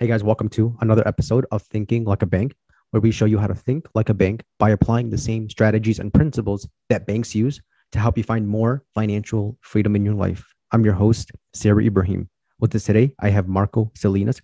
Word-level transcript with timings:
Hey 0.00 0.06
guys, 0.06 0.22
welcome 0.22 0.48
to 0.50 0.76
another 0.80 1.02
episode 1.08 1.44
of 1.50 1.62
Thinking 1.62 2.04
Like 2.04 2.22
a 2.22 2.26
Bank, 2.26 2.54
where 2.92 3.00
we 3.00 3.10
show 3.10 3.24
you 3.24 3.36
how 3.36 3.48
to 3.48 3.54
think 3.56 3.88
like 3.96 4.10
a 4.10 4.14
bank 4.14 4.44
by 4.56 4.70
applying 4.70 5.10
the 5.10 5.18
same 5.18 5.50
strategies 5.50 5.98
and 5.98 6.14
principles 6.14 6.68
that 6.88 7.04
banks 7.04 7.34
use 7.34 7.60
to 7.90 7.98
help 7.98 8.16
you 8.16 8.22
find 8.22 8.46
more 8.46 8.84
financial 8.94 9.58
freedom 9.60 9.96
in 9.96 10.04
your 10.04 10.14
life. 10.14 10.54
I'm 10.70 10.84
your 10.84 10.94
host, 10.94 11.32
Sarah 11.52 11.82
Ibrahim. 11.82 12.30
With 12.60 12.76
us 12.76 12.84
today, 12.84 13.12
I 13.18 13.30
have 13.30 13.48
Marco 13.48 13.90
Salinas. 13.96 14.40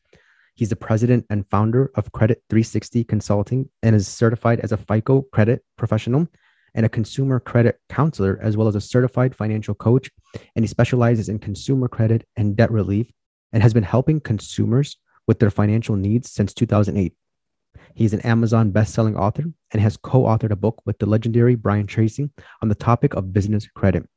He's 0.56 0.70
the 0.70 0.74
president 0.74 1.24
and 1.30 1.48
founder 1.52 1.92
of 1.94 2.10
Credit 2.10 2.42
360 2.50 3.04
Consulting 3.04 3.70
and 3.84 3.94
is 3.94 4.08
certified 4.08 4.58
as 4.58 4.72
a 4.72 4.76
FICO 4.76 5.22
credit 5.32 5.62
professional 5.78 6.26
and 6.74 6.84
a 6.84 6.88
consumer 6.88 7.38
credit 7.38 7.78
counselor, 7.88 8.40
as 8.42 8.56
well 8.56 8.66
as 8.66 8.74
a 8.74 8.80
certified 8.80 9.36
financial 9.36 9.76
coach. 9.76 10.10
And 10.56 10.64
he 10.64 10.68
specializes 10.68 11.28
in 11.28 11.38
consumer 11.38 11.86
credit 11.86 12.26
and 12.36 12.56
debt 12.56 12.72
relief 12.72 13.12
and 13.52 13.62
has 13.62 13.72
been 13.72 13.84
helping 13.84 14.18
consumers 14.18 14.96
with 15.26 15.38
their 15.38 15.50
financial 15.50 15.96
needs 15.96 16.30
since 16.30 16.54
2008. 16.54 17.14
He's 17.94 18.12
an 18.12 18.20
Amazon 18.20 18.70
best-selling 18.70 19.16
author 19.16 19.44
and 19.72 19.82
has 19.82 19.96
co-authored 19.96 20.50
a 20.50 20.56
book 20.56 20.82
with 20.84 20.98
the 20.98 21.06
legendary 21.06 21.54
Brian 21.54 21.86
Tracy 21.86 22.30
on 22.62 22.68
the 22.68 22.74
topic 22.74 23.14
of 23.14 23.32
business 23.32 23.66
credit. 23.74 24.08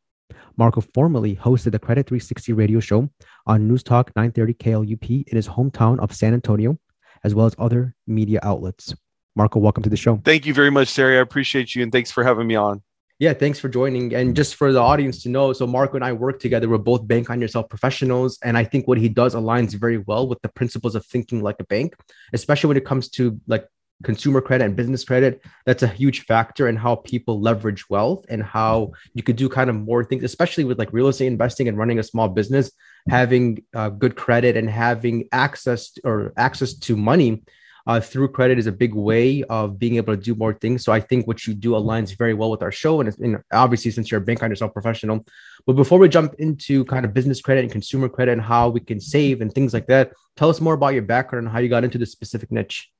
Marco 0.57 0.81
formerly 0.81 1.35
hosted 1.35 1.71
the 1.71 1.79
Credit 1.79 2.07
360 2.07 2.53
radio 2.53 2.79
show 2.79 3.09
on 3.45 3.67
News 3.67 3.83
Talk 3.83 4.11
930 4.15 4.53
KLUP 4.55 5.27
in 5.27 5.35
his 5.35 5.47
hometown 5.47 5.99
of 5.99 6.13
San 6.13 6.33
Antonio, 6.33 6.77
as 7.23 7.35
well 7.35 7.45
as 7.45 7.55
other 7.59 7.95
media 8.07 8.39
outlets. 8.41 8.95
Marco, 9.35 9.59
welcome 9.59 9.83
to 9.83 9.89
the 9.89 9.97
show. 9.97 10.19
Thank 10.25 10.47
you 10.47 10.53
very 10.53 10.71
much, 10.71 10.95
Terry. 10.95 11.17
I 11.17 11.21
appreciate 11.21 11.75
you 11.75 11.83
and 11.83 11.91
thanks 11.91 12.09
for 12.09 12.23
having 12.23 12.47
me 12.47 12.55
on. 12.55 12.81
Yeah, 13.19 13.33
thanks 13.33 13.57
for 13.57 13.67
joining. 13.67 14.13
And 14.13 14.35
just 14.35 14.55
for 14.55 14.71
the 14.71 14.79
audience 14.79 15.23
to 15.23 15.29
know, 15.29 15.51
so 15.51 15.65
Marco 15.65 15.95
and 15.95 16.05
I 16.05 16.13
work 16.13 16.39
together. 16.39 16.69
We're 16.69 16.77
both 16.77 17.07
bank 17.07 17.31
on 17.31 17.41
yourself 17.41 17.67
professionals. 17.67 18.37
And 18.43 18.55
I 18.55 18.63
think 18.63 18.87
what 18.87 18.99
he 18.99 19.09
does 19.09 19.33
aligns 19.33 19.73
very 19.73 19.97
well 19.97 20.27
with 20.27 20.39
the 20.43 20.49
principles 20.49 20.93
of 20.93 21.03
thinking 21.03 21.41
like 21.41 21.55
a 21.59 21.63
bank, 21.63 21.95
especially 22.33 22.67
when 22.67 22.77
it 22.77 22.85
comes 22.85 23.09
to 23.11 23.41
like 23.47 23.67
consumer 24.03 24.39
credit 24.39 24.65
and 24.65 24.75
business 24.75 25.03
credit. 25.03 25.43
That's 25.65 25.81
a 25.81 25.87
huge 25.87 26.25
factor 26.25 26.67
in 26.67 26.75
how 26.75 26.97
people 26.97 27.41
leverage 27.41 27.89
wealth 27.89 28.23
and 28.29 28.43
how 28.43 28.91
you 29.15 29.23
could 29.23 29.35
do 29.35 29.49
kind 29.49 29.71
of 29.71 29.75
more 29.75 30.03
things, 30.03 30.23
especially 30.23 30.65
with 30.65 30.77
like 30.77 30.93
real 30.93 31.07
estate 31.07 31.25
investing 31.25 31.67
and 31.67 31.75
running 31.75 31.97
a 31.97 32.03
small 32.03 32.29
business, 32.29 32.71
having 33.09 33.63
uh, 33.73 33.89
good 33.89 34.15
credit 34.15 34.55
and 34.55 34.69
having 34.69 35.27
access 35.31 35.93
or 36.03 36.33
access 36.37 36.75
to 36.75 36.95
money 36.95 37.41
uh, 37.87 38.01
through 38.01 38.27
credit 38.27 38.59
is 38.59 38.67
a 38.67 38.71
big 38.71 38.93
way 38.93 39.43
of 39.43 39.79
being 39.79 39.95
able 39.95 40.15
to 40.15 40.21
do 40.21 40.35
more 40.35 40.53
things. 40.53 40.83
So 40.83 40.91
I 40.91 40.99
think 40.99 41.25
what 41.25 41.47
you 41.47 41.53
do 41.53 41.71
aligns 41.71 42.17
very 42.17 42.33
well 42.33 42.51
with 42.51 42.61
our 42.61 42.71
show. 42.71 42.99
And, 42.99 43.17
and 43.19 43.41
obviously, 43.53 43.91
since 43.91 44.11
you're 44.11 44.21
a 44.21 44.23
bank 44.23 44.43
on 44.43 44.49
yourself 44.49 44.73
professional. 44.73 45.25
But 45.65 45.73
before 45.73 45.97
we 45.97 46.09
jump 46.09 46.33
into 46.37 46.83
kind 46.85 47.05
of 47.05 47.13
business 47.13 47.41
credit 47.41 47.61
and 47.63 47.71
consumer 47.71 48.09
credit 48.09 48.33
and 48.33 48.41
how 48.41 48.69
we 48.69 48.81
can 48.81 48.99
save 48.99 49.39
and 49.39 49.53
things 49.53 49.73
like 49.73 49.87
that, 49.87 50.11
tell 50.35 50.49
us 50.49 50.59
more 50.59 50.73
about 50.73 50.89
your 50.89 51.03
background 51.03 51.45
and 51.45 51.53
how 51.53 51.59
you 51.59 51.69
got 51.69 51.85
into 51.85 51.97
this 51.97 52.11
specific 52.11 52.51
niche. 52.51 52.91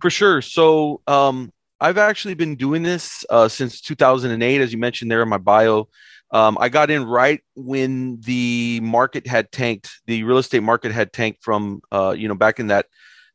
For 0.00 0.08
sure. 0.08 0.40
So 0.40 1.02
um, 1.06 1.52
I've 1.78 1.98
actually 1.98 2.34
been 2.34 2.56
doing 2.56 2.82
this 2.82 3.26
uh, 3.28 3.48
since 3.48 3.82
2008, 3.82 4.60
as 4.62 4.72
you 4.72 4.78
mentioned 4.78 5.10
there 5.10 5.22
in 5.22 5.28
my 5.28 5.38
bio. 5.38 5.88
Um, 6.30 6.56
I 6.58 6.70
got 6.70 6.90
in 6.90 7.04
right 7.04 7.42
when 7.54 8.20
the 8.20 8.80
market 8.82 9.26
had 9.26 9.52
tanked, 9.52 9.90
the 10.06 10.24
real 10.24 10.38
estate 10.38 10.62
market 10.62 10.92
had 10.92 11.12
tanked 11.12 11.44
from, 11.44 11.82
uh, 11.92 12.14
you 12.16 12.26
know, 12.26 12.34
back 12.34 12.58
in 12.58 12.68
that 12.68 12.86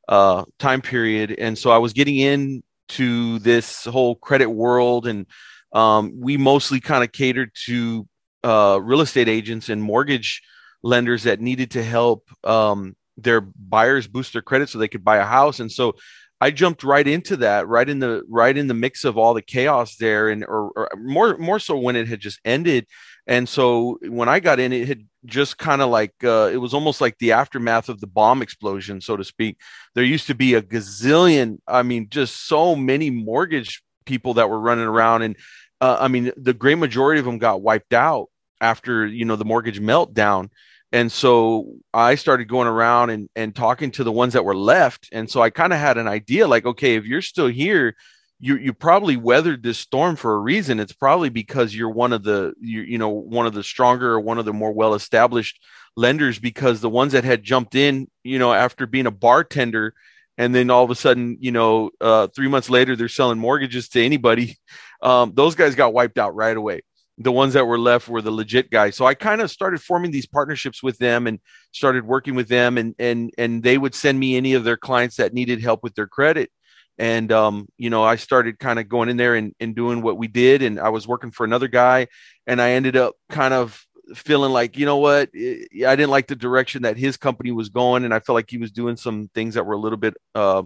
uh, 0.10 0.44
time 0.58 0.82
period, 0.82 1.36
and 1.38 1.58
so 1.58 1.70
I 1.70 1.78
was 1.78 1.94
getting 1.94 2.18
into 2.18 3.40
this 3.40 3.86
whole 3.86 4.16
credit 4.16 4.50
world, 4.50 5.08
and 5.08 5.28
um, 5.72 6.20
we 6.20 6.36
mostly 6.36 6.80
kind 6.80 7.04
of 7.04 7.12
catered 7.12 7.52
to 7.68 8.08
uh, 8.44 8.80
real 8.82 9.02
estate 9.02 9.30
agents 9.30 9.70
and 9.70 9.82
mortgage 9.82 10.42
lenders 10.82 11.24
that 11.24 11.42
needed 11.42 11.72
to 11.72 11.84
help 11.84 12.28
um, 12.44 12.96
their 13.18 13.42
buyers 13.42 14.08
boost 14.08 14.34
their 14.34 14.42
credit 14.42 14.70
so 14.70 14.80
they 14.80 14.88
could 14.88 15.06
buy 15.06 15.18
a 15.18 15.26
house, 15.26 15.60
and 15.60 15.72
so 15.72 15.94
I 16.42 16.52
jumped 16.52 16.84
right 16.84 17.08
into 17.08 17.38
that, 17.38 17.68
right 17.68 17.88
in 17.88 18.00
the 18.00 18.24
right 18.28 18.58
in 18.58 18.68
the 18.68 18.74
mix 18.74 19.06
of 19.06 19.18
all 19.18 19.36
the 19.36 19.42
chaos 19.44 19.98
there, 19.98 20.30
and 20.30 20.44
or, 20.44 20.72
or 20.76 20.90
more 20.98 21.38
more 21.38 21.60
so 21.60 21.78
when 21.78 21.96
it 21.96 22.08
had 22.08 22.20
just 22.20 22.40
ended, 22.44 22.88
and 23.28 23.48
so 23.48 24.00
when 24.02 24.28
I 24.28 24.40
got 24.40 24.60
in, 24.60 24.74
it 24.74 24.88
had 24.88 25.06
just 25.26 25.58
kind 25.58 25.82
of 25.82 25.90
like 25.90 26.14
uh, 26.24 26.50
it 26.52 26.58
was 26.58 26.74
almost 26.74 27.02
like 27.02 27.18
the 27.18 27.34
aftermath 27.34 27.90
of 27.90 28.00
the 28.00 28.08
bomb 28.08 28.42
explosion, 28.42 29.02
so 29.02 29.18
to 29.18 29.24
speak. 29.24 29.58
There 29.96 30.04
used 30.04 30.28
to 30.28 30.36
be 30.36 30.54
a 30.54 30.62
gazillion, 30.62 31.60
I 31.68 31.84
mean, 31.84 32.08
just 32.10 32.48
so 32.48 32.76
many 32.76 33.10
mortgage 33.10 33.84
people 34.06 34.36
that 34.36 34.50
were 34.50 34.60
running 34.60 34.86
around, 34.86 35.24
and 35.24 35.36
uh, 35.82 35.98
I 36.00 36.08
mean, 36.08 36.32
the 36.38 36.54
great 36.54 36.78
majority 36.78 37.20
of 37.20 37.26
them 37.26 37.38
got 37.38 37.62
wiped 37.62 37.94
out 37.94 38.28
after 38.62 39.06
you 39.06 39.26
know 39.26 39.36
the 39.36 39.46
mortgage 39.46 39.80
meltdown. 39.80 40.50
And 40.92 41.12
so 41.12 41.76
I 41.94 42.16
started 42.16 42.48
going 42.48 42.68
around 42.68 43.12
and, 43.12 43.30
and 43.36 43.56
talking 43.56 43.92
to 43.92 44.04
the 44.04 44.12
ones 44.12 44.34
that 44.34 44.44
were 44.44 44.56
left. 44.56 45.08
And 45.12 45.30
so 45.30 45.40
I 45.40 45.52
kind 45.52 45.72
of 45.72 45.78
had 45.78 46.00
an 46.00 46.08
idea 46.08 46.48
like, 46.48 46.66
okay, 46.66 46.96
if 46.96 47.06
you're 47.06 47.22
still 47.22 47.48
here, 47.48 47.96
you 48.40 48.56
you 48.56 48.74
probably 48.74 49.18
weathered 49.18 49.64
this 49.64 49.78
storm 49.78 50.16
for 50.16 50.34
a 50.34 50.40
reason. 50.40 50.80
It's 50.80 50.94
probably 50.94 51.30
because 51.30 51.76
you're 51.76 51.90
one 51.90 52.14
of 52.14 52.24
the 52.24 52.54
you, 52.60 52.82
you 52.82 52.98
know 52.98 53.10
one 53.10 53.46
of 53.46 53.54
the 53.54 53.64
stronger 53.64 54.14
or 54.14 54.20
one 54.20 54.38
of 54.40 54.46
the 54.46 54.54
more 54.54 54.72
well 54.72 54.94
established 54.94 55.60
lenders. 55.98 56.40
Because 56.40 56.80
the 56.80 56.90
ones 56.90 57.12
that 57.12 57.26
had 57.26 57.44
jumped 57.44 57.76
in, 57.76 58.08
you 58.24 58.40
know, 58.40 58.54
after 58.54 58.88
being 58.88 59.08
a 59.08 59.12
bartender, 59.12 59.94
and 60.38 60.56
then 60.56 60.70
all 60.70 60.86
of 60.86 60.90
a 60.90 60.96
sudden, 60.96 61.38
you 61.42 61.52
know, 61.52 61.92
uh, 62.00 62.28
three 62.28 62.48
months 62.48 62.70
later 62.70 62.96
they're 62.96 63.10
selling 63.10 63.40
mortgages 63.40 63.90
to 63.90 64.04
anybody. 64.04 64.58
Um, 65.02 65.32
those 65.34 65.56
guys 65.56 65.76
got 65.76 65.94
wiped 65.94 66.18
out 66.18 66.36
right 66.36 66.58
away. 66.58 66.82
The 67.20 67.32
ones 67.32 67.54
that 67.54 67.64
were 67.64 67.80
left 67.80 68.10
were 68.10 68.22
the 68.22 68.32
legit 68.32 68.70
guys. 68.70 68.98
So 68.98 69.06
I 69.06 69.14
kind 69.14 69.40
of 69.40 69.50
started 69.50 69.82
forming 69.82 70.12
these 70.12 70.26
partnerships 70.26 70.84
with 70.84 70.98
them 70.98 71.26
and 71.26 71.40
started 71.72 72.06
working 72.06 72.36
with 72.36 72.50
them, 72.50 72.78
and 72.78 72.96
and 73.00 73.32
and 73.38 73.64
they 73.64 73.78
would 73.78 73.96
send 73.96 74.20
me 74.20 74.36
any 74.36 74.56
of 74.56 74.66
their 74.66 74.76
clients 74.76 75.16
that 75.16 75.34
needed 75.34 75.62
help 75.62 75.84
with 75.84 75.96
their 75.96 76.06
credit 76.06 76.52
and 77.00 77.32
um, 77.32 77.68
you 77.78 77.90
know 77.90 78.04
i 78.04 78.16
started 78.16 78.60
kind 78.60 78.78
of 78.78 78.88
going 78.88 79.10
in 79.10 79.18
there 79.18 79.34
and, 79.36 79.56
and 79.60 79.76
doing 79.76 80.02
what 80.02 80.18
we 80.18 80.28
did 80.28 80.62
and 80.62 80.80
i 80.80 80.90
was 80.90 81.08
working 81.08 81.32
for 81.32 81.44
another 81.44 81.68
guy 81.68 82.08
and 82.46 82.62
i 82.62 82.72
ended 82.72 82.96
up 82.96 83.16
kind 83.30 83.54
of 83.54 83.84
feeling 84.14 84.52
like 84.52 84.78
you 84.78 84.86
know 84.86 84.98
what 84.98 85.30
i 85.36 85.96
didn't 85.96 86.10
like 86.10 86.28
the 86.28 86.36
direction 86.36 86.82
that 86.84 86.98
his 86.98 87.18
company 87.18 87.52
was 87.52 87.70
going 87.70 88.04
and 88.04 88.14
i 88.14 88.20
felt 88.20 88.36
like 88.36 88.50
he 88.50 88.58
was 88.58 88.72
doing 88.72 88.98
some 88.98 89.30
things 89.34 89.56
that 89.56 89.66
were 89.66 89.74
a 89.74 89.80
little 89.80 89.98
bit 89.98 90.16
uh, 90.36 90.64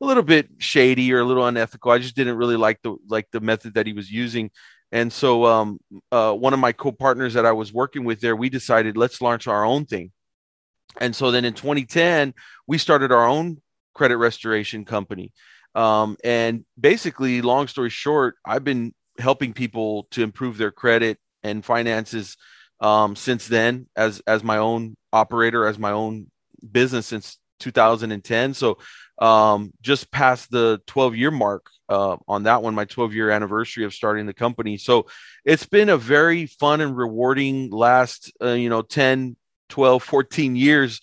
a 0.00 0.04
little 0.04 0.22
bit 0.22 0.48
shady 0.58 1.12
or 1.12 1.20
a 1.20 1.24
little 1.24 1.46
unethical. 1.46 1.90
I 1.90 1.98
just 1.98 2.16
didn't 2.16 2.36
really 2.36 2.56
like 2.56 2.80
the 2.82 2.96
like 3.08 3.28
the 3.32 3.40
method 3.40 3.74
that 3.74 3.86
he 3.86 3.92
was 3.92 4.10
using. 4.10 4.50
And 4.92 5.12
so 5.12 5.46
um, 5.46 5.80
uh, 6.12 6.32
one 6.32 6.52
of 6.52 6.60
my 6.60 6.72
co-partners 6.72 7.34
that 7.34 7.44
i 7.44 7.52
was 7.52 7.72
working 7.72 8.04
with 8.04 8.20
there 8.20 8.36
we 8.36 8.48
decided 8.48 8.96
let's 8.96 9.20
launch 9.20 9.46
our 9.46 9.64
own 9.64 9.86
thing. 9.86 10.12
And 11.00 11.14
so 11.14 11.30
then 11.30 11.44
in 11.44 11.54
2010 11.54 12.34
we 12.66 12.78
started 12.78 13.12
our 13.12 13.26
own 13.26 13.60
credit 13.94 14.18
restoration 14.18 14.84
company 14.84 15.32
um, 15.76 16.16
and 16.24 16.64
basically, 16.80 17.42
long 17.42 17.68
story 17.68 17.90
short, 17.90 18.36
I've 18.44 18.64
been 18.64 18.94
helping 19.18 19.52
people 19.52 20.08
to 20.12 20.22
improve 20.22 20.56
their 20.56 20.72
credit 20.72 21.18
and 21.42 21.64
finances 21.64 22.36
um, 22.80 23.14
since 23.14 23.46
then 23.46 23.86
as 23.94 24.20
as 24.26 24.42
my 24.42 24.56
own 24.56 24.96
operator, 25.12 25.66
as 25.66 25.78
my 25.78 25.92
own 25.92 26.30
business 26.72 27.06
since 27.06 27.38
2010. 27.60 28.54
So 28.54 28.78
um, 29.18 29.72
just 29.82 30.10
past 30.10 30.50
the 30.50 30.80
12 30.86 31.14
year 31.16 31.30
mark 31.30 31.66
uh, 31.88 32.16
on 32.26 32.44
that 32.44 32.62
one, 32.62 32.74
my 32.74 32.86
12 32.86 33.14
year 33.14 33.30
anniversary 33.30 33.84
of 33.84 33.94
starting 33.94 34.26
the 34.26 34.34
company. 34.34 34.78
So 34.78 35.06
it's 35.44 35.66
been 35.66 35.90
a 35.90 35.96
very 35.98 36.46
fun 36.46 36.80
and 36.80 36.96
rewarding 36.96 37.70
last, 37.70 38.32
uh, 38.42 38.52
you 38.52 38.68
know, 38.68 38.82
10, 38.82 39.36
12, 39.68 40.02
14 40.02 40.56
years 40.56 41.00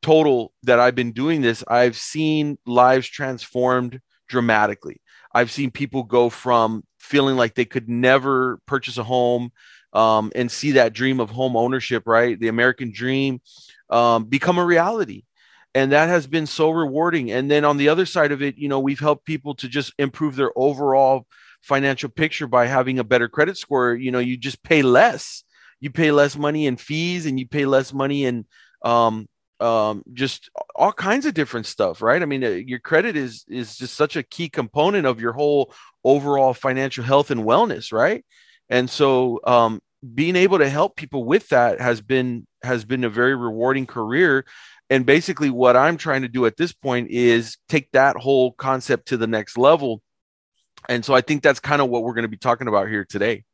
total 0.00 0.52
that 0.64 0.80
I've 0.80 0.96
been 0.96 1.12
doing 1.12 1.40
this. 1.40 1.62
I've 1.66 1.96
seen 1.96 2.58
lives 2.66 3.06
transformed 3.08 4.00
dramatically. 4.32 5.00
I've 5.34 5.50
seen 5.50 5.70
people 5.70 6.02
go 6.02 6.30
from 6.30 6.84
feeling 6.98 7.36
like 7.36 7.54
they 7.54 7.66
could 7.66 7.88
never 7.88 8.58
purchase 8.66 8.96
a 8.96 9.04
home 9.04 9.52
um, 9.92 10.32
and 10.34 10.50
see 10.50 10.72
that 10.72 10.94
dream 10.94 11.20
of 11.20 11.30
home 11.30 11.54
ownership, 11.54 12.04
right? 12.06 12.40
The 12.40 12.48
American 12.48 12.92
dream 12.92 13.42
um, 13.90 14.24
become 14.24 14.58
a 14.58 14.64
reality. 14.64 15.24
And 15.74 15.92
that 15.92 16.08
has 16.08 16.26
been 16.26 16.46
so 16.46 16.70
rewarding. 16.70 17.30
And 17.30 17.50
then 17.50 17.64
on 17.64 17.76
the 17.76 17.90
other 17.90 18.06
side 18.06 18.32
of 18.32 18.42
it, 18.42 18.56
you 18.56 18.68
know, 18.68 18.80
we've 18.80 18.98
helped 18.98 19.26
people 19.26 19.54
to 19.56 19.68
just 19.68 19.92
improve 19.98 20.34
their 20.34 20.52
overall 20.56 21.26
financial 21.62 22.08
picture 22.08 22.46
by 22.46 22.66
having 22.66 22.98
a 22.98 23.04
better 23.04 23.28
credit 23.28 23.56
score. 23.58 23.94
You 23.94 24.10
know, 24.10 24.18
you 24.18 24.36
just 24.36 24.62
pay 24.62 24.82
less. 24.82 25.44
You 25.80 25.90
pay 25.90 26.10
less 26.10 26.36
money 26.36 26.66
in 26.66 26.76
fees 26.76 27.26
and 27.26 27.38
you 27.38 27.46
pay 27.46 27.66
less 27.66 27.92
money 27.92 28.24
in 28.24 28.46
um, 28.82 29.28
um, 29.62 30.02
just 30.12 30.50
all 30.74 30.92
kinds 30.92 31.24
of 31.24 31.34
different 31.34 31.66
stuff, 31.66 32.02
right? 32.02 32.20
I 32.20 32.24
mean, 32.24 32.44
uh, 32.44 32.48
your 32.48 32.80
credit 32.80 33.16
is 33.16 33.44
is 33.48 33.76
just 33.76 33.94
such 33.94 34.16
a 34.16 34.22
key 34.22 34.48
component 34.48 35.06
of 35.06 35.20
your 35.20 35.32
whole 35.32 35.72
overall 36.04 36.52
financial 36.52 37.04
health 37.04 37.30
and 37.30 37.42
wellness, 37.42 37.92
right? 37.92 38.24
And 38.68 38.90
so, 38.90 39.40
um, 39.44 39.80
being 40.14 40.34
able 40.34 40.58
to 40.58 40.68
help 40.68 40.96
people 40.96 41.24
with 41.24 41.48
that 41.50 41.80
has 41.80 42.00
been 42.00 42.46
has 42.62 42.84
been 42.84 43.04
a 43.04 43.08
very 43.08 43.36
rewarding 43.36 43.86
career. 43.86 44.44
And 44.90 45.06
basically, 45.06 45.50
what 45.50 45.76
I'm 45.76 45.96
trying 45.96 46.22
to 46.22 46.28
do 46.28 46.44
at 46.46 46.56
this 46.56 46.72
point 46.72 47.10
is 47.10 47.56
take 47.68 47.90
that 47.92 48.16
whole 48.16 48.52
concept 48.52 49.08
to 49.08 49.16
the 49.16 49.26
next 49.26 49.56
level. 49.56 50.02
And 50.88 51.04
so, 51.04 51.14
I 51.14 51.20
think 51.20 51.42
that's 51.42 51.60
kind 51.60 51.80
of 51.80 51.88
what 51.88 52.02
we're 52.02 52.14
going 52.14 52.22
to 52.24 52.28
be 52.28 52.36
talking 52.36 52.68
about 52.68 52.88
here 52.88 53.04
today. 53.04 53.44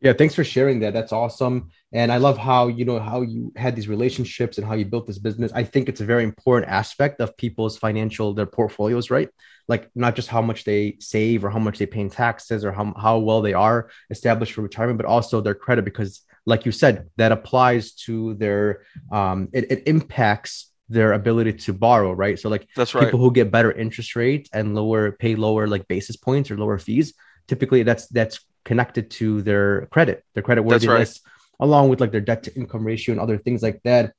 Yeah, 0.00 0.14
thanks 0.14 0.34
for 0.34 0.44
sharing 0.44 0.80
that. 0.80 0.94
That's 0.94 1.12
awesome. 1.12 1.70
And 1.92 2.10
I 2.10 2.16
love 2.16 2.38
how 2.38 2.68
you 2.68 2.86
know 2.86 2.98
how 2.98 3.20
you 3.20 3.52
had 3.54 3.76
these 3.76 3.88
relationships 3.88 4.56
and 4.56 4.66
how 4.66 4.74
you 4.74 4.86
built 4.86 5.06
this 5.06 5.18
business. 5.18 5.52
I 5.54 5.64
think 5.64 5.88
it's 5.88 6.00
a 6.00 6.06
very 6.06 6.24
important 6.24 6.72
aspect 6.72 7.20
of 7.20 7.36
people's 7.36 7.76
financial 7.76 8.32
their 8.32 8.46
portfolios, 8.46 9.10
right? 9.10 9.28
Like 9.68 9.90
not 9.94 10.16
just 10.16 10.28
how 10.28 10.40
much 10.40 10.64
they 10.64 10.96
save 11.00 11.44
or 11.44 11.50
how 11.50 11.58
much 11.58 11.78
they 11.78 11.86
pay 11.86 12.00
in 12.00 12.08
taxes 12.10 12.64
or 12.64 12.72
how, 12.72 12.94
how 12.96 13.18
well 13.18 13.42
they 13.42 13.52
are 13.52 13.90
established 14.08 14.54
for 14.54 14.62
retirement, 14.62 14.98
but 14.98 15.06
also 15.06 15.40
their 15.40 15.54
credit 15.54 15.84
because 15.84 16.22
like 16.46 16.64
you 16.64 16.72
said, 16.72 17.10
that 17.18 17.32
applies 17.32 17.92
to 18.06 18.34
their 18.34 18.82
um 19.12 19.48
it, 19.52 19.70
it 19.70 19.82
impacts 19.86 20.70
their 20.88 21.12
ability 21.12 21.52
to 21.52 21.72
borrow, 21.74 22.12
right? 22.12 22.38
So 22.38 22.48
like 22.48 22.66
that's 22.74 22.94
right. 22.94 23.04
People 23.04 23.20
who 23.20 23.32
get 23.32 23.52
better 23.52 23.70
interest 23.70 24.16
rates 24.16 24.48
and 24.52 24.74
lower 24.74 25.12
pay 25.12 25.34
lower 25.36 25.66
like 25.66 25.86
basis 25.88 26.16
points 26.16 26.50
or 26.50 26.56
lower 26.56 26.78
fees, 26.78 27.12
typically 27.50 27.82
that's 27.82 28.06
that's 28.06 28.38
connected 28.64 29.10
to 29.10 29.42
their 29.42 29.86
credit, 29.86 30.24
their 30.34 30.42
credit 30.42 30.62
worthiness, 30.62 31.20
right. 31.24 31.66
along 31.66 31.88
with 31.88 32.00
like 32.00 32.12
their 32.12 32.20
debt 32.20 32.44
to 32.44 32.54
income 32.54 32.84
ratio 32.84 33.12
and 33.12 33.20
other 33.20 33.38
things 33.38 33.60
like 33.60 33.82
that. 33.82 34.14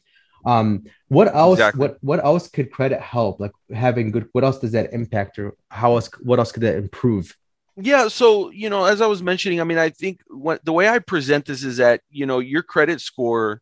Um, 0.46 0.84
what 1.08 1.34
else? 1.34 1.60
Exactly. 1.60 1.80
What 1.80 1.98
what 2.02 2.24
else 2.24 2.50
could 2.50 2.70
credit 2.72 3.00
help? 3.00 3.40
Like 3.40 3.54
having 3.74 4.12
good. 4.12 4.28
What 4.34 4.44
else 4.44 4.60
does 4.60 4.74
that 4.74 4.92
impact, 4.92 5.40
or 5.40 5.56
how 5.70 5.96
else? 5.96 6.10
What 6.22 6.40
else 6.40 6.52
could 6.52 6.64
that 6.64 6.76
improve? 6.76 7.36
Yeah, 7.78 8.10
so 8.10 8.50
you 8.52 8.70
know, 8.70 8.84
as 8.84 9.00
I 9.02 9.08
was 9.08 9.24
mentioning, 9.24 9.62
I 9.62 9.64
mean, 9.64 9.78
I 9.78 9.90
think 9.90 10.20
what 10.28 10.66
the 10.66 10.74
way 10.74 10.90
I 10.90 11.00
present 11.00 11.46
this 11.46 11.64
is 11.64 11.78
that 11.78 12.02
you 12.10 12.26
know 12.26 12.40
your 12.40 12.64
credit 12.64 13.00
score, 13.00 13.62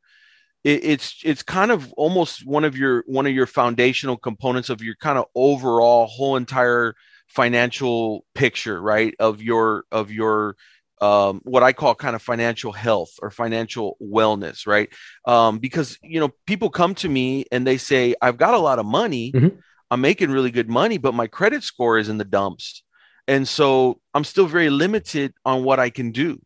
it, 0.64 0.84
it's 0.84 1.22
it's 1.24 1.44
kind 1.44 1.72
of 1.72 1.94
almost 1.94 2.46
one 2.46 2.66
of 2.66 2.76
your 2.76 3.04
one 3.06 3.28
of 3.28 3.34
your 3.34 3.46
foundational 3.46 4.18
components 4.18 4.70
of 4.70 4.82
your 4.82 4.96
kind 4.96 5.20
of 5.20 5.26
overall 5.36 6.08
whole 6.08 6.38
entire 6.38 6.96
financial 7.30 8.26
picture, 8.36 8.82
right? 8.82 9.14
Of 9.20 9.42
your 9.42 9.86
of 9.92 10.12
your 10.12 10.56
um, 11.02 11.42
what 11.44 11.64
I 11.64 11.72
call 11.72 11.96
kind 11.96 12.16
of 12.16 12.22
financial 12.22 12.74
health 12.74 13.12
or 13.22 13.32
financial 13.32 13.98
wellness, 14.02 14.68
right? 14.68 14.90
Um, 15.26 15.60
because 15.60 15.98
you 16.04 16.20
know 16.20 16.32
people 16.46 16.70
come 16.70 16.96
to 16.96 17.10
me 17.10 17.46
and 17.52 17.66
they 17.66 17.78
say, 17.78 18.16
"I've 18.22 18.38
got 18.38 18.54
a 18.54 18.60
lot 18.60 18.80
of 18.80 18.86
money, 18.86 19.32
mm-hmm. 19.32 19.58
I'm 19.90 20.02
making 20.02 20.32
really 20.32 20.52
good 20.52 20.70
money, 20.70 20.98
but 20.98 21.14
my 21.14 21.28
credit 21.28 21.64
score 21.64 21.98
is 21.98 22.10
in 22.10 22.18
the 22.18 22.26
dumps, 22.26 22.84
and 23.28 23.48
so 23.48 24.02
I'm 24.14 24.24
still 24.24 24.48
very 24.48 24.70
limited 24.70 25.34
on 25.46 25.64
what 25.64 25.80
I 25.80 25.90
can 25.90 26.12
do, 26.12 26.42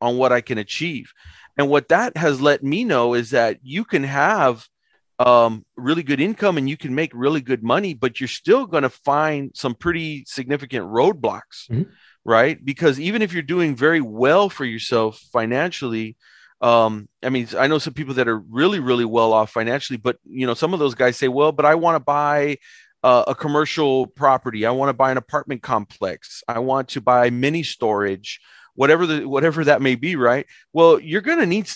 on 0.00 0.16
what 0.16 0.32
I 0.32 0.40
can 0.40 0.58
achieve." 0.58 1.12
And 1.58 1.68
what 1.68 1.88
that 1.88 2.16
has 2.16 2.40
let 2.40 2.62
me 2.62 2.84
know 2.84 3.12
is 3.12 3.30
that 3.30 3.58
you 3.62 3.84
can 3.84 4.04
have 4.04 4.66
um, 5.20 5.66
really 5.76 6.02
good 6.02 6.20
income 6.20 6.56
and 6.56 6.68
you 6.68 6.78
can 6.78 6.94
make 6.94 7.12
really 7.14 7.42
good 7.42 7.62
money, 7.62 7.92
but 7.92 8.18
you're 8.18 8.28
still 8.28 8.66
going 8.66 8.84
to 8.84 8.88
find 8.88 9.50
some 9.54 9.74
pretty 9.74 10.24
significant 10.26 10.86
roadblocks, 10.86 11.68
mm-hmm. 11.70 11.82
right? 12.24 12.62
Because 12.64 12.98
even 12.98 13.20
if 13.20 13.34
you're 13.34 13.42
doing 13.42 13.76
very 13.76 14.00
well 14.00 14.48
for 14.48 14.64
yourself 14.64 15.18
financially, 15.30 16.16
um, 16.62 17.06
I 17.22 17.28
mean, 17.28 17.48
I 17.58 17.66
know 17.66 17.78
some 17.78 17.92
people 17.92 18.14
that 18.14 18.28
are 18.28 18.38
really, 18.38 18.80
really 18.80 19.04
well 19.04 19.34
off 19.34 19.50
financially, 19.50 19.98
but 19.98 20.16
you 20.24 20.46
know, 20.46 20.54
some 20.54 20.72
of 20.72 20.80
those 20.80 20.94
guys 20.94 21.18
say, 21.18 21.28
well, 21.28 21.52
but 21.52 21.66
I 21.66 21.74
want 21.74 21.96
to 21.96 22.00
buy 22.00 22.56
uh, 23.02 23.24
a 23.28 23.34
commercial 23.34 24.06
property. 24.06 24.64
I 24.64 24.70
want 24.70 24.88
to 24.88 24.94
buy 24.94 25.10
an 25.10 25.18
apartment 25.18 25.62
complex. 25.62 26.42
I 26.48 26.60
want 26.60 26.88
to 26.90 27.02
buy 27.02 27.28
mini 27.28 27.62
storage, 27.62 28.40
whatever 28.74 29.06
the 29.06 29.26
whatever 29.26 29.64
that 29.64 29.80
may 29.82 29.96
be, 29.96 30.16
right? 30.16 30.46
Well, 30.72 30.98
you're 30.98 31.22
going 31.22 31.38
to 31.38 31.46
need 31.46 31.70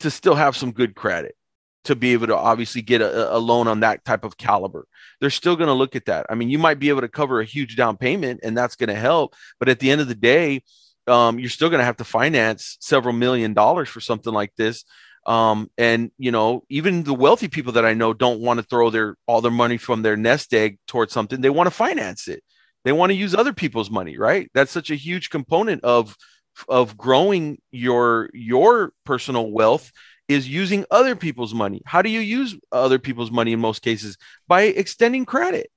to 0.00 0.10
still 0.10 0.34
have 0.34 0.56
some 0.56 0.72
good 0.72 0.94
credit 0.94 1.36
to 1.84 1.96
be 1.96 2.12
able 2.12 2.28
to 2.28 2.36
obviously 2.36 2.82
get 2.82 3.00
a, 3.00 3.36
a 3.36 3.38
loan 3.38 3.66
on 3.68 3.80
that 3.80 4.04
type 4.04 4.24
of 4.24 4.36
caliber. 4.36 4.86
They're 5.20 5.30
still 5.30 5.56
going 5.56 5.68
to 5.68 5.74
look 5.74 5.96
at 5.96 6.06
that. 6.06 6.26
I 6.30 6.34
mean, 6.34 6.48
you 6.48 6.58
might 6.58 6.78
be 6.78 6.88
able 6.88 7.00
to 7.00 7.08
cover 7.08 7.40
a 7.40 7.44
huge 7.44 7.76
down 7.76 7.96
payment 7.96 8.40
and 8.42 8.56
that's 8.56 8.76
going 8.76 8.88
to 8.88 8.94
help. 8.94 9.34
But 9.58 9.68
at 9.68 9.80
the 9.80 9.90
end 9.90 10.00
of 10.00 10.08
the 10.08 10.14
day, 10.14 10.62
um, 11.06 11.38
you're 11.38 11.50
still 11.50 11.68
going 11.68 11.80
to 11.80 11.84
have 11.84 11.96
to 11.96 12.04
finance 12.04 12.76
several 12.80 13.14
million 13.14 13.54
dollars 13.54 13.88
for 13.88 14.00
something 14.00 14.32
like 14.32 14.54
this. 14.56 14.84
Um, 15.26 15.70
and 15.78 16.10
you 16.18 16.32
know, 16.32 16.64
even 16.68 17.04
the 17.04 17.14
wealthy 17.14 17.48
people 17.48 17.74
that 17.74 17.84
I 17.84 17.94
know 17.94 18.12
don't 18.12 18.40
want 18.40 18.58
to 18.58 18.66
throw 18.66 18.90
their 18.90 19.16
all 19.26 19.40
their 19.40 19.52
money 19.52 19.76
from 19.76 20.02
their 20.02 20.16
nest 20.16 20.52
egg 20.52 20.78
towards 20.88 21.12
something. 21.12 21.40
They 21.40 21.50
want 21.50 21.68
to 21.68 21.72
finance 21.72 22.26
it. 22.26 22.42
They 22.84 22.92
want 22.92 23.10
to 23.10 23.16
use 23.16 23.34
other 23.34 23.52
people's 23.52 23.90
money, 23.90 24.18
right? 24.18 24.50
That's 24.54 24.72
such 24.72 24.90
a 24.90 24.96
huge 24.96 25.30
component 25.30 25.84
of 25.84 26.16
of 26.68 26.96
growing 26.96 27.58
your 27.70 28.30
your 28.32 28.92
personal 29.04 29.50
wealth 29.50 29.92
is 30.32 30.48
using 30.48 30.84
other 30.90 31.16
people's 31.16 31.54
money. 31.54 31.82
How 31.84 32.02
do 32.02 32.10
you 32.10 32.20
use 32.20 32.56
other 32.70 32.98
people's 32.98 33.30
money 33.30 33.52
in 33.52 33.60
most 33.60 33.82
cases? 33.82 34.16
By 34.48 34.62
extending 34.62 35.24
credit, 35.24 35.70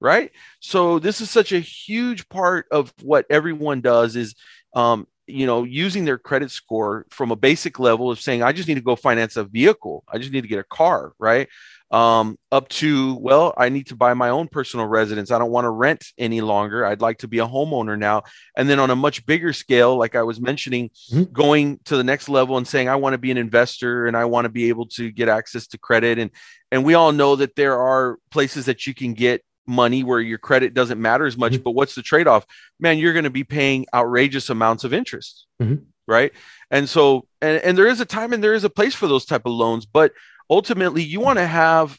right? 0.00 0.32
So 0.60 0.98
this 0.98 1.20
is 1.20 1.30
such 1.30 1.52
a 1.52 1.60
huge 1.60 2.28
part 2.28 2.66
of 2.70 2.92
what 3.02 3.26
everyone 3.30 3.80
does 3.80 4.16
is 4.16 4.34
um, 4.74 5.06
you 5.30 5.46
know, 5.46 5.64
using 5.64 6.04
their 6.04 6.18
credit 6.18 6.50
score 6.50 7.06
from 7.10 7.30
a 7.30 7.36
basic 7.36 7.78
level 7.78 8.10
of 8.10 8.20
saying, 8.20 8.42
I 8.42 8.52
just 8.52 8.68
need 8.68 8.74
to 8.74 8.80
go 8.80 8.96
finance 8.96 9.36
a 9.36 9.44
vehicle. 9.44 10.04
I 10.08 10.18
just 10.18 10.32
need 10.32 10.42
to 10.42 10.48
get 10.48 10.58
a 10.58 10.64
car, 10.64 11.12
right? 11.18 11.48
Um, 11.90 12.38
up 12.52 12.68
to 12.68 13.16
well 13.16 13.52
i 13.56 13.68
need 13.68 13.86
to 13.88 13.96
buy 13.96 14.14
my 14.14 14.28
own 14.28 14.46
personal 14.46 14.86
residence 14.86 15.30
i 15.30 15.38
don't 15.38 15.50
want 15.50 15.64
to 15.64 15.70
rent 15.70 16.06
any 16.18 16.40
longer 16.40 16.86
i'd 16.86 17.00
like 17.00 17.18
to 17.18 17.28
be 17.28 17.38
a 17.38 17.46
homeowner 17.46 17.98
now 17.98 18.22
and 18.56 18.68
then 18.68 18.78
on 18.78 18.90
a 18.90 18.96
much 18.96 19.26
bigger 19.26 19.52
scale 19.52 19.96
like 19.96 20.14
i 20.14 20.22
was 20.22 20.40
mentioning 20.40 20.88
mm-hmm. 21.12 21.24
going 21.32 21.78
to 21.84 21.96
the 21.96 22.04
next 22.04 22.28
level 22.28 22.56
and 22.56 22.68
saying 22.68 22.88
i 22.88 22.96
want 22.96 23.14
to 23.14 23.18
be 23.18 23.30
an 23.30 23.38
investor 23.38 24.06
and 24.06 24.16
i 24.16 24.24
want 24.24 24.44
to 24.44 24.48
be 24.48 24.68
able 24.68 24.86
to 24.86 25.10
get 25.10 25.28
access 25.28 25.66
to 25.66 25.78
credit 25.78 26.18
and 26.18 26.30
and 26.70 26.84
we 26.84 26.94
all 26.94 27.10
know 27.10 27.34
that 27.34 27.56
there 27.56 27.78
are 27.78 28.18
places 28.30 28.66
that 28.66 28.86
you 28.86 28.94
can 28.94 29.14
get 29.14 29.42
money 29.66 30.02
where 30.04 30.20
your 30.20 30.38
credit 30.38 30.74
doesn't 30.74 31.00
matter 31.00 31.26
as 31.26 31.36
much 31.36 31.54
mm-hmm. 31.54 31.62
but 31.62 31.72
what's 31.72 31.94
the 31.94 32.02
trade-off 32.02 32.46
man 32.78 32.98
you're 32.98 33.12
going 33.12 33.24
to 33.24 33.30
be 33.30 33.44
paying 33.44 33.86
outrageous 33.94 34.48
amounts 34.50 34.84
of 34.84 34.92
interest 34.92 35.46
mm-hmm. 35.60 35.82
Right 36.10 36.32
and 36.70 36.88
so 36.88 37.26
and, 37.40 37.62
and 37.62 37.78
there 37.78 37.86
is 37.86 38.00
a 38.00 38.04
time 38.04 38.32
and 38.32 38.44
there 38.44 38.54
is 38.54 38.64
a 38.64 38.70
place 38.70 38.94
for 38.94 39.06
those 39.06 39.24
type 39.24 39.46
of 39.46 39.52
loans 39.52 39.86
but 39.86 40.12
ultimately 40.50 41.02
you 41.02 41.20
want 41.20 41.38
to 41.38 41.46
have 41.46 41.98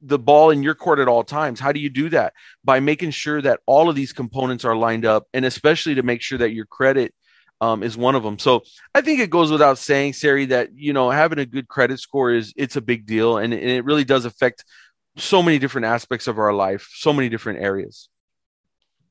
the 0.00 0.18
ball 0.18 0.50
in 0.50 0.62
your 0.62 0.74
court 0.74 0.98
at 0.98 1.08
all 1.08 1.24
times. 1.24 1.60
How 1.60 1.72
do 1.72 1.80
you 1.80 1.90
do 1.90 2.08
that? 2.10 2.32
By 2.64 2.80
making 2.80 3.10
sure 3.10 3.42
that 3.42 3.60
all 3.66 3.88
of 3.88 3.96
these 3.96 4.12
components 4.12 4.64
are 4.64 4.76
lined 4.76 5.04
up, 5.04 5.26
and 5.34 5.44
especially 5.44 5.96
to 5.96 6.02
make 6.02 6.22
sure 6.22 6.38
that 6.38 6.52
your 6.52 6.66
credit 6.66 7.14
um, 7.60 7.82
is 7.82 7.96
one 7.96 8.14
of 8.14 8.22
them. 8.22 8.38
So 8.38 8.62
I 8.94 9.00
think 9.00 9.20
it 9.20 9.30
goes 9.30 9.50
without 9.50 9.78
saying, 9.78 10.14
Sari, 10.14 10.46
that 10.46 10.70
you 10.74 10.92
know 10.92 11.10
having 11.10 11.38
a 11.38 11.46
good 11.46 11.68
credit 11.68 12.00
score 12.00 12.32
is 12.32 12.52
it's 12.56 12.76
a 12.76 12.80
big 12.80 13.06
deal, 13.06 13.38
and, 13.38 13.52
and 13.52 13.70
it 13.70 13.84
really 13.84 14.04
does 14.04 14.24
affect 14.24 14.64
so 15.16 15.42
many 15.42 15.58
different 15.58 15.86
aspects 15.86 16.26
of 16.26 16.38
our 16.38 16.52
life, 16.52 16.88
so 16.94 17.12
many 17.12 17.28
different 17.28 17.60
areas. 17.60 18.08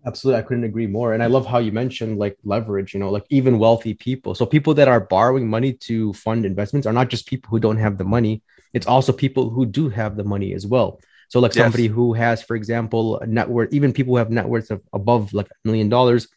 Absolutely. 0.05 0.39
I 0.39 0.43
couldn't 0.43 0.63
agree 0.65 0.85
more. 0.85 1.13
And 1.13 1.23
I 1.23 1.25
love 1.25 1.47
how 1.47 1.57
you 1.57 1.71
mentioned 1.71 2.19
like 2.19 2.37
leverage, 2.43 2.93
you 2.93 2.99
know, 2.99 3.09
like 3.09 3.25
even 3.29 3.57
wealthy 3.57 3.95
people. 3.95 4.35
So 4.35 4.45
people 4.45 4.73
that 4.75 4.87
are 4.87 4.99
borrowing 4.99 5.49
money 5.49 5.73
to 5.73 6.13
fund 6.13 6.45
investments 6.45 6.85
are 6.85 6.93
not 6.93 7.09
just 7.09 7.27
people 7.27 7.49
who 7.49 7.59
don't 7.59 7.77
have 7.77 7.97
the 7.97 8.03
money, 8.03 8.43
it's 8.73 8.85
also 8.85 9.11
people 9.11 9.49
who 9.49 9.65
do 9.65 9.89
have 9.89 10.15
the 10.15 10.23
money 10.23 10.53
as 10.53 10.67
well. 10.67 10.99
So 11.29 11.39
like 11.39 11.55
yes. 11.55 11.63
somebody 11.63 11.87
who 11.87 12.13
has, 12.13 12.43
for 12.43 12.55
example, 12.55 13.19
a 13.19 13.25
net 13.25 13.49
worth, 13.49 13.73
even 13.73 13.93
people 13.93 14.13
who 14.13 14.17
have 14.17 14.29
net 14.29 14.47
worths 14.47 14.69
of 14.69 14.81
above 14.93 15.33
like 15.33 15.47
a 15.47 15.67
million 15.67 15.89
dollars, 15.89 16.27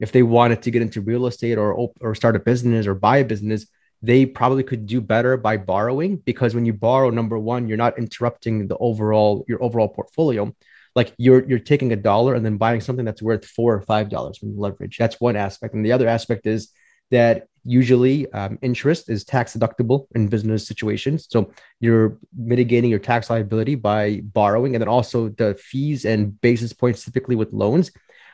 if 0.00 0.10
they 0.12 0.22
wanted 0.22 0.62
to 0.62 0.70
get 0.70 0.80
into 0.80 1.02
real 1.02 1.26
estate 1.26 1.58
or 1.58 1.90
or 2.00 2.14
start 2.14 2.36
a 2.36 2.38
business 2.38 2.86
or 2.86 2.94
buy 2.94 3.18
a 3.18 3.24
business, 3.24 3.66
they 4.00 4.24
probably 4.24 4.62
could 4.62 4.86
do 4.86 5.00
better 5.00 5.36
by 5.36 5.56
borrowing 5.58 6.16
because 6.16 6.54
when 6.54 6.64
you 6.64 6.72
borrow, 6.72 7.10
number 7.10 7.38
one, 7.38 7.68
you're 7.68 7.76
not 7.76 7.98
interrupting 7.98 8.68
the 8.68 8.76
overall 8.78 9.44
your 9.48 9.62
overall 9.62 9.88
portfolio. 9.88 10.54
Like 10.94 11.12
you're 11.16 11.46
you're 11.48 11.58
taking 11.58 11.92
a 11.92 11.96
dollar 11.96 12.34
and 12.34 12.44
then 12.44 12.56
buying 12.56 12.80
something 12.80 13.04
that's 13.04 13.22
worth 13.22 13.44
four 13.44 13.74
or 13.74 13.82
five 13.82 14.08
dollars 14.08 14.38
from 14.38 14.58
leverage. 14.58 14.96
That's 14.98 15.20
one 15.20 15.36
aspect, 15.36 15.74
and 15.74 15.84
the 15.84 15.92
other 15.92 16.08
aspect 16.08 16.46
is 16.46 16.70
that 17.10 17.46
usually 17.64 18.30
um, 18.32 18.58
interest 18.62 19.10
is 19.10 19.24
tax 19.24 19.54
deductible 19.54 20.06
in 20.14 20.28
business 20.28 20.66
situations. 20.66 21.26
So 21.30 21.52
you're 21.80 22.18
mitigating 22.36 22.90
your 22.90 22.98
tax 22.98 23.30
liability 23.30 23.74
by 23.74 24.20
borrowing, 24.22 24.74
and 24.74 24.82
then 24.82 24.88
also 24.88 25.28
the 25.28 25.54
fees 25.54 26.04
and 26.04 26.40
basis 26.40 26.72
points 26.72 27.04
typically 27.04 27.36
with 27.36 27.52
loans 27.52 27.90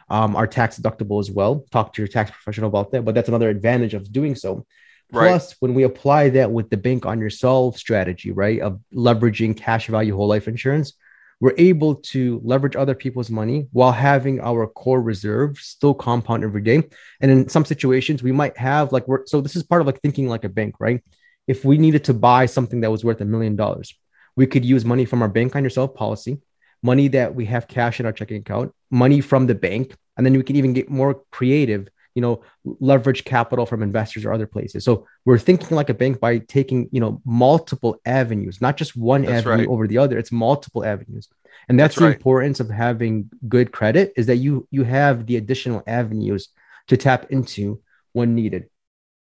um, 0.08 0.36
are 0.36 0.46
tax 0.46 0.78
deductible 0.78 1.20
as 1.20 1.30
well. 1.30 1.64
Talk 1.70 1.92
to 1.94 2.02
your 2.02 2.08
tax 2.08 2.30
professional 2.30 2.68
about 2.68 2.92
that, 2.92 3.04
but 3.04 3.14
that's 3.14 3.28
another 3.28 3.48
advantage 3.48 3.94
of 3.94 4.10
doing 4.12 4.34
so. 4.34 4.66
Right. 5.12 5.28
Plus, 5.28 5.54
when 5.60 5.74
we 5.74 5.82
apply 5.82 6.30
that 6.30 6.50
with 6.50 6.70
the 6.70 6.76
bank 6.76 7.06
on 7.06 7.20
yourself 7.20 7.76
strategy, 7.76 8.30
right, 8.30 8.60
of 8.60 8.80
leveraging 8.92 9.56
cash 9.56 9.86
value 9.88 10.16
whole 10.16 10.28
life 10.28 10.48
insurance, 10.48 10.94
we're 11.40 11.54
able 11.58 11.96
to 11.96 12.40
leverage 12.44 12.76
other 12.76 12.94
people's 12.94 13.30
money 13.30 13.66
while 13.72 13.92
having 13.92 14.40
our 14.40 14.66
core 14.66 15.02
reserve 15.02 15.58
still 15.58 15.94
compound 15.94 16.44
every 16.44 16.62
day. 16.62 16.82
And 17.20 17.30
in 17.30 17.48
some 17.48 17.64
situations, 17.64 18.22
we 18.22 18.32
might 18.32 18.56
have 18.56 18.92
like 18.92 19.06
we're 19.08 19.26
so 19.26 19.40
this 19.40 19.56
is 19.56 19.62
part 19.62 19.80
of 19.80 19.86
like 19.86 20.00
thinking 20.00 20.28
like 20.28 20.44
a 20.44 20.48
bank, 20.48 20.76
right? 20.78 21.02
If 21.46 21.64
we 21.64 21.76
needed 21.78 22.04
to 22.04 22.14
buy 22.14 22.46
something 22.46 22.80
that 22.80 22.90
was 22.90 23.04
worth 23.04 23.20
a 23.20 23.24
million 23.24 23.56
dollars, 23.56 23.94
we 24.36 24.46
could 24.46 24.64
use 24.64 24.84
money 24.84 25.04
from 25.04 25.22
our 25.22 25.28
bank 25.28 25.54
on 25.54 25.64
yourself 25.64 25.94
policy, 25.94 26.38
money 26.82 27.08
that 27.08 27.34
we 27.34 27.44
have 27.46 27.68
cash 27.68 28.00
in 28.00 28.06
our 28.06 28.12
checking 28.12 28.38
account, 28.38 28.72
money 28.90 29.20
from 29.20 29.46
the 29.46 29.54
bank, 29.54 29.94
and 30.16 30.24
then 30.24 30.32
we 30.34 30.42
can 30.42 30.56
even 30.56 30.72
get 30.72 30.88
more 30.88 31.22
creative 31.30 31.88
you 32.14 32.22
know 32.22 32.42
leverage 32.64 33.24
capital 33.24 33.66
from 33.66 33.82
investors 33.82 34.24
or 34.24 34.32
other 34.32 34.46
places 34.46 34.84
so 34.84 35.06
we're 35.24 35.38
thinking 35.38 35.76
like 35.76 35.90
a 35.90 35.94
bank 35.94 36.20
by 36.20 36.38
taking 36.38 36.88
you 36.92 37.00
know 37.00 37.20
multiple 37.24 38.00
avenues 38.06 38.60
not 38.60 38.76
just 38.76 38.96
one 38.96 39.22
that's 39.22 39.46
avenue 39.46 39.64
right. 39.64 39.68
over 39.68 39.86
the 39.86 39.98
other 39.98 40.18
it's 40.18 40.32
multiple 40.32 40.84
avenues 40.84 41.28
and 41.68 41.78
that's, 41.78 41.94
that's 41.94 42.00
the 42.00 42.06
right. 42.06 42.14
importance 42.14 42.60
of 42.60 42.68
having 42.68 43.30
good 43.48 43.72
credit 43.72 44.12
is 44.16 44.26
that 44.26 44.36
you 44.36 44.66
you 44.70 44.84
have 44.84 45.26
the 45.26 45.36
additional 45.36 45.82
avenues 45.86 46.48
to 46.88 46.96
tap 46.96 47.26
into 47.30 47.80
when 48.12 48.34
needed 48.34 48.68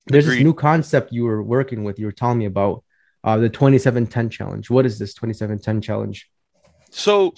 There's 0.08 0.26
Agreed. 0.26 0.38
this 0.38 0.44
new 0.44 0.54
concept 0.54 1.12
you 1.12 1.26
were 1.26 1.44
working 1.44 1.84
with. 1.84 2.00
You 2.00 2.06
were 2.08 2.12
telling 2.12 2.40
me 2.40 2.46
about 2.46 2.84
uh, 3.24 3.38
the 3.38 3.50
2710 3.50 4.30
challenge. 4.30 4.70
What 4.70 4.86
is 4.86 4.98
this 4.98 5.14
2710 5.14 5.82
challenge? 5.82 6.30
So, 6.90 7.34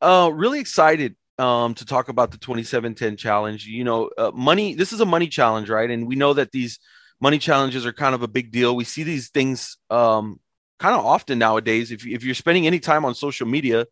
uh, 0.00 0.30
really 0.32 0.60
excited 0.60 1.16
um, 1.38 1.74
to 1.74 1.84
talk 1.84 2.08
about 2.08 2.30
the 2.30 2.38
2710 2.38 3.16
challenge. 3.16 3.66
You 3.66 3.84
know, 3.84 4.10
uh, 4.16 4.30
money, 4.34 4.74
this 4.74 4.92
is 4.92 5.00
a 5.00 5.06
money 5.06 5.28
challenge, 5.28 5.68
right? 5.68 5.90
And 5.90 6.06
we 6.06 6.16
know 6.16 6.34
that 6.34 6.52
these 6.52 6.78
money 7.20 7.38
challenges 7.38 7.86
are 7.86 7.92
kind 7.92 8.14
of 8.14 8.22
a 8.22 8.28
big 8.28 8.50
deal. 8.50 8.76
We 8.76 8.84
see 8.84 9.02
these 9.02 9.30
things 9.30 9.76
um, 9.90 10.40
kind 10.78 10.94
of 10.94 11.04
often 11.04 11.38
nowadays. 11.38 11.90
If, 11.90 12.06
if 12.06 12.24
you're 12.24 12.34
spending 12.34 12.66
any 12.66 12.80
time 12.80 13.04
on 13.04 13.14
social 13.14 13.46
media, 13.46 13.86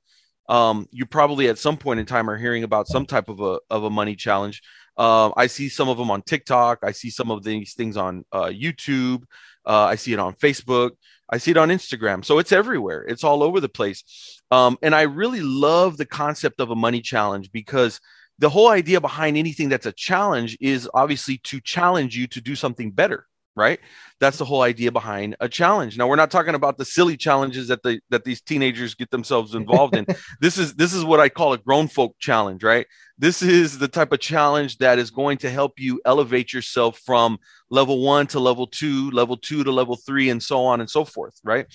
um, 0.48 0.86
you 0.90 1.06
probably 1.06 1.48
at 1.48 1.58
some 1.58 1.76
point 1.76 2.00
in 2.00 2.06
time 2.06 2.28
are 2.28 2.36
hearing 2.36 2.64
about 2.64 2.86
some 2.86 3.06
type 3.06 3.28
of 3.28 3.40
a, 3.40 3.58
of 3.70 3.84
a 3.84 3.90
money 3.90 4.14
challenge. 4.14 4.62
Uh, 4.96 5.30
I 5.36 5.46
see 5.46 5.68
some 5.68 5.88
of 5.88 5.98
them 5.98 6.10
on 6.10 6.22
TikTok. 6.22 6.80
I 6.82 6.92
see 6.92 7.10
some 7.10 7.30
of 7.30 7.42
these 7.42 7.74
things 7.74 7.96
on 7.96 8.24
uh, 8.30 8.44
YouTube. 8.44 9.24
Uh, 9.66 9.84
I 9.84 9.96
see 9.96 10.12
it 10.12 10.18
on 10.18 10.34
Facebook. 10.34 10.90
I 11.30 11.38
see 11.38 11.52
it 11.52 11.56
on 11.56 11.70
Instagram. 11.70 12.24
So 12.24 12.38
it's 12.38 12.52
everywhere. 12.52 13.02
It's 13.02 13.24
all 13.24 13.42
over 13.42 13.60
the 13.60 13.68
place. 13.68 14.42
Um, 14.54 14.78
and 14.82 14.94
I 14.94 15.02
really 15.02 15.40
love 15.40 15.96
the 15.96 16.06
concept 16.06 16.60
of 16.60 16.70
a 16.70 16.76
money 16.76 17.00
challenge 17.00 17.50
because 17.50 18.00
the 18.38 18.48
whole 18.48 18.68
idea 18.68 19.00
behind 19.00 19.36
anything 19.36 19.68
that's 19.68 19.86
a 19.86 19.90
challenge 19.92 20.56
is 20.60 20.88
obviously 20.94 21.38
to 21.38 21.60
challenge 21.60 22.16
you 22.16 22.28
to 22.28 22.40
do 22.40 22.54
something 22.54 22.92
better 22.92 23.26
right? 23.56 23.80
That's 24.20 24.38
the 24.38 24.44
whole 24.44 24.62
idea 24.62 24.90
behind 24.90 25.36
a 25.40 25.48
challenge. 25.48 25.96
Now 25.96 26.08
we're 26.08 26.16
not 26.16 26.30
talking 26.30 26.54
about 26.54 26.78
the 26.78 26.84
silly 26.84 27.16
challenges 27.16 27.68
that 27.68 27.82
the 27.82 28.00
that 28.10 28.24
these 28.24 28.40
teenagers 28.40 28.94
get 28.94 29.10
themselves 29.10 29.54
involved 29.54 29.96
in. 29.96 30.06
This 30.40 30.58
is 30.58 30.74
this 30.74 30.92
is 30.92 31.04
what 31.04 31.20
i 31.20 31.28
call 31.28 31.52
a 31.52 31.58
grown 31.58 31.88
folk 31.88 32.16
challenge 32.18 32.62
right? 32.62 32.86
This 33.18 33.42
is 33.42 33.78
the 33.78 33.88
type 33.88 34.12
of 34.12 34.20
challenge 34.20 34.78
that 34.78 34.98
is 34.98 35.10
going 35.10 35.38
to 35.38 35.50
help 35.50 35.78
you 35.78 36.00
elevate 36.04 36.52
yourself 36.52 36.98
from 37.04 37.38
level 37.70 38.02
1 38.02 38.28
to 38.28 38.40
level 38.40 38.66
2 38.66 39.10
level 39.10 39.36
2 39.36 39.64
to 39.64 39.70
level 39.70 39.96
3 39.96 40.30
and 40.30 40.42
so 40.42 40.64
on 40.64 40.80
and 40.80 40.90
so 40.90 41.04
forth 41.04 41.38
right? 41.44 41.66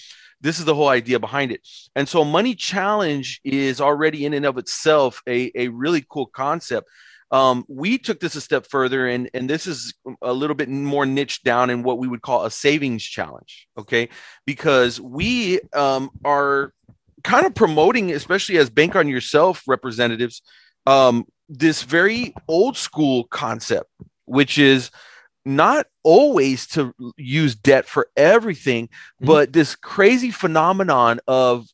This 0.42 0.60
is 0.60 0.66
the 0.66 0.76
whole 0.76 0.88
idea 0.88 1.20
behind 1.20 1.52
it. 1.52 1.68
And 1.96 2.08
so 2.08 2.24
money 2.24 2.56
challenge 2.56 3.42
is 3.44 3.82
already 3.82 4.26
in 4.26 4.34
and 4.34 4.46
of 4.46 4.58
itself 4.58 5.22
a, 5.28 5.52
a 5.54 5.68
really 5.68 6.06
cool 6.10 6.28
concept 6.28 6.88
um, 7.32 7.64
we 7.68 7.98
took 7.98 8.20
this 8.20 8.36
a 8.36 8.42
step 8.42 8.66
further, 8.68 9.08
and 9.08 9.30
and 9.34 9.50
this 9.50 9.68
is 9.68 9.94
a 10.22 10.34
little 10.34 10.56
bit 10.56 10.70
more 10.70 11.06
niche 11.06 11.44
down 11.44 11.70
in 11.70 11.84
what 11.84 12.00
we 12.00 12.08
would 12.08 12.22
call 12.22 12.46
a 12.46 12.52
savings 12.52 13.04
challenge. 13.04 13.68
Okay, 13.78 14.10
because 14.46 15.00
we 15.00 15.60
um, 15.74 16.10
are 16.26 16.74
kind 17.24 17.46
of 17.46 17.54
promoting, 17.54 18.12
especially 18.12 18.58
as 18.58 18.70
Bank 18.70 18.96
on 18.96 19.08
Yourself 19.08 19.64
representatives, 19.68 20.42
um, 20.86 21.26
this 21.48 21.84
very 21.84 22.34
old 22.48 22.78
school 22.78 23.26
concept, 23.26 23.90
which 24.26 24.58
is 24.58 24.90
not 25.46 25.88
always 26.04 26.68
to 26.68 26.94
use 27.18 27.56
debt 27.56 27.86
for 27.86 28.10
everything, 28.18 28.88
mm-hmm. 28.88 29.26
but 29.26 29.54
this 29.54 29.76
crazy 29.76 30.32
phenomenon 30.32 31.20
of 31.28 31.68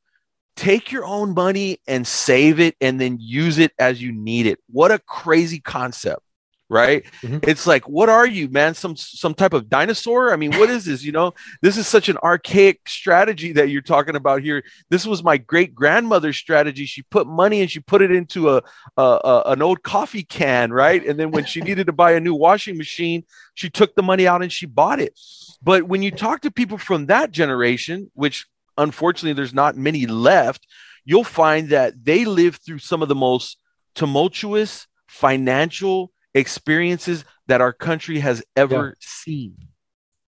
take 0.56 0.92
your 0.92 1.06
own 1.06 1.34
money 1.34 1.80
and 1.88 2.06
save 2.06 2.60
it 2.60 2.76
and 2.82 3.00
then 3.00 3.18
use 3.20 3.58
it 3.58 3.74
as 3.80 4.02
you 4.02 4.12
need 4.12 4.46
it. 4.46 4.60
What 4.72 4.92
a 4.92 5.00
crazy 5.00 5.60
concept, 5.60 6.22
right? 6.70 7.04
Mm-hmm. 7.22 7.40
It's 7.44 7.68
like, 7.68 7.88
what 7.90 8.10
are 8.10 8.26
you, 8.26 8.48
man? 8.50 8.74
Some 8.74 8.96
some 8.96 9.34
type 9.34 9.54
of 9.54 9.70
dinosaur? 9.70 10.32
I 10.32 10.38
mean, 10.38 10.52
what 10.58 10.70
is 10.70 10.86
this? 10.86 11.04
You 11.04 11.12
know, 11.12 11.34
this 11.62 11.78
is 11.78 11.88
such 11.88 12.10
an 12.10 12.18
archaic 12.24 12.88
strategy 12.88 13.52
that 13.54 13.70
you're 13.70 13.82
talking 13.82 14.16
about 14.16 14.42
here. 14.42 14.64
This 14.90 15.06
was 15.06 15.24
my 15.24 15.38
great 15.38 15.76
grandmother's 15.76 16.38
strategy. 16.38 16.86
She 16.86 17.02
put 17.04 17.28
money 17.28 17.62
and 17.62 17.70
she 17.70 17.82
put 17.82 18.02
it 18.02 18.12
into 18.12 18.50
a, 18.50 18.64
a, 18.98 19.02
a 19.02 19.42
an 19.48 19.62
old 19.62 19.84
coffee 19.84 20.24
can, 20.24 20.72
right? 20.72 21.06
And 21.06 21.20
then 21.20 21.32
when 21.32 21.46
she 21.46 21.62
needed 21.68 21.88
to 21.88 21.94
buy 21.94 22.14
a 22.14 22.20
new 22.20 22.34
washing 22.34 22.78
machine, 22.78 23.26
she 23.56 23.70
took 23.70 23.96
the 23.96 24.04
money 24.04 24.26
out 24.28 24.42
and 24.42 24.52
she 24.52 24.66
bought 24.66 25.00
it. 25.00 25.20
But 25.62 25.84
when 25.84 26.02
you 26.02 26.12
talk 26.12 26.42
to 26.42 26.52
people 26.52 26.78
from 26.78 27.08
that 27.08 27.32
generation, 27.32 28.12
which 28.14 28.46
unfortunately 28.78 29.34
there's 29.34 29.54
not 29.54 29.76
many 29.76 30.06
left, 30.06 30.68
you'll 31.06 31.24
find 31.24 31.70
that 31.70 32.04
they 32.04 32.26
live 32.26 32.56
through 32.56 32.80
some 32.80 33.02
of 33.02 33.10
the 33.10 33.16
most 33.16 33.58
tumultuous 33.94 34.88
financial 35.08 36.12
experiences 36.34 37.24
that 37.48 37.62
our 37.62 37.72
country 37.72 38.20
has 38.20 38.44
ever 38.56 38.88
yeah. 38.88 38.94
seen. 39.00 39.56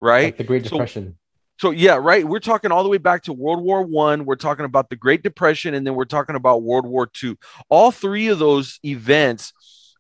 Right? 0.02 0.26
Like 0.26 0.38
the 0.38 0.44
Great 0.44 0.64
Depression. 0.64 1.18
So, 1.58 1.70
so 1.70 1.72
yeah, 1.72 1.96
right. 1.96 2.28
We're 2.28 2.40
talking 2.40 2.72
all 2.72 2.84
the 2.84 2.90
way 2.90 2.98
back 2.98 3.24
to 3.24 3.34
World 3.34 3.64
War 3.64 3.82
One. 3.82 4.26
We're 4.26 4.36
talking 4.36 4.66
about 4.66 4.90
the 4.90 4.96
Great 4.96 5.24
Depression, 5.24 5.74
and 5.74 5.88
then 5.88 5.96
we're 5.96 6.06
talking 6.06 6.36
about 6.36 6.64
World 6.64 6.86
War 6.86 7.08
Two. 7.08 7.38
All 7.70 7.92
three 7.92 8.28
of 8.28 8.40
those 8.40 8.80
events 8.84 9.54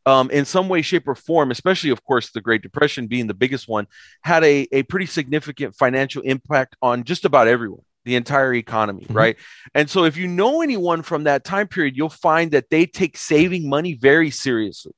um, 0.05 0.29
in 0.29 0.45
some 0.45 0.69
way, 0.69 0.81
shape, 0.81 1.07
or 1.07 1.15
form, 1.15 1.49
especially, 1.51 1.89
of 1.89 2.03
course, 2.03 2.29
the 2.29 2.41
Great 2.41 2.61
Depression 2.61 3.07
being 3.07 3.27
the 3.27 3.33
biggest 3.33 3.67
one, 3.67 3.87
had 4.21 4.43
a, 4.43 4.67
a 4.71 4.83
pretty 4.83 5.07
significant 5.07 5.75
financial 5.75 6.21
impact 6.21 6.75
on 6.81 7.03
just 7.03 7.25
about 7.25 7.47
everyone 7.47 7.81
the 8.05 8.15
entire 8.15 8.53
economy, 8.53 9.03
mm-hmm. 9.03 9.17
right? 9.17 9.37
And 9.73 9.89
so 9.89 10.05
if 10.05 10.15
you 10.15 10.27
know 10.27 10.61
anyone 10.61 11.01
from 11.01 11.25
that 11.25 11.43
time 11.43 11.67
period, 11.67 11.97
you'll 11.97 12.09
find 12.09 12.51
that 12.51 12.69
they 12.69 12.85
take 12.85 13.17
saving 13.17 13.67
money 13.67 13.93
very 13.93 14.29
seriously 14.29 14.93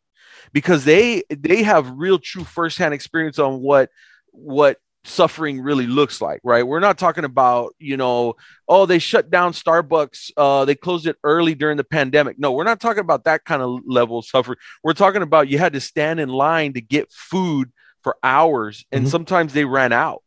because 0.54 0.86
they 0.86 1.24
they 1.30 1.64
have 1.64 1.92
real 1.92 2.20
true 2.20 2.44
firsthand 2.44 2.94
experience 2.94 3.40
on 3.40 3.62
what 3.62 3.90
what 4.32 4.78
suffering 5.04 5.62
really 5.62 5.88
looks 5.88 6.20
like 6.20 6.42
right 6.44 6.68
we're 6.68 6.82
not 6.82 6.98
talking 6.98 7.24
about 7.24 7.74
you 7.80 7.96
know 7.96 8.34
oh 8.68 8.86
they 8.86 9.00
shut 9.00 9.30
down 9.30 9.54
starbucks 9.54 10.32
uh 10.36 10.66
they 10.66 10.76
closed 10.76 11.08
it 11.08 11.16
early 11.24 11.56
during 11.56 11.78
the 11.78 11.84
pandemic 11.84 12.38
no 12.38 12.52
we're 12.52 12.66
not 12.66 12.82
talking 12.82 13.00
about 13.00 13.24
that 13.24 13.46
kind 13.46 13.62
of 13.62 13.80
level 13.86 14.20
of 14.20 14.26
suffering 14.26 14.58
we're 14.84 14.94
talking 14.94 15.22
about 15.22 15.48
you 15.48 15.58
had 15.58 15.72
to 15.72 15.80
stand 15.80 16.20
in 16.20 16.28
line 16.28 16.74
to 16.74 16.82
get 16.82 17.10
food 17.10 17.72
for 18.04 18.18
hours 18.22 18.86
and 18.92 19.04
mm-hmm. 19.04 19.12
sometimes 19.12 19.54
they 19.54 19.64
ran 19.64 19.94
out 19.94 20.24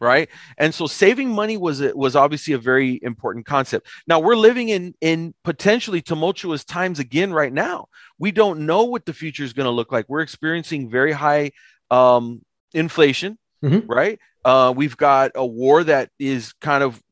right 0.00 0.28
and 0.58 0.74
so 0.74 0.86
saving 0.86 1.30
money 1.30 1.56
was 1.56 1.80
was 1.94 2.16
obviously 2.16 2.54
a 2.54 2.58
very 2.58 2.98
important 3.02 3.46
concept 3.46 3.86
now 4.06 4.18
we're 4.18 4.36
living 4.36 4.68
in 4.68 4.94
in 5.00 5.34
potentially 5.44 6.00
tumultuous 6.00 6.64
times 6.64 6.98
again 6.98 7.32
right 7.32 7.52
now 7.52 7.86
we 8.18 8.30
don't 8.30 8.60
know 8.60 8.84
what 8.84 9.06
the 9.06 9.12
future 9.12 9.44
is 9.44 9.52
going 9.52 9.64
to 9.64 9.70
look 9.70 9.92
like 9.92 10.06
we're 10.08 10.20
experiencing 10.20 10.90
very 10.90 11.12
high 11.12 11.50
um, 11.90 12.42
inflation 12.74 13.38
mm-hmm. 13.62 13.86
right 13.90 14.18
uh, 14.44 14.72
we've 14.74 14.96
got 14.96 15.32
a 15.34 15.44
war 15.44 15.82
that 15.82 16.10
is 16.18 16.52
kind 16.60 16.84
of 16.84 17.02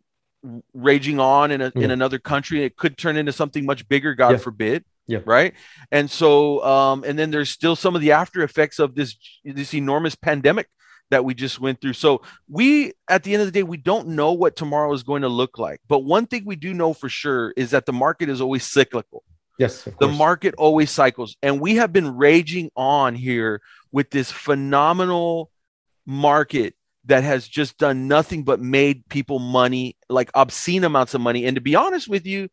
raging 0.72 1.18
on 1.18 1.50
in 1.50 1.60
a, 1.62 1.72
in 1.74 1.90
another 1.90 2.18
country 2.18 2.62
it 2.62 2.76
could 2.76 2.98
turn 2.98 3.16
into 3.16 3.32
something 3.32 3.64
much 3.64 3.88
bigger 3.88 4.14
god 4.14 4.32
yeah. 4.32 4.36
forbid 4.36 4.84
yeah. 5.06 5.20
Right. 5.24 5.54
And 5.90 6.10
so, 6.10 6.64
um, 6.64 7.04
and 7.04 7.18
then 7.18 7.30
there's 7.30 7.50
still 7.50 7.76
some 7.76 7.94
of 7.94 8.00
the 8.00 8.12
after 8.12 8.42
effects 8.42 8.78
of 8.78 8.94
this 8.94 9.16
this 9.44 9.74
enormous 9.74 10.14
pandemic 10.14 10.68
that 11.14 11.24
we 11.24 11.32
just 11.32 11.60
went 11.60 11.80
through. 11.80 11.92
So 11.92 12.22
we, 12.48 12.92
at 13.08 13.22
the 13.22 13.34
end 13.34 13.42
of 13.42 13.46
the 13.46 13.52
day, 13.52 13.62
we 13.62 13.76
don't 13.76 14.08
know 14.08 14.32
what 14.32 14.56
tomorrow 14.56 14.92
is 14.92 15.04
going 15.04 15.22
to 15.22 15.28
look 15.28 15.58
like. 15.58 15.80
But 15.86 16.00
one 16.00 16.26
thing 16.26 16.44
we 16.44 16.56
do 16.56 16.74
know 16.74 16.92
for 16.92 17.08
sure 17.08 17.52
is 17.56 17.70
that 17.70 17.86
the 17.86 17.92
market 17.92 18.28
is 18.28 18.40
always 18.40 18.64
cyclical. 18.64 19.22
Yes. 19.56 19.88
The 20.00 20.08
market 20.08 20.56
always 20.58 20.90
cycles. 20.90 21.36
And 21.40 21.60
we 21.60 21.76
have 21.76 21.92
been 21.92 22.16
raging 22.16 22.72
on 22.74 23.14
here 23.14 23.62
with 23.92 24.10
this 24.10 24.32
phenomenal 24.32 25.52
market 26.04 26.74
that 27.04 27.22
has 27.22 27.46
just 27.46 27.78
done 27.78 28.08
nothing 28.08 28.42
but 28.42 28.60
made 28.60 29.08
people 29.08 29.38
money, 29.38 29.96
like 30.08 30.32
obscene 30.34 30.82
amounts 30.82 31.14
of 31.14 31.20
money. 31.20 31.44
And 31.44 31.54
to 31.54 31.60
be 31.60 31.76
honest 31.76 32.08
with 32.08 32.26
you, 32.26 32.48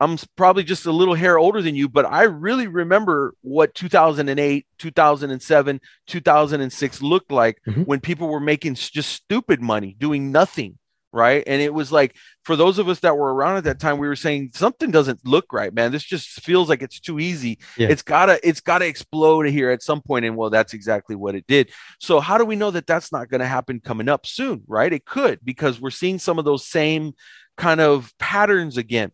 I'm 0.00 0.16
probably 0.34 0.64
just 0.64 0.86
a 0.86 0.92
little 0.92 1.14
hair 1.14 1.38
older 1.38 1.60
than 1.60 1.74
you, 1.74 1.88
but 1.88 2.06
I 2.06 2.22
really 2.22 2.66
remember 2.66 3.34
what 3.42 3.74
2008, 3.74 4.66
2007, 4.78 5.80
2006 6.06 7.02
looked 7.02 7.30
like 7.30 7.60
mm-hmm. 7.68 7.82
when 7.82 8.00
people 8.00 8.28
were 8.28 8.40
making 8.40 8.74
just 8.76 9.10
stupid 9.10 9.60
money, 9.60 9.94
doing 9.98 10.32
nothing. 10.32 10.78
Right. 11.12 11.42
And 11.44 11.60
it 11.60 11.74
was 11.74 11.90
like, 11.90 12.14
for 12.44 12.54
those 12.54 12.78
of 12.78 12.88
us 12.88 13.00
that 13.00 13.16
were 13.16 13.34
around 13.34 13.56
at 13.56 13.64
that 13.64 13.80
time, 13.80 13.98
we 13.98 14.06
were 14.06 14.14
saying 14.14 14.52
something 14.54 14.92
doesn't 14.92 15.26
look 15.26 15.52
right, 15.52 15.74
man. 15.74 15.90
This 15.90 16.04
just 16.04 16.40
feels 16.40 16.68
like 16.68 16.82
it's 16.82 17.00
too 17.00 17.18
easy. 17.18 17.58
Yeah. 17.76 17.88
It's 17.88 18.02
gotta, 18.02 18.38
it's 18.48 18.60
gotta 18.60 18.86
explode 18.86 19.48
here 19.48 19.70
at 19.70 19.82
some 19.82 20.02
point. 20.02 20.24
And 20.24 20.36
well, 20.36 20.50
that's 20.50 20.72
exactly 20.72 21.16
what 21.16 21.34
it 21.34 21.48
did. 21.48 21.72
So 21.98 22.20
how 22.20 22.38
do 22.38 22.44
we 22.44 22.54
know 22.54 22.70
that 22.70 22.86
that's 22.86 23.10
not 23.10 23.28
going 23.28 23.40
to 23.40 23.46
happen 23.48 23.80
coming 23.80 24.08
up 24.08 24.24
soon? 24.24 24.62
Right. 24.68 24.92
It 24.92 25.04
could, 25.04 25.40
because 25.42 25.80
we're 25.80 25.90
seeing 25.90 26.20
some 26.20 26.38
of 26.38 26.44
those 26.44 26.64
same 26.64 27.14
kind 27.56 27.80
of 27.80 28.16
patterns 28.20 28.76
again. 28.76 29.10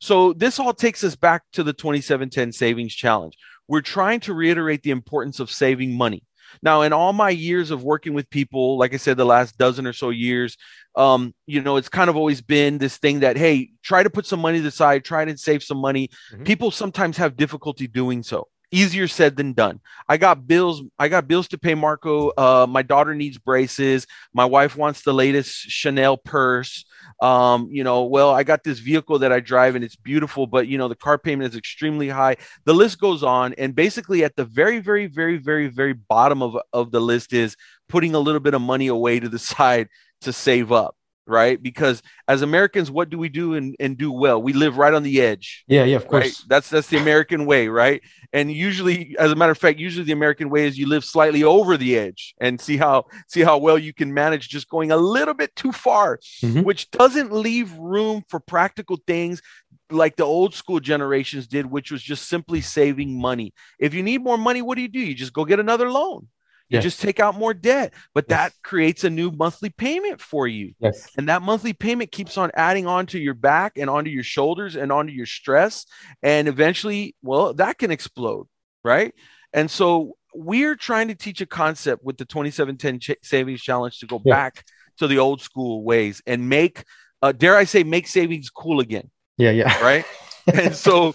So 0.00 0.32
this 0.32 0.58
all 0.58 0.72
takes 0.72 1.02
us 1.04 1.16
back 1.16 1.42
to 1.52 1.62
the 1.62 1.72
2710 1.72 2.52
savings 2.52 2.94
challenge. 2.94 3.36
We're 3.68 3.80
trying 3.80 4.20
to 4.20 4.34
reiterate 4.34 4.82
the 4.82 4.90
importance 4.90 5.40
of 5.40 5.50
saving 5.50 5.96
money. 5.96 6.22
Now, 6.62 6.82
in 6.82 6.92
all 6.92 7.12
my 7.12 7.30
years 7.30 7.70
of 7.70 7.82
working 7.82 8.14
with 8.14 8.30
people, 8.30 8.78
like 8.78 8.94
I 8.94 8.98
said, 8.98 9.16
the 9.16 9.24
last 9.24 9.58
dozen 9.58 9.86
or 9.86 9.92
so 9.92 10.10
years, 10.10 10.56
um, 10.94 11.34
you 11.46 11.60
know, 11.60 11.76
it's 11.76 11.88
kind 11.88 12.08
of 12.08 12.16
always 12.16 12.40
been 12.40 12.78
this 12.78 12.96
thing 12.96 13.20
that, 13.20 13.36
hey, 13.36 13.70
try 13.82 14.02
to 14.02 14.10
put 14.10 14.26
some 14.26 14.40
money 14.40 14.64
aside, 14.64 15.04
try 15.04 15.24
to 15.24 15.36
save 15.36 15.62
some 15.62 15.78
money. 15.78 16.08
Mm-hmm. 16.32 16.44
People 16.44 16.70
sometimes 16.70 17.16
have 17.16 17.36
difficulty 17.36 17.86
doing 17.86 18.22
so. 18.22 18.48
Easier 18.70 19.08
said 19.08 19.36
than 19.36 19.52
done. 19.52 19.80
I 20.08 20.16
got 20.16 20.46
bills. 20.46 20.82
I 20.98 21.08
got 21.08 21.28
bills 21.28 21.48
to 21.48 21.58
pay 21.58 21.74
Marco. 21.74 22.30
Uh, 22.36 22.66
my 22.68 22.82
daughter 22.82 23.14
needs 23.14 23.38
braces. 23.38 24.06
My 24.34 24.44
wife 24.44 24.76
wants 24.76 25.02
the 25.02 25.14
latest 25.14 25.52
Chanel 25.52 26.16
purse. 26.16 26.84
Um, 27.20 27.68
you 27.70 27.84
know, 27.84 28.04
well, 28.04 28.30
I 28.30 28.42
got 28.42 28.64
this 28.64 28.78
vehicle 28.78 29.20
that 29.20 29.32
I 29.32 29.40
drive 29.40 29.74
and 29.74 29.84
it's 29.84 29.96
beautiful, 29.96 30.46
but 30.46 30.66
you 30.66 30.78
know, 30.78 30.88
the 30.88 30.96
car 30.96 31.18
payment 31.18 31.52
is 31.52 31.56
extremely 31.56 32.08
high. 32.08 32.36
The 32.64 32.74
list 32.74 33.00
goes 33.00 33.22
on. 33.22 33.54
And 33.54 33.74
basically, 33.74 34.24
at 34.24 34.36
the 34.36 34.44
very, 34.44 34.80
very, 34.80 35.06
very, 35.06 35.38
very, 35.38 35.68
very 35.68 35.92
bottom 35.92 36.42
of, 36.42 36.56
of 36.72 36.90
the 36.90 37.00
list 37.00 37.32
is 37.32 37.56
putting 37.88 38.14
a 38.14 38.20
little 38.20 38.40
bit 38.40 38.54
of 38.54 38.60
money 38.60 38.88
away 38.88 39.20
to 39.20 39.28
the 39.28 39.38
side 39.38 39.88
to 40.22 40.32
save 40.32 40.72
up 40.72 40.95
right? 41.26 41.62
Because 41.62 42.02
as 42.28 42.42
Americans, 42.42 42.90
what 42.90 43.10
do 43.10 43.18
we 43.18 43.28
do 43.28 43.54
and, 43.54 43.76
and 43.80 43.96
do 43.96 44.12
well? 44.12 44.40
We 44.40 44.52
live 44.52 44.78
right 44.78 44.94
on 44.94 45.02
the 45.02 45.20
edge. 45.20 45.64
Yeah, 45.66 45.84
yeah, 45.84 45.96
of 45.96 46.06
course. 46.06 46.24
Right? 46.24 46.36
That's 46.48 46.70
that's 46.70 46.88
the 46.88 46.98
American 46.98 47.46
way, 47.46 47.68
right? 47.68 48.02
And 48.32 48.52
usually, 48.52 49.16
as 49.18 49.32
a 49.32 49.34
matter 49.34 49.52
of 49.52 49.58
fact, 49.58 49.78
usually 49.78 50.04
the 50.04 50.12
American 50.12 50.50
way 50.50 50.66
is 50.66 50.78
you 50.78 50.88
live 50.88 51.04
slightly 51.04 51.44
over 51.44 51.76
the 51.76 51.98
edge 51.98 52.34
and 52.40 52.60
see 52.60 52.76
how 52.76 53.06
see 53.28 53.42
how 53.42 53.58
well 53.58 53.78
you 53.78 53.92
can 53.92 54.12
manage 54.12 54.48
just 54.48 54.68
going 54.68 54.92
a 54.92 54.96
little 54.96 55.34
bit 55.34 55.54
too 55.56 55.72
far, 55.72 56.18
mm-hmm. 56.42 56.62
which 56.62 56.90
doesn't 56.90 57.32
leave 57.32 57.72
room 57.76 58.24
for 58.28 58.40
practical 58.40 58.98
things 59.06 59.42
like 59.90 60.16
the 60.16 60.24
old 60.24 60.54
school 60.54 60.80
generations 60.80 61.46
did, 61.46 61.66
which 61.66 61.90
was 61.90 62.02
just 62.02 62.28
simply 62.28 62.60
saving 62.60 63.20
money. 63.20 63.52
If 63.78 63.94
you 63.94 64.02
need 64.02 64.22
more 64.22 64.38
money, 64.38 64.62
what 64.62 64.74
do 64.76 64.82
you 64.82 64.88
do? 64.88 64.98
You 64.98 65.14
just 65.14 65.32
go 65.32 65.44
get 65.44 65.60
another 65.60 65.90
loan 65.90 66.28
you 66.68 66.76
yes. 66.76 66.82
just 66.82 67.00
take 67.00 67.20
out 67.20 67.36
more 67.36 67.54
debt, 67.54 67.94
but 68.12 68.24
yes. 68.28 68.36
that 68.36 68.52
creates 68.62 69.04
a 69.04 69.10
new 69.10 69.30
monthly 69.30 69.70
payment 69.70 70.20
for 70.20 70.48
you. 70.48 70.74
Yes. 70.80 71.08
And 71.16 71.28
that 71.28 71.42
monthly 71.42 71.72
payment 71.72 72.10
keeps 72.10 72.36
on 72.36 72.50
adding 72.54 72.88
onto 72.88 73.18
your 73.18 73.34
back 73.34 73.78
and 73.78 73.88
onto 73.88 74.10
your 74.10 74.24
shoulders 74.24 74.74
and 74.74 74.90
onto 74.90 75.12
your 75.12 75.26
stress. 75.26 75.86
And 76.24 76.48
eventually, 76.48 77.14
well, 77.22 77.54
that 77.54 77.78
can 77.78 77.92
explode. 77.92 78.48
Right. 78.82 79.14
And 79.52 79.70
so 79.70 80.16
we're 80.34 80.74
trying 80.74 81.08
to 81.08 81.14
teach 81.14 81.40
a 81.40 81.46
concept 81.46 82.04
with 82.04 82.18
the 82.18 82.24
2710 82.24 82.98
ch- 82.98 83.24
savings 83.24 83.62
challenge 83.62 84.00
to 84.00 84.06
go 84.06 84.20
yeah. 84.24 84.34
back 84.34 84.64
to 84.98 85.06
the 85.06 85.18
old 85.18 85.40
school 85.40 85.84
ways 85.84 86.20
and 86.26 86.48
make, 86.48 86.82
uh, 87.22 87.30
dare 87.30 87.56
I 87.56 87.64
say, 87.64 87.84
make 87.84 88.08
savings 88.08 88.50
cool 88.50 88.80
again. 88.80 89.10
Yeah. 89.38 89.50
Yeah. 89.50 89.78
Right. 89.82 90.04
and 90.52 90.74
so, 90.74 91.14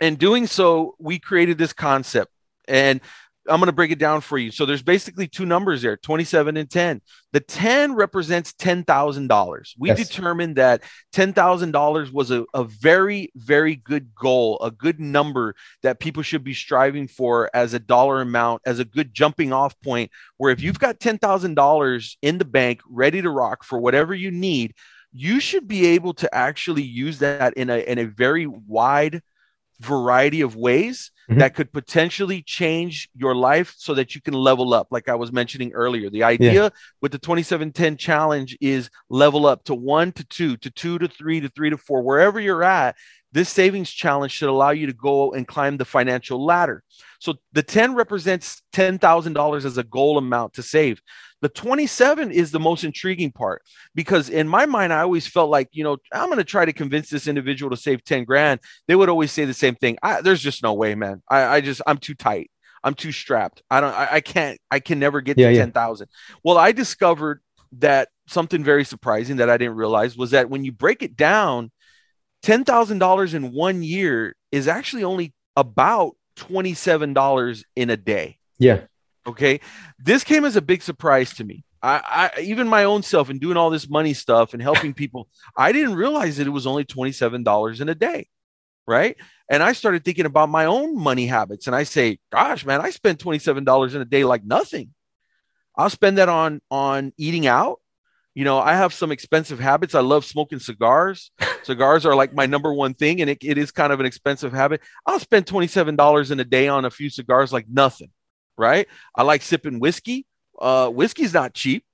in 0.00 0.16
doing 0.16 0.46
so, 0.46 0.96
we 0.98 1.18
created 1.18 1.56
this 1.56 1.72
concept. 1.72 2.32
And 2.68 3.00
I'm 3.48 3.60
going 3.60 3.66
to 3.66 3.72
break 3.72 3.90
it 3.90 3.98
down 3.98 4.20
for 4.20 4.38
you. 4.38 4.50
So 4.50 4.66
there's 4.66 4.82
basically 4.82 5.28
two 5.28 5.46
numbers 5.46 5.82
there 5.82 5.96
27 5.96 6.56
and 6.56 6.70
10. 6.70 7.00
The 7.32 7.40
10 7.40 7.94
represents 7.94 8.52
$10,000. 8.52 9.72
We 9.78 9.88
yes. 9.88 9.98
determined 9.98 10.56
that 10.56 10.82
$10,000 11.14 12.12
was 12.12 12.30
a, 12.30 12.44
a 12.54 12.64
very, 12.64 13.30
very 13.36 13.76
good 13.76 14.14
goal, 14.14 14.58
a 14.60 14.70
good 14.70 15.00
number 15.00 15.54
that 15.82 16.00
people 16.00 16.22
should 16.22 16.44
be 16.44 16.54
striving 16.54 17.08
for 17.08 17.50
as 17.54 17.74
a 17.74 17.78
dollar 17.78 18.20
amount, 18.20 18.62
as 18.66 18.78
a 18.78 18.84
good 18.84 19.14
jumping 19.14 19.52
off 19.52 19.78
point. 19.80 20.10
Where 20.36 20.52
if 20.52 20.60
you've 20.60 20.78
got 20.78 21.00
$10,000 21.00 22.16
in 22.22 22.38
the 22.38 22.44
bank 22.44 22.80
ready 22.88 23.22
to 23.22 23.30
rock 23.30 23.64
for 23.64 23.78
whatever 23.78 24.14
you 24.14 24.30
need, 24.30 24.74
you 25.12 25.40
should 25.40 25.66
be 25.66 25.86
able 25.86 26.14
to 26.14 26.34
actually 26.34 26.82
use 26.82 27.20
that 27.20 27.54
in 27.54 27.70
a, 27.70 27.78
in 27.78 27.98
a 27.98 28.04
very 28.04 28.46
wide 28.46 29.22
variety 29.80 30.40
of 30.40 30.56
ways 30.56 31.10
mm-hmm. 31.28 31.40
that 31.40 31.54
could 31.54 31.72
potentially 31.72 32.42
change 32.42 33.08
your 33.14 33.34
life 33.34 33.74
so 33.76 33.94
that 33.94 34.14
you 34.14 34.20
can 34.20 34.34
level 34.34 34.72
up 34.72 34.88
like 34.90 35.08
i 35.08 35.14
was 35.14 35.32
mentioning 35.32 35.72
earlier 35.72 36.08
the 36.08 36.22
idea 36.22 36.64
yeah. 36.64 36.68
with 37.02 37.12
the 37.12 37.18
2710 37.18 37.96
challenge 37.96 38.56
is 38.60 38.90
level 39.08 39.46
up 39.46 39.64
to 39.64 39.74
1 39.74 40.12
to 40.12 40.24
2 40.24 40.56
to 40.58 40.70
2 40.70 40.98
to 40.98 41.08
3 41.08 41.40
to 41.40 41.48
3 41.48 41.70
to 41.70 41.76
4 41.76 42.02
wherever 42.02 42.40
you're 42.40 42.64
at 42.64 42.96
this 43.32 43.48
savings 43.48 43.90
challenge 43.90 44.32
should 44.32 44.48
allow 44.48 44.70
you 44.70 44.86
to 44.86 44.94
go 44.94 45.32
and 45.32 45.46
climb 45.46 45.76
the 45.76 45.84
financial 45.84 46.44
ladder 46.44 46.82
so 47.18 47.34
the 47.52 47.62
10 47.62 47.94
represents 47.94 48.62
$10,000 48.74 49.64
as 49.64 49.78
a 49.78 49.82
goal 49.82 50.18
amount 50.18 50.54
to 50.54 50.62
save 50.62 51.00
the 51.42 51.48
27 51.48 52.30
is 52.30 52.50
the 52.50 52.60
most 52.60 52.84
intriguing 52.84 53.30
part 53.30 53.62
because 53.94 54.30
in 54.30 54.48
my 54.48 54.66
mind, 54.66 54.92
I 54.92 55.00
always 55.00 55.26
felt 55.26 55.50
like, 55.50 55.68
you 55.72 55.84
know, 55.84 55.98
I'm 56.12 56.26
going 56.26 56.38
to 56.38 56.44
try 56.44 56.64
to 56.64 56.72
convince 56.72 57.10
this 57.10 57.26
individual 57.26 57.70
to 57.70 57.76
save 57.76 58.04
10 58.04 58.24
grand. 58.24 58.60
They 58.88 58.96
would 58.96 59.08
always 59.08 59.32
say 59.32 59.44
the 59.44 59.54
same 59.54 59.74
thing. 59.74 59.98
I, 60.02 60.22
there's 60.22 60.42
just 60.42 60.62
no 60.62 60.74
way, 60.74 60.94
man. 60.94 61.22
I, 61.28 61.56
I 61.56 61.60
just, 61.60 61.82
I'm 61.86 61.98
too 61.98 62.14
tight. 62.14 62.50
I'm 62.82 62.94
too 62.94 63.12
strapped. 63.12 63.62
I 63.70 63.80
don't, 63.80 63.92
I, 63.92 64.08
I 64.12 64.20
can't, 64.20 64.58
I 64.70 64.80
can 64.80 64.98
never 64.98 65.20
get 65.20 65.38
yeah, 65.38 65.48
to 65.48 65.54
yeah. 65.54 65.60
10,000. 65.60 66.08
Well, 66.42 66.56
I 66.56 66.72
discovered 66.72 67.42
that 67.78 68.08
something 68.28 68.64
very 68.64 68.84
surprising 68.84 69.36
that 69.36 69.50
I 69.50 69.56
didn't 69.56 69.76
realize 69.76 70.16
was 70.16 70.30
that 70.30 70.48
when 70.48 70.64
you 70.64 70.72
break 70.72 71.02
it 71.02 71.16
down, 71.16 71.70
$10,000 72.44 73.34
in 73.34 73.52
one 73.52 73.82
year 73.82 74.36
is 74.52 74.68
actually 74.68 75.04
only 75.04 75.34
about 75.56 76.16
$27 76.36 77.64
in 77.74 77.90
a 77.90 77.96
day. 77.96 78.38
Yeah. 78.58 78.82
Okay. 79.26 79.60
This 79.98 80.24
came 80.24 80.44
as 80.44 80.56
a 80.56 80.62
big 80.62 80.82
surprise 80.82 81.34
to 81.34 81.44
me. 81.44 81.64
I, 81.82 82.30
I 82.36 82.40
even 82.40 82.68
my 82.68 82.84
own 82.84 83.02
self 83.02 83.28
and 83.28 83.40
doing 83.40 83.56
all 83.56 83.70
this 83.70 83.88
money 83.88 84.14
stuff 84.14 84.52
and 84.54 84.62
helping 84.62 84.94
people, 84.94 85.28
I 85.56 85.72
didn't 85.72 85.94
realize 85.94 86.36
that 86.36 86.46
it 86.46 86.50
was 86.50 86.66
only 86.66 86.84
$27 86.84 87.80
in 87.80 87.88
a 87.88 87.94
day. 87.94 88.28
Right. 88.86 89.16
And 89.50 89.62
I 89.62 89.72
started 89.72 90.04
thinking 90.04 90.26
about 90.26 90.48
my 90.48 90.66
own 90.66 90.96
money 90.96 91.26
habits. 91.26 91.66
And 91.66 91.74
I 91.74 91.82
say, 91.82 92.18
gosh, 92.30 92.64
man, 92.64 92.80
I 92.80 92.90
spend 92.90 93.18
$27 93.18 93.94
in 93.94 94.00
a 94.00 94.04
day 94.04 94.24
like 94.24 94.44
nothing. 94.44 94.94
I'll 95.76 95.90
spend 95.90 96.18
that 96.18 96.28
on 96.28 96.60
on 96.70 97.12
eating 97.18 97.46
out. 97.46 97.80
You 98.34 98.44
know, 98.44 98.58
I 98.58 98.74
have 98.74 98.92
some 98.92 99.12
expensive 99.12 99.58
habits. 99.58 99.94
I 99.94 100.00
love 100.00 100.24
smoking 100.24 100.58
cigars. 100.60 101.30
cigars 101.64 102.06
are 102.06 102.14
like 102.14 102.34
my 102.34 102.46
number 102.46 102.72
one 102.72 102.94
thing, 102.94 103.20
and 103.20 103.30
it, 103.30 103.38
it 103.42 103.58
is 103.58 103.72
kind 103.72 103.92
of 103.92 104.00
an 104.00 104.06
expensive 104.06 104.52
habit. 104.52 104.82
I'll 105.06 105.18
spend 105.18 105.46
$27 105.46 106.30
in 106.30 106.40
a 106.40 106.44
day 106.44 106.68
on 106.68 106.84
a 106.84 106.90
few 106.90 107.10
cigars 107.10 107.52
like 107.52 107.66
nothing 107.68 108.10
right? 108.56 108.86
I 109.14 109.22
like 109.22 109.42
sipping 109.42 109.80
whiskey. 109.80 110.26
Uh, 110.60 110.88
whiskey's 110.88 111.34
not 111.34 111.54
cheap, 111.54 111.84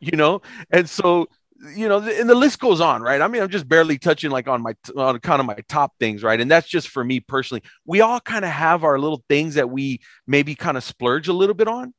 you 0.00 0.16
know, 0.16 0.42
and 0.70 0.88
so 0.88 1.28
you 1.76 1.88
know, 1.88 1.98
and 1.98 2.28
the 2.28 2.34
list 2.34 2.58
goes 2.58 2.80
on, 2.80 3.02
right? 3.02 3.20
I 3.20 3.28
mean, 3.28 3.40
I'm 3.40 3.48
just 3.48 3.68
barely 3.68 3.98
touching 3.98 4.30
like 4.30 4.48
on 4.48 4.62
my 4.62 4.74
on 4.96 5.20
kind 5.20 5.40
of 5.40 5.46
my 5.46 5.58
top 5.68 5.92
things, 6.00 6.22
right? 6.22 6.40
And 6.40 6.50
that's 6.50 6.68
just 6.68 6.88
for 6.88 7.04
me 7.04 7.20
personally. 7.20 7.62
We 7.86 8.00
all 8.00 8.20
kind 8.20 8.44
of 8.44 8.50
have 8.50 8.84
our 8.84 8.98
little 8.98 9.22
things 9.28 9.54
that 9.54 9.70
we 9.70 10.00
maybe 10.26 10.54
kind 10.54 10.76
of 10.76 10.82
splurge 10.82 11.28
a 11.28 11.32
little 11.32 11.54
bit 11.54 11.68
on. 11.68 11.94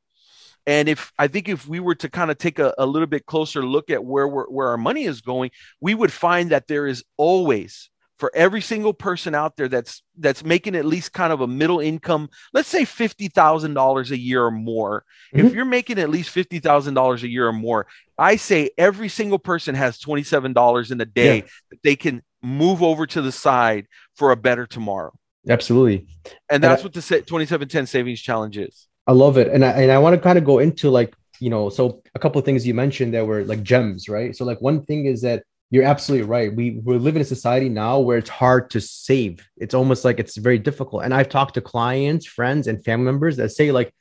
And 0.66 0.88
if 0.88 1.12
I 1.18 1.28
think 1.28 1.48
if 1.48 1.66
we 1.66 1.80
were 1.80 1.94
to 1.96 2.08
kind 2.08 2.30
of 2.30 2.38
take 2.38 2.58
a, 2.58 2.74
a 2.78 2.86
little 2.86 3.06
bit 3.06 3.26
closer 3.26 3.64
look 3.64 3.90
at 3.90 4.04
where 4.04 4.26
where 4.28 4.68
our 4.68 4.78
money 4.78 5.04
is 5.04 5.20
going, 5.20 5.50
we 5.80 5.94
would 5.94 6.12
find 6.12 6.50
that 6.50 6.68
there 6.68 6.86
is 6.86 7.04
always 7.16 7.90
for 8.18 8.30
every 8.34 8.60
single 8.60 8.94
person 8.94 9.34
out 9.34 9.56
there 9.56 9.68
that's 9.68 10.02
that's 10.18 10.44
making 10.44 10.76
at 10.76 10.84
least 10.84 11.12
kind 11.12 11.32
of 11.32 11.40
a 11.40 11.46
middle 11.46 11.80
income 11.80 12.28
let's 12.52 12.68
say 12.68 12.82
$50000 12.82 14.10
a 14.10 14.18
year 14.18 14.44
or 14.44 14.50
more. 14.50 15.04
Mm-hmm. 15.34 15.46
if 15.46 15.54
you're 15.54 15.64
making 15.64 15.98
at 15.98 16.10
least 16.10 16.34
$50000 16.34 17.22
a 17.22 17.28
year 17.28 17.48
or 17.48 17.52
more 17.52 17.86
i 18.18 18.36
say 18.36 18.70
every 18.78 19.08
single 19.08 19.38
person 19.38 19.74
has 19.74 19.98
$27 19.98 20.90
in 20.90 21.00
a 21.00 21.04
day 21.04 21.36
yeah. 21.36 21.42
that 21.70 21.82
they 21.82 21.96
can 21.96 22.22
move 22.44 22.82
over 22.82 23.06
to 23.06 23.22
the 23.22 23.32
side 23.32 23.88
for 24.14 24.30
a 24.30 24.36
better 24.36 24.66
tomorrow. 24.66 25.12
Absolutely. 25.48 26.06
And 26.48 26.62
that's 26.62 26.80
and 26.80 26.80
I, 26.80 26.82
what 26.82 26.92
the 26.92 27.00
2710 27.00 27.86
savings 27.86 28.20
challenge 28.20 28.58
is. 28.58 28.86
I 29.06 29.12
love 29.12 29.36
it. 29.38 29.48
And 29.48 29.64
i, 29.64 29.70
and 29.70 29.90
I 29.90 29.98
want 29.98 30.14
to 30.14 30.20
kind 30.20 30.38
of 30.38 30.44
go 30.44 30.58
into 30.60 30.90
like 30.90 31.14
you 31.40 31.50
know 31.50 31.68
so 31.68 32.00
a 32.14 32.18
couple 32.20 32.38
of 32.38 32.44
things 32.44 32.64
you 32.64 32.74
mentioned 32.74 33.12
that 33.14 33.26
were 33.26 33.44
like 33.44 33.62
gems 33.62 34.08
right? 34.08 34.36
So 34.36 34.44
like 34.44 34.60
one 34.60 34.84
thing 34.84 35.06
is 35.06 35.22
that 35.22 35.42
you're 35.74 35.82
absolutely 35.82 36.24
right. 36.24 36.54
We 36.54 36.78
we 36.84 36.96
live 36.98 37.16
in 37.16 37.22
a 37.22 37.24
society 37.24 37.68
now 37.68 37.98
where 37.98 38.16
it's 38.16 38.30
hard 38.30 38.70
to 38.70 38.80
save. 38.80 39.44
It's 39.56 39.74
almost 39.74 40.04
like 40.04 40.20
it's 40.20 40.36
very 40.36 40.56
difficult. 40.56 41.02
And 41.02 41.12
I've 41.12 41.28
talked 41.28 41.54
to 41.54 41.60
clients, 41.60 42.26
friends, 42.26 42.68
and 42.68 42.84
family 42.84 43.06
members 43.06 43.38
that 43.38 43.48
say 43.48 43.72
like, 43.72 43.92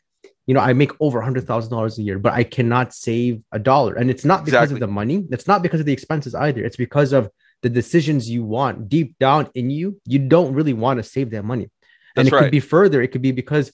you 0.46 0.54
know, 0.54 0.60
I 0.60 0.74
make 0.74 0.92
over 1.00 1.20
a 1.20 1.24
hundred 1.24 1.48
thousand 1.48 1.72
dollars 1.72 1.98
a 1.98 2.04
year, 2.04 2.20
but 2.20 2.34
I 2.34 2.44
cannot 2.44 2.94
save 2.94 3.42
a 3.52 3.58
dollar. 3.58 3.96
And 3.96 4.12
it's 4.12 4.24
not 4.24 4.46
because 4.46 4.66
exactly. 4.66 4.76
of 4.76 4.80
the 4.82 4.94
money. 4.94 5.26
It's 5.32 5.48
not 5.48 5.64
because 5.64 5.80
of 5.80 5.88
the 5.88 5.94
expenses 5.94 6.36
either. 6.36 6.64
It's 6.64 6.78
because 6.78 7.12
of 7.12 7.32
the 7.64 7.70
decisions 7.70 8.30
you 8.30 8.44
want 8.44 8.88
deep 8.88 9.18
down 9.18 9.50
in 9.56 9.72
you. 9.72 10.00
You 10.06 10.20
don't 10.20 10.54
really 10.54 10.74
want 10.74 10.98
to 11.00 11.04
save 11.04 11.32
that 11.32 11.44
money. 11.44 11.72
And 12.16 12.28
That's 12.28 12.28
it 12.28 12.36
right. 12.36 12.42
could 12.44 12.52
be 12.52 12.60
further. 12.60 13.02
It 13.02 13.08
could 13.08 13.24
be 13.24 13.32
because 13.32 13.74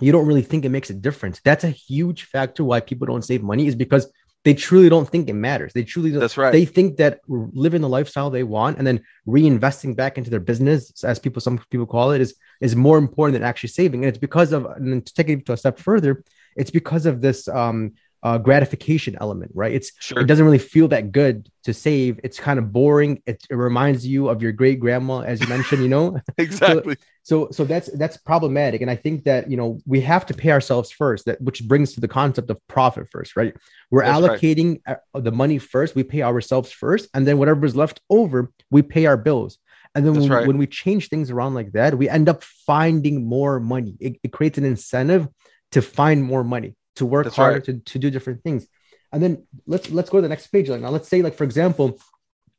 you 0.00 0.12
don't 0.12 0.28
really 0.28 0.42
think 0.42 0.64
it 0.64 0.68
makes 0.68 0.90
a 0.90 0.94
difference. 0.94 1.40
That's 1.42 1.64
a 1.64 1.70
huge 1.70 2.22
factor 2.26 2.62
why 2.62 2.78
people 2.78 3.08
don't 3.08 3.24
save 3.24 3.42
money 3.42 3.66
is 3.66 3.74
because 3.74 4.06
they 4.46 4.54
truly 4.54 4.88
don't 4.88 5.08
think 5.10 5.28
it 5.28 5.32
matters. 5.32 5.72
They 5.72 5.82
truly 5.82 6.12
don't. 6.12 6.20
That's 6.20 6.38
right. 6.38 6.52
They 6.52 6.64
think 6.64 6.98
that 6.98 7.20
living 7.26 7.80
the 7.80 7.88
lifestyle 7.88 8.30
they 8.30 8.44
want 8.44 8.78
and 8.78 8.86
then 8.86 9.02
reinvesting 9.26 9.96
back 9.96 10.18
into 10.18 10.30
their 10.30 10.38
business, 10.38 11.02
as 11.02 11.18
people 11.18 11.40
some 11.40 11.58
people 11.68 11.84
call 11.84 12.12
it, 12.12 12.20
is 12.20 12.36
is 12.60 12.76
more 12.76 12.96
important 12.96 13.32
than 13.32 13.42
actually 13.42 13.70
saving. 13.70 14.04
And 14.04 14.08
it's 14.08 14.18
because 14.18 14.52
of 14.52 14.64
and 14.66 15.04
to 15.04 15.14
take 15.14 15.28
it 15.30 15.46
to 15.46 15.52
a 15.54 15.56
step 15.56 15.80
further, 15.80 16.22
it's 16.54 16.70
because 16.70 17.06
of 17.06 17.20
this 17.20 17.48
um, 17.48 17.94
uh, 18.26 18.38
gratification 18.38 19.16
element, 19.20 19.52
right? 19.54 19.72
It's 19.72 19.92
sure. 20.00 20.18
it 20.18 20.26
doesn't 20.26 20.44
really 20.44 20.58
feel 20.58 20.88
that 20.88 21.12
good 21.12 21.48
to 21.62 21.72
save. 21.72 22.18
It's 22.24 22.40
kind 22.40 22.58
of 22.58 22.72
boring. 22.72 23.22
It, 23.24 23.40
it 23.48 23.54
reminds 23.54 24.04
you 24.04 24.28
of 24.28 24.42
your 24.42 24.50
great 24.50 24.80
grandma, 24.80 25.20
as 25.20 25.40
you 25.40 25.46
mentioned. 25.46 25.80
You 25.80 25.88
know, 25.88 26.20
exactly. 26.36 26.96
so, 27.22 27.46
so 27.46 27.50
so 27.52 27.64
that's 27.64 27.88
that's 27.92 28.16
problematic, 28.16 28.80
and 28.80 28.90
I 28.90 28.96
think 28.96 29.22
that 29.24 29.48
you 29.48 29.56
know 29.56 29.78
we 29.86 30.00
have 30.00 30.26
to 30.26 30.34
pay 30.34 30.50
ourselves 30.50 30.90
first. 30.90 31.26
That 31.26 31.40
which 31.40 31.62
brings 31.68 31.94
to 31.94 32.00
the 32.00 32.08
concept 32.08 32.50
of 32.50 32.58
profit 32.66 33.06
first, 33.12 33.36
right? 33.36 33.54
We're 33.92 34.02
that's 34.02 34.18
allocating 34.18 34.80
right. 34.88 34.96
Uh, 35.14 35.20
the 35.20 35.30
money 35.30 35.58
first. 35.58 35.94
We 35.94 36.02
pay 36.02 36.22
ourselves 36.22 36.72
first, 36.72 37.08
and 37.14 37.28
then 37.28 37.38
whatever 37.38 37.64
is 37.64 37.76
left 37.76 38.00
over, 38.10 38.50
we 38.72 38.82
pay 38.82 39.06
our 39.06 39.16
bills. 39.16 39.58
And 39.94 40.04
then 40.04 40.14
when, 40.14 40.28
right. 40.28 40.46
when 40.46 40.58
we 40.58 40.66
change 40.66 41.08
things 41.08 41.30
around 41.30 41.54
like 41.54 41.72
that, 41.72 41.96
we 41.96 42.08
end 42.08 42.28
up 42.28 42.42
finding 42.42 43.24
more 43.24 43.60
money. 43.60 43.96
It, 44.00 44.18
it 44.24 44.32
creates 44.32 44.58
an 44.58 44.64
incentive 44.64 45.28
to 45.72 45.80
find 45.80 46.22
more 46.22 46.44
money, 46.44 46.74
to 46.96 47.06
work 47.06 47.24
That's 47.24 47.36
harder, 47.36 47.56
right. 47.56 47.64
to, 47.64 47.78
to 47.78 47.98
do 47.98 48.10
different 48.10 48.42
things. 48.42 48.66
And 49.12 49.22
then 49.22 49.46
let's 49.66 49.90
let's 49.90 50.10
go 50.10 50.18
to 50.18 50.22
the 50.22 50.28
next 50.28 50.48
page. 50.48 50.68
Like 50.68 50.80
now, 50.80 50.90
let's 50.90 51.08
say, 51.08 51.22
like, 51.22 51.34
for 51.36 51.44
example, 51.44 51.98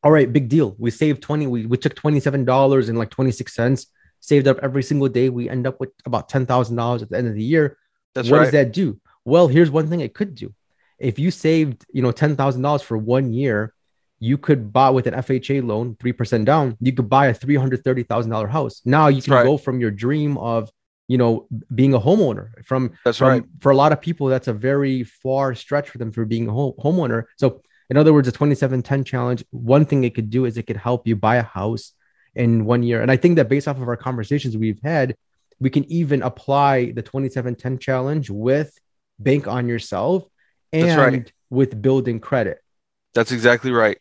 all 0.03 0.11
right, 0.11 0.31
big 0.31 0.47
deal. 0.49 0.75
We 0.77 0.91
saved 0.91 1.21
20, 1.21 1.47
we, 1.47 1.65
we 1.65 1.77
took 1.77 1.95
$27 1.95 2.89
and 2.89 2.97
like 2.97 3.09
26 3.09 3.53
cents, 3.53 3.87
saved 4.19 4.47
up 4.47 4.57
every 4.61 4.83
single 4.83 5.09
day. 5.09 5.29
We 5.29 5.49
end 5.49 5.67
up 5.67 5.79
with 5.79 5.89
about 6.05 6.29
$10,000 6.29 7.01
at 7.01 7.09
the 7.09 7.17
end 7.17 7.27
of 7.27 7.33
the 7.33 7.43
year. 7.43 7.77
That's 8.15 8.29
what 8.29 8.37
right. 8.37 8.43
does 8.45 8.53
that 8.53 8.73
do? 8.73 8.99
Well, 9.25 9.47
here's 9.47 9.69
one 9.69 9.89
thing 9.89 9.99
it 9.99 10.13
could 10.13 10.35
do. 10.35 10.53
If 10.97 11.19
you 11.19 11.29
saved, 11.29 11.85
you 11.91 12.01
know, 12.01 12.11
ten 12.11 12.35
thousand 12.35 12.61
dollars 12.63 12.81
for 12.81 12.97
one 12.97 13.31
year, 13.33 13.73
you 14.19 14.37
could 14.37 14.73
buy 14.73 14.89
with 14.89 15.05
an 15.05 15.13
FHA 15.13 15.63
loan, 15.63 15.95
three 15.99 16.13
percent 16.13 16.45
down. 16.45 16.75
You 16.79 16.91
could 16.93 17.09
buy 17.09 17.27
a 17.27 17.33
three 17.33 17.55
hundred 17.55 17.83
thirty 17.83 18.03
thousand 18.03 18.31
dollar 18.31 18.47
house. 18.47 18.81
Now 18.85 19.07
you 19.09 19.15
That's 19.15 19.25
can 19.25 19.33
right. 19.35 19.43
go 19.45 19.57
from 19.57 19.79
your 19.79 19.91
dream 19.91 20.37
of, 20.37 20.71
you 21.07 21.17
know, 21.17 21.47
being 21.73 21.93
a 21.93 21.99
homeowner. 21.99 22.49
From 22.65 22.93
That's 23.03 23.17
from 23.17 23.27
right. 23.27 23.43
for 23.59 23.71
a 23.71 23.75
lot 23.75 23.91
of 23.91 24.01
people, 24.01 24.27
that's 24.27 24.47
a 24.47 24.53
very 24.53 25.03
far 25.03 25.55
stretch 25.55 25.89
for 25.89 25.97
them 25.97 26.11
for 26.11 26.25
being 26.25 26.47
a 26.47 26.51
home, 26.51 26.73
homeowner. 26.79 27.25
So, 27.37 27.61
in 27.89 27.97
other 27.97 28.13
words, 28.13 28.27
the 28.27 28.31
twenty 28.31 28.55
seven 28.55 28.81
ten 28.81 29.03
challenge. 29.03 29.43
One 29.51 29.85
thing 29.85 30.03
it 30.03 30.15
could 30.15 30.29
do 30.29 30.45
is 30.45 30.57
it 30.57 30.67
could 30.67 30.77
help 30.77 31.07
you 31.07 31.15
buy 31.15 31.37
a 31.37 31.43
house 31.43 31.93
in 32.35 32.65
one 32.65 32.83
year. 32.83 33.01
And 33.01 33.09
I 33.09 33.17
think 33.17 33.37
that 33.37 33.49
based 33.49 33.67
off 33.67 33.81
of 33.81 33.87
our 33.87 33.97
conversations 33.97 34.55
we've 34.55 34.81
had, 34.83 35.15
we 35.59 35.69
can 35.69 35.89
even 35.91 36.21
apply 36.21 36.91
the 36.91 37.01
2710 37.01 37.79
challenge 37.79 38.29
with 38.29 38.77
bank 39.19 39.47
on 39.47 39.67
yourself 39.67 40.27
and 40.71 40.99
right. 40.99 41.33
with 41.49 41.81
building 41.81 42.19
credit. 42.19 42.59
That's 43.13 43.31
exactly 43.31 43.71
right. 43.71 43.97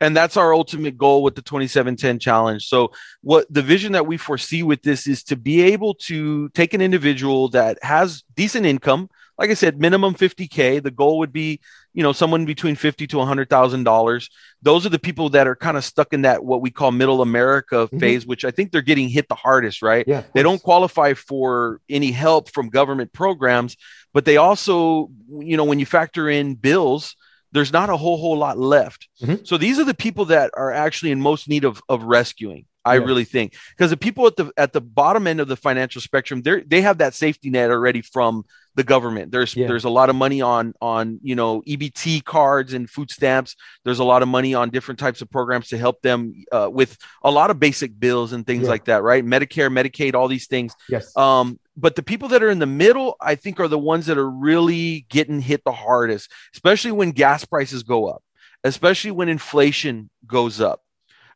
And 0.00 0.16
that's 0.16 0.36
our 0.36 0.52
ultimate 0.54 0.96
goal 0.98 1.22
with 1.22 1.34
the 1.34 1.42
2710 1.42 2.18
challenge. 2.18 2.66
So, 2.66 2.92
what 3.22 3.46
the 3.52 3.62
vision 3.62 3.92
that 3.92 4.06
we 4.06 4.16
foresee 4.16 4.62
with 4.62 4.82
this 4.82 5.06
is 5.06 5.22
to 5.24 5.36
be 5.36 5.62
able 5.62 5.94
to 5.94 6.48
take 6.50 6.74
an 6.74 6.80
individual 6.80 7.48
that 7.50 7.78
has 7.82 8.22
decent 8.34 8.66
income, 8.66 9.08
like 9.38 9.50
I 9.50 9.54
said, 9.54 9.80
minimum 9.80 10.14
50K. 10.14 10.82
The 10.82 10.90
goal 10.90 11.18
would 11.18 11.32
be, 11.32 11.60
you 11.94 12.02
know, 12.02 12.12
someone 12.12 12.44
between 12.44 12.76
50 12.76 13.06
to 13.08 13.16
$100,000. 13.16 14.28
Those 14.60 14.86
are 14.86 14.90
the 14.90 14.98
people 14.98 15.30
that 15.30 15.46
are 15.46 15.56
kind 15.56 15.76
of 15.76 15.84
stuck 15.84 16.12
in 16.12 16.22
that 16.22 16.44
what 16.44 16.60
we 16.60 16.70
call 16.70 16.92
middle 16.92 17.22
America 17.22 17.88
Mhm. 17.92 18.00
phase, 18.00 18.26
which 18.26 18.44
I 18.44 18.50
think 18.50 18.70
they're 18.72 18.82
getting 18.82 19.08
hit 19.08 19.28
the 19.28 19.34
hardest, 19.34 19.82
right? 19.82 20.04
Yeah. 20.06 20.22
they 20.34 20.42
don't 20.42 20.62
qualify 20.62 21.14
for 21.14 21.80
any 21.88 22.10
help 22.12 22.50
from 22.50 22.68
government 22.68 23.12
programs 23.12 23.76
but 24.14 24.24
they 24.26 24.36
also 24.36 25.10
you 25.40 25.56
know 25.56 25.64
when 25.64 25.78
you 25.80 25.86
factor 25.86 26.28
in 26.28 26.54
bills 26.54 27.16
there's 27.52 27.72
not 27.72 27.90
a 27.90 27.96
whole 27.96 28.16
whole 28.18 28.36
lot 28.36 28.58
left 28.58 29.08
Mhm. 29.22 29.46
so 29.46 29.56
these 29.56 29.78
are 29.78 29.84
the 29.84 29.94
people 29.94 30.24
that 30.26 30.50
are 30.54 30.72
actually 30.72 31.10
in 31.12 31.20
most 31.20 31.48
need 31.48 31.64
of 31.64 31.82
of 31.88 32.02
rescuing 32.02 32.64
i 32.84 32.94
Yeah. 32.96 33.04
really 33.04 33.24
think 33.24 33.54
because 33.76 33.90
the 33.90 33.96
people 33.96 34.26
at 34.26 34.36
the 34.36 34.50
at 34.56 34.72
the 34.72 34.80
bottom 34.80 35.26
end 35.26 35.40
of 35.40 35.48
the 35.48 35.56
financial 35.56 36.00
spectrum 36.00 36.42
they 36.42 36.62
they 36.62 36.80
have 36.82 36.98
that 36.98 37.14
safety 37.14 37.50
net 37.50 37.70
already 37.70 38.02
from 38.02 38.44
the 38.74 38.82
government 38.82 39.30
there's 39.30 39.54
Yeah. 39.54 39.66
there's 39.68 39.84
a 39.84 39.90
lot 39.90 40.08
of 40.08 40.16
money 40.16 40.40
on 40.40 40.72
on 40.80 41.20
you 41.22 41.34
know 41.34 41.62
ebt 41.68 42.24
cards 42.24 42.72
and 42.72 42.88
food 42.88 43.10
stamps 43.10 43.54
there's 43.84 43.98
a 43.98 44.04
lot 44.04 44.22
of 44.22 44.28
money 44.28 44.54
on 44.54 44.70
different 44.70 44.98
types 44.98 45.20
of 45.22 45.30
programs 45.30 45.68
to 45.68 45.78
help 45.78 46.00
them 46.02 46.32
uh, 46.50 46.68
with 46.72 46.96
a 47.22 47.30
lot 47.30 47.50
of 47.50 47.60
basic 47.60 48.00
bills 48.00 48.32
and 48.32 48.46
things 48.46 48.62
Yeah. 48.64 48.70
like 48.70 48.84
that 48.86 49.02
right 49.02 49.24
medicare 49.24 49.70
medicaid 49.70 50.14
all 50.14 50.26
these 50.26 50.46
things 50.46 50.72
Yes. 50.88 51.14
um, 51.16 51.58
but 51.76 51.96
the 51.96 52.02
people 52.02 52.28
that 52.28 52.42
are 52.42 52.50
in 52.50 52.58
the 52.58 52.66
middle, 52.66 53.16
I 53.20 53.34
think, 53.34 53.58
are 53.60 53.68
the 53.68 53.78
ones 53.78 54.06
that 54.06 54.18
are 54.18 54.30
really 54.30 55.06
getting 55.08 55.40
hit 55.40 55.62
the 55.64 55.72
hardest, 55.72 56.30
especially 56.54 56.92
when 56.92 57.12
gas 57.12 57.44
prices 57.44 57.82
go 57.82 58.08
up, 58.08 58.22
especially 58.64 59.10
when 59.10 59.28
inflation 59.28 60.10
goes 60.26 60.60
up, 60.60 60.82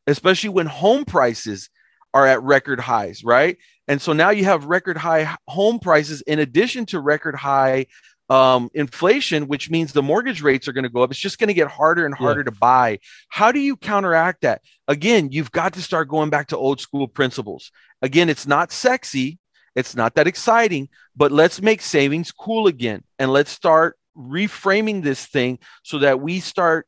especially 0.06 0.50
when 0.50 0.66
home 0.66 1.04
prices 1.04 1.70
are 2.12 2.26
at 2.26 2.42
record 2.42 2.80
highs, 2.80 3.24
right? 3.24 3.58
And 3.88 4.00
so 4.00 4.12
now 4.12 4.30
you 4.30 4.44
have 4.44 4.64
record 4.66 4.96
high 4.96 5.36
home 5.46 5.78
prices 5.78 6.22
in 6.22 6.38
addition 6.38 6.86
to 6.86 7.00
record 7.00 7.34
high 7.34 7.86
um, 8.28 8.68
inflation, 8.74 9.46
which 9.46 9.70
means 9.70 9.92
the 9.92 10.02
mortgage 10.02 10.42
rates 10.42 10.66
are 10.66 10.72
going 10.72 10.84
to 10.84 10.90
go 10.90 11.02
up. 11.02 11.10
It's 11.10 11.20
just 11.20 11.38
going 11.38 11.48
to 11.48 11.54
get 11.54 11.68
harder 11.68 12.04
and 12.04 12.14
Yeah. 12.18 12.24
harder 12.26 12.44
to 12.44 12.50
buy. 12.50 12.98
How 13.28 13.52
do 13.52 13.60
you 13.60 13.76
counteract 13.76 14.40
that? 14.42 14.62
Again, 14.88 15.30
you've 15.30 15.52
got 15.52 15.74
to 15.74 15.82
start 15.82 16.08
going 16.08 16.30
back 16.30 16.48
to 16.48 16.56
old 16.56 16.80
school 16.80 17.06
principles. 17.06 17.70
Again, 18.02 18.28
it's 18.28 18.46
not 18.46 18.72
sexy, 18.72 19.38
it's 19.76 19.94
not 19.94 20.14
that 20.14 20.26
exciting, 20.26 20.88
but 21.14 21.30
let's 21.30 21.62
make 21.62 21.82
savings 21.82 22.32
cool 22.32 22.66
again 22.66 23.04
and 23.18 23.30
let's 23.30 23.50
start 23.52 23.96
reframing 24.16 25.02
this 25.02 25.26
thing 25.26 25.58
so 25.84 25.98
that 26.00 26.20
we 26.20 26.40
start 26.40 26.86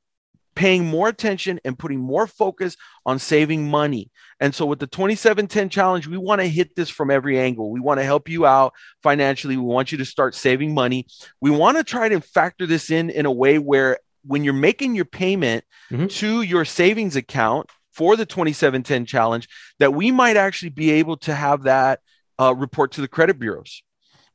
paying 0.56 0.84
more 0.86 1.06
attention 1.08 1.60
and 1.64 1.78
putting 1.78 2.00
more 2.00 2.26
focus 2.26 2.76
on 3.06 3.18
saving 3.18 3.70
money. 3.70 4.10
And 4.40 4.52
so 4.52 4.66
with 4.66 4.80
the 4.80 4.88
2710 4.88 5.68
challenge, 5.68 6.08
we 6.08 6.16
want 6.16 6.40
to 6.40 6.48
hit 6.48 6.74
this 6.74 6.88
from 6.90 7.10
every 7.12 7.38
angle. 7.38 7.70
We 7.70 7.78
want 7.78 8.00
to 8.00 8.04
help 8.04 8.28
you 8.28 8.44
out 8.46 8.72
financially. 9.02 9.56
We 9.56 9.62
want 9.62 9.92
you 9.92 9.98
to 9.98 10.04
start 10.04 10.34
saving 10.34 10.74
money. 10.74 11.06
We 11.40 11.50
want 11.50 11.76
to 11.76 11.84
try 11.84 12.08
to 12.08 12.20
factor 12.20 12.66
this 12.66 12.90
in 12.90 13.10
in 13.10 13.24
a 13.26 13.30
way 13.30 13.58
where 13.58 13.98
when 14.26 14.42
you're 14.42 14.52
making 14.54 14.96
your 14.96 15.04
payment 15.04 15.64
Mhm. 15.92 16.10
to 16.16 16.42
your 16.42 16.64
savings 16.64 17.14
account 17.14 17.68
for 17.92 18.16
the 18.16 18.26
2710 18.26 19.06
challenge, 19.06 19.48
that 19.78 19.94
we 19.94 20.10
might 20.10 20.36
actually 20.36 20.70
be 20.70 20.90
able 20.92 21.16
to 21.18 21.34
have 21.34 21.62
that 21.64 22.00
uh, 22.40 22.54
report 22.54 22.92
to 22.92 23.00
the 23.00 23.08
credit 23.08 23.38
bureaus. 23.38 23.82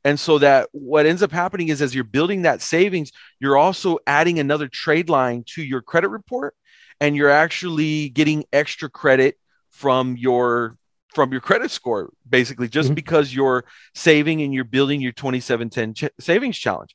And 0.06 0.20
so 0.20 0.38
that 0.38 0.68
what 0.72 1.06
ends 1.06 1.22
up 1.22 1.32
happening 1.32 1.68
is 1.68 1.80
as 1.80 1.94
you're 1.94 2.04
building 2.04 2.42
that 2.42 2.60
savings, 2.60 3.10
you're 3.40 3.56
also 3.56 3.98
adding 4.06 4.38
another 4.38 4.68
trade 4.68 5.08
line 5.08 5.44
to 5.54 5.62
your 5.62 5.80
credit 5.80 6.08
report 6.08 6.54
and 7.00 7.16
you're 7.16 7.30
actually 7.30 8.10
getting 8.10 8.44
extra 8.52 8.90
credit 8.90 9.38
from 9.70 10.16
your 10.18 10.76
from 11.14 11.30
your 11.30 11.40
credit 11.40 11.70
score 11.70 12.10
basically 12.28 12.66
just 12.68 12.90
Mhm. 12.90 12.96
because 12.96 13.32
you're 13.32 13.64
saving 13.94 14.42
and 14.42 14.52
you're 14.52 14.64
building 14.64 15.00
your 15.00 15.12
2710 15.12 15.94
ch- 15.94 16.10
savings 16.18 16.58
challenge. 16.58 16.94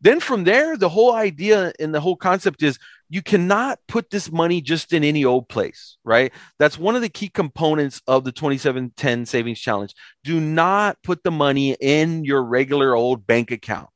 Then 0.00 0.18
from 0.18 0.42
there 0.44 0.76
the 0.76 0.88
whole 0.88 1.14
idea 1.14 1.72
and 1.78 1.94
the 1.94 2.00
whole 2.00 2.16
concept 2.16 2.62
is 2.64 2.78
you 3.12 3.20
cannot 3.22 3.80
put 3.88 4.08
this 4.10 4.30
money 4.30 4.60
just 4.60 4.92
in 4.92 5.02
any 5.04 5.24
old 5.24 5.48
place, 5.48 5.98
right? 6.04 6.32
That's 6.60 6.78
one 6.78 6.94
of 6.94 7.02
the 7.02 7.08
key 7.08 7.28
components 7.28 8.00
of 8.06 8.22
the 8.24 8.30
2710 8.32 9.26
savings 9.26 9.58
challenge 9.58 9.94
do 10.24 10.40
not 10.40 10.96
put 11.02 11.24
the 11.24 11.30
money 11.32 11.76
in 11.80 12.24
your 12.24 12.42
regular 12.44 12.94
old 12.94 13.26
bank 13.26 13.50
account. 13.50 13.88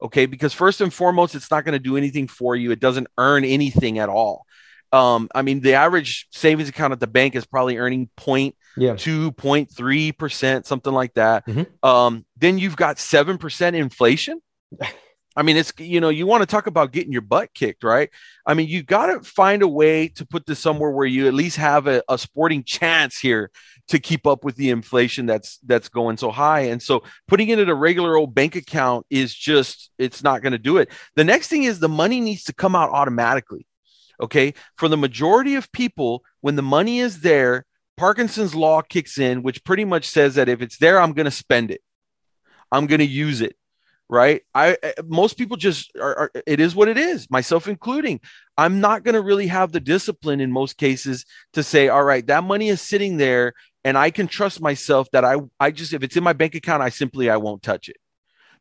Okay. 0.00 0.24
Because 0.26 0.54
first 0.54 0.80
and 0.80 0.94
foremost, 0.94 1.34
it's 1.34 1.50
not 1.50 1.64
going 1.64 1.72
to 1.74 1.78
do 1.80 1.96
anything 1.96 2.28
for 2.28 2.54
you. 2.56 2.70
It 2.70 2.80
doesn't 2.80 3.08
earn 3.18 3.44
anything 3.44 3.98
at 3.98 4.08
all. 4.08 4.46
Um, 4.92 5.28
I 5.34 5.42
mean, 5.42 5.60
the 5.60 5.74
average 5.74 6.26
savings 6.30 6.68
account 6.68 6.92
at 6.92 7.00
the 7.00 7.06
bank 7.06 7.34
is 7.36 7.44
probably 7.46 7.76
earning 7.76 8.08
point 8.16 8.54
Yeah. 8.76 8.94
two, 8.96 9.30
point 9.32 9.70
three 9.70 10.10
percent, 10.12 10.64
something 10.66 10.92
like 10.92 11.14
that. 11.14 11.46
Mhm. 11.46 11.66
Um, 11.84 12.24
then 12.36 12.58
you've 12.58 12.76
got 12.76 12.98
seven 12.98 13.36
percent 13.36 13.74
inflation. 13.76 14.40
I 15.36 15.42
mean, 15.42 15.56
it's 15.56 15.72
you 15.78 16.00
know, 16.00 16.08
you 16.08 16.26
want 16.26 16.42
to 16.42 16.46
talk 16.46 16.66
about 16.66 16.92
getting 16.92 17.12
your 17.12 17.22
butt 17.22 17.54
kicked, 17.54 17.84
right? 17.84 18.10
I 18.44 18.54
mean, 18.54 18.68
you 18.68 18.82
got 18.82 19.06
to 19.06 19.20
find 19.20 19.62
a 19.62 19.68
way 19.68 20.08
to 20.08 20.26
put 20.26 20.44
this 20.44 20.58
somewhere 20.58 20.90
where 20.90 21.06
you 21.06 21.28
at 21.28 21.34
least 21.34 21.56
have 21.56 21.86
a, 21.86 22.02
a 22.08 22.18
sporting 22.18 22.64
chance 22.64 23.18
here 23.18 23.50
to 23.88 24.00
keep 24.00 24.26
up 24.26 24.44
with 24.44 24.56
the 24.56 24.70
inflation 24.70 25.26
that's 25.26 25.58
that's 25.58 25.88
going 25.88 26.16
so 26.16 26.30
high. 26.30 26.60
And 26.60 26.82
so 26.82 27.04
putting 27.28 27.48
it 27.48 27.60
in 27.60 27.68
a 27.68 27.74
regular 27.74 28.16
old 28.16 28.34
bank 28.34 28.56
account 28.56 29.06
is 29.08 29.32
just 29.32 29.90
it's 29.98 30.22
not 30.22 30.42
going 30.42 30.52
to 30.52 30.58
do 30.58 30.78
it. 30.78 30.90
The 31.14 31.24
next 31.24 31.46
thing 31.46 31.62
is 31.62 31.78
the 31.78 31.88
money 31.88 32.20
needs 32.20 32.44
to 32.44 32.52
come 32.52 32.74
out 32.74 32.90
automatically. 32.90 33.66
Okay? 34.20 34.54
For 34.76 34.88
the 34.88 34.96
majority 34.96 35.54
of 35.54 35.70
people, 35.72 36.24
when 36.40 36.56
the 36.56 36.62
money 36.62 36.98
is 36.98 37.20
there, 37.20 37.66
Parkinson's 37.96 38.54
law 38.54 38.82
kicks 38.82 39.18
in, 39.18 39.42
which 39.42 39.64
pretty 39.64 39.84
much 39.84 40.06
says 40.06 40.34
that 40.34 40.48
if 40.48 40.60
it's 40.60 40.78
there, 40.78 41.00
I'm 41.00 41.12
going 41.12 41.24
to 41.26 41.30
spend 41.30 41.70
it. 41.70 41.80
I'm 42.72 42.86
going 42.86 43.00
to 43.00 43.06
use 43.06 43.40
it 43.40 43.56
right? 44.10 44.42
I 44.54 44.78
I- 44.84 44.94
most 45.06 45.38
people 45.38 45.58
just 45.58 45.92
are, 45.98 46.16
are 46.18 46.32
it 46.46 46.60
is 46.60 46.76
what 46.76 46.88
it 46.88 46.98
is 46.98 47.30
myself 47.30 47.68
including. 47.68 48.20
I'm 48.58 48.80
not 48.80 49.04
going 49.04 49.14
to 49.14 49.22
really 49.22 49.48
have 49.48 49.72
the 49.72 49.80
discipline 49.80 50.40
in 50.42 50.52
most 50.52 50.78
cases 50.78 51.26
to 51.54 51.62
say 51.64 51.88
all 51.88 52.04
right 52.04 52.26
that 52.28 52.44
money 52.44 52.68
is 52.70 52.82
sitting 52.82 53.18
there 53.18 53.54
and 53.84 53.96
i 53.98 54.10
can 54.10 54.28
trust 54.28 54.60
myself 54.62 55.08
that 55.12 55.24
i 55.24 55.36
i 55.60 55.72
just 55.72 55.94
if 55.94 56.02
it's 56.04 56.16
in 56.16 56.24
my 56.24 56.34
bank 56.34 56.54
account 56.56 56.82
i 56.82 56.90
simply 56.90 57.30
i 57.30 57.38
won't 57.38 57.62
touch 57.62 57.88
it 57.88 57.96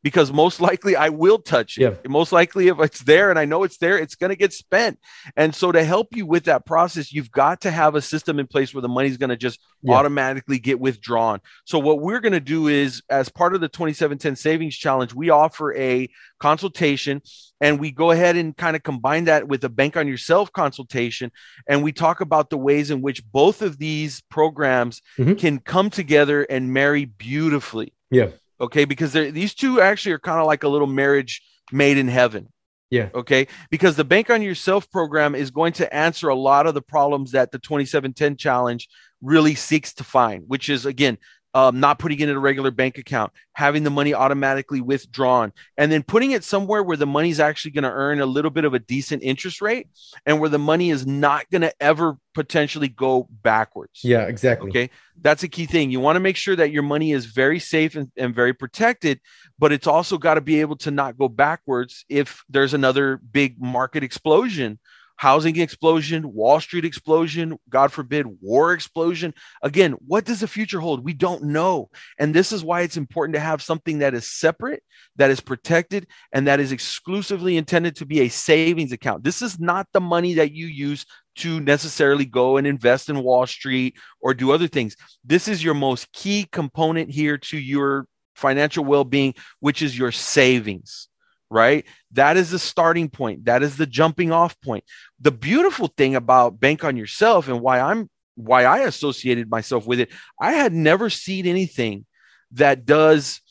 because 0.03 0.31
most 0.31 0.61
likely 0.61 0.95
i 0.95 1.09
will 1.09 1.37
touch 1.39 1.77
it 1.77 1.81
Yeah. 1.81 2.09
most 2.09 2.31
likely 2.31 2.67
if 2.67 2.79
it's 2.79 3.03
there 3.03 3.29
and 3.29 3.37
i 3.39 3.45
know 3.45 3.63
it's 3.63 3.77
there 3.77 3.97
it's 3.97 4.15
going 4.15 4.29
to 4.29 4.35
get 4.35 4.53
spent 4.53 4.97
and 5.35 5.53
so 5.53 5.71
to 5.71 5.83
help 5.83 6.15
you 6.15 6.25
with 6.25 6.45
that 6.45 6.65
process 6.65 7.11
you've 7.11 7.31
got 7.31 7.61
to 7.61 7.71
have 7.71 7.95
a 7.95 8.01
system 8.01 8.39
in 8.39 8.47
place 8.47 8.73
where 8.73 8.81
the 8.81 8.87
money's 8.89 9.17
going 9.17 9.29
to 9.29 9.37
just 9.37 9.59
Yeah. 9.81 9.95
automatically 9.95 10.59
get 10.59 10.79
withdrawn 10.79 11.39
so 11.65 11.79
what 11.79 11.99
we're 12.01 12.19
going 12.21 12.33
to 12.33 12.39
do 12.39 12.67
is 12.67 13.01
as 13.09 13.29
part 13.29 13.53
of 13.55 13.61
the 13.61 13.69
2710 13.69 14.35
savings 14.35 14.75
challenge 14.75 15.13
we 15.13 15.29
offer 15.29 15.75
a 15.75 16.07
consultation 16.39 17.21
and 17.61 17.79
we 17.79 17.91
go 17.91 18.11
ahead 18.11 18.35
and 18.37 18.55
kind 18.55 18.75
of 18.75 18.83
combine 18.83 19.25
that 19.25 19.47
with 19.47 19.63
a 19.63 19.69
bank 19.69 19.95
on 19.97 20.07
yourself 20.07 20.51
consultation 20.53 21.31
and 21.67 21.83
we 21.83 21.91
talk 21.91 22.21
about 22.21 22.49
the 22.49 22.57
ways 22.57 22.89
in 22.89 23.01
which 23.01 23.23
both 23.31 23.61
of 23.61 23.77
these 23.77 24.21
programs 24.29 25.01
Mhm. 25.17 25.37
can 25.37 25.59
come 25.59 25.89
together 25.89 26.43
and 26.43 26.73
marry 26.73 27.05
beautifully 27.05 27.93
Yeah. 28.11 28.29
Okay? 28.59 28.85
Because 28.85 29.13
they're- 29.13 29.31
these 29.31 29.53
two 29.53 29.81
actually 29.81 30.13
are 30.13 30.19
kind 30.19 30.39
of 30.39 30.47
like 30.47 30.63
a 30.63 30.67
little 30.67 30.87
marriage 30.87 31.41
made 31.71 31.97
in 31.97 32.07
heaven. 32.07 32.51
Yeah. 32.91 33.09
okay? 33.13 33.47
Because 33.69 33.95
the 33.95 34.03
bank 34.03 34.31
on 34.31 34.41
yourself 34.41 34.89
program 34.89 35.35
is 35.35 35.51
going 35.51 35.73
to 35.73 35.93
answer 35.93 36.29
a 36.29 36.35
lot 36.35 36.65
of 36.65 36.73
the 36.73 36.81
problems 36.81 37.33
that 37.33 37.51
the 37.51 37.59
2710 37.59 38.35
challenge 38.35 38.89
really 39.21 39.53
seeks 39.53 39.93
to 39.93 40.03
find, 40.03 40.45
which 40.47 40.69
is 40.69 40.87
again, 40.87 41.19
um, 41.53 41.79
not 41.79 41.97
putting 41.99 42.19
it 42.19 42.29
in 42.29 42.35
a 42.35 42.39
regular 42.39 42.71
bank 42.71 42.97
account, 42.97 43.31
having 43.53 43.83
the 43.83 43.89
money 43.89 44.13
automatically 44.13 44.81
withdrawn, 44.81 45.51
and 45.77 45.91
then 45.91 46.03
putting 46.03 46.31
it 46.31 46.43
somewhere 46.43 46.83
where 46.83 46.97
the 46.97 47.07
money's 47.07 47.39
actually 47.39 47.71
going 47.71 47.83
to 47.83 47.91
earn 47.91 48.21
a 48.21 48.25
little 48.25 48.51
bit 48.51 48.65
of 48.65 48.73
a 48.73 48.79
decent 48.79 49.23
interest 49.23 49.61
rate 49.61 49.87
and 50.25 50.39
where 50.39 50.49
the 50.49 50.59
money 50.59 50.91
is 50.91 51.07
not 51.07 51.49
going 51.49 51.61
to 51.61 51.73
ever 51.81 52.17
potentially 52.35 52.87
go 52.87 53.27
backwards. 53.41 54.01
Yeah, 54.03 54.23
exactly. 54.23 54.69
Okay. 54.69 54.89
That's 55.21 55.43
a 55.43 55.47
key 55.47 55.65
thing. 55.65 55.91
You 55.91 55.99
want 55.99 56.15
to 56.15 56.21
make 56.21 56.37
sure 56.37 56.55
that 56.55 56.71
your 56.71 56.83
money 56.83 57.11
is 57.11 57.25
very 57.25 57.59
safe 57.59 57.95
and, 57.95 58.11
and 58.15 58.33
very 58.33 58.53
protected, 58.53 59.19
but 59.57 59.71
it's 59.71 59.87
also 59.87 60.17
got 60.17 60.35
to 60.35 60.41
be 60.41 60.61
able 60.61 60.77
to 60.77 60.91
not 60.91 61.17
go 61.17 61.27
backwards 61.27 62.05
if 62.09 62.43
there's 62.47 62.73
another 62.73 63.17
big 63.17 63.59
market 63.59 64.03
explosion 64.03 64.79
housing 65.19 65.59
explosion, 65.59 66.31
Wall 66.31 66.61
Street 66.61 66.85
explosion, 66.85 67.59
God 67.69 67.91
forbid, 67.91 68.25
war 68.41 68.71
explosion. 68.71 69.33
Again, 69.61 69.91
what 70.07 70.23
does 70.23 70.39
the 70.39 70.47
future 70.47 70.79
hold? 70.79 71.03
We 71.03 71.11
don't 71.11 71.43
know. 71.43 71.89
And 72.17 72.33
this 72.33 72.53
is 72.53 72.63
why 72.63 72.81
it's 72.81 72.95
important 72.95 73.33
to 73.33 73.41
have 73.41 73.61
something 73.61 73.99
that 73.99 74.13
is 74.13 74.31
separate, 74.31 74.81
that 75.17 75.29
is 75.29 75.41
protected, 75.41 76.07
and 76.31 76.47
that 76.47 76.61
is 76.61 76.71
exclusively 76.71 77.57
intended 77.57 77.97
to 77.97 78.05
be 78.05 78.21
a 78.21 78.29
savings 78.29 78.93
account. 78.93 79.25
This 79.25 79.41
is 79.41 79.59
not 79.59 79.87
the 79.91 79.99
money 79.99 80.35
that 80.35 80.53
you 80.53 80.67
use 80.67 81.05
to 81.39 81.59
necessarily 81.59 82.23
go 82.23 82.55
and 82.55 82.65
invest 82.65 83.09
in 83.09 83.21
Wall 83.21 83.45
Street 83.45 83.97
or 84.21 84.33
do 84.33 84.53
other 84.53 84.69
things. 84.69 84.95
This 85.25 85.49
is 85.49 85.61
your 85.61 85.73
most 85.73 86.09
key 86.13 86.47
component 86.49 87.11
here 87.11 87.37
to 87.37 87.57
your 87.57 88.07
financial 88.35 88.85
well 88.85 89.03
being, 89.03 89.33
which 89.59 89.81
is 89.81 89.97
your 89.97 90.13
savings 90.13 91.08
right? 91.49 91.85
That 92.11 92.37
is 92.37 92.51
the 92.51 92.59
starting 92.59 93.09
point. 93.09 93.45
That 93.45 93.63
is 93.63 93.77
the 93.77 93.85
jumping 93.85 94.31
off 94.31 94.59
point. 94.61 94.83
The 95.19 95.31
beautiful 95.31 95.87
thing 95.87 96.15
about 96.15 96.59
Bank 96.59 96.83
on 96.83 96.97
Yourself 96.97 97.47
and 97.47 97.61
why 97.61 97.79
I'm 97.79 98.09
why 98.35 98.63
I 98.63 98.79
associated 98.79 99.49
myself 99.49 99.85
with 99.85 99.99
it, 99.99 100.09
I 100.39 100.53
had 100.53 100.73
never 100.73 101.09
seen 101.09 101.45
anything 101.45 102.05
that 102.53 102.85
does 102.85 103.41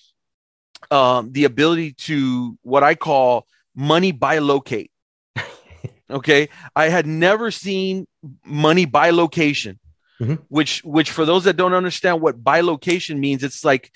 um, 0.91 1.33
the 1.33 1.45
ability 1.45 1.93
to 1.93 2.57
what 2.63 2.83
I 2.83 2.95
call 2.95 3.47
money 3.75 4.13
bilocate. 4.13 4.91
okay, 6.11 6.49
I 6.75 6.89
had 6.89 7.07
never 7.07 7.51
seen 7.51 8.07
money 8.45 8.87
bilocation. 8.87 9.79
Mm-hmm. 10.21 10.35
which 10.49 10.83
which 10.83 11.13
for 11.13 11.25
those 11.25 11.45
that 11.45 11.57
don't 11.57 11.75
understand 11.75 12.21
what 12.21 12.43
bilocation 12.43 13.19
means 13.19 13.45
it's 13.45 13.65
like 13.65 13.93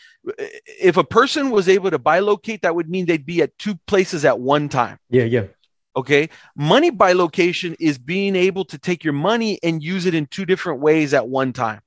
if 0.79 0.97
a 0.97 1.03
person 1.03 1.51
was 1.51 1.69
able 1.69 1.91
to 1.91 1.99
bilocate 1.99 2.61
that 2.61 2.77
would 2.77 2.89
mean 2.89 3.07
they'd 3.07 3.27
be 3.27 3.43
at 3.43 3.59
two 3.59 3.75
places 3.89 4.25
at 4.25 4.39
one 4.39 4.69
time 4.69 5.01
yeah 5.11 5.25
yeah 5.25 5.47
okay 5.97 6.29
money 6.55 6.93
bilocation 6.93 7.75
is 7.81 7.99
being 7.99 8.37
able 8.37 8.65
to 8.67 8.79
take 8.79 9.03
your 9.03 9.13
money 9.13 9.59
and 9.65 9.83
use 9.83 10.07
it 10.07 10.15
in 10.15 10.27
two 10.27 10.47
different 10.47 10.79
ways 10.79 11.13
at 11.13 11.27
one 11.27 11.53
time 11.53 11.81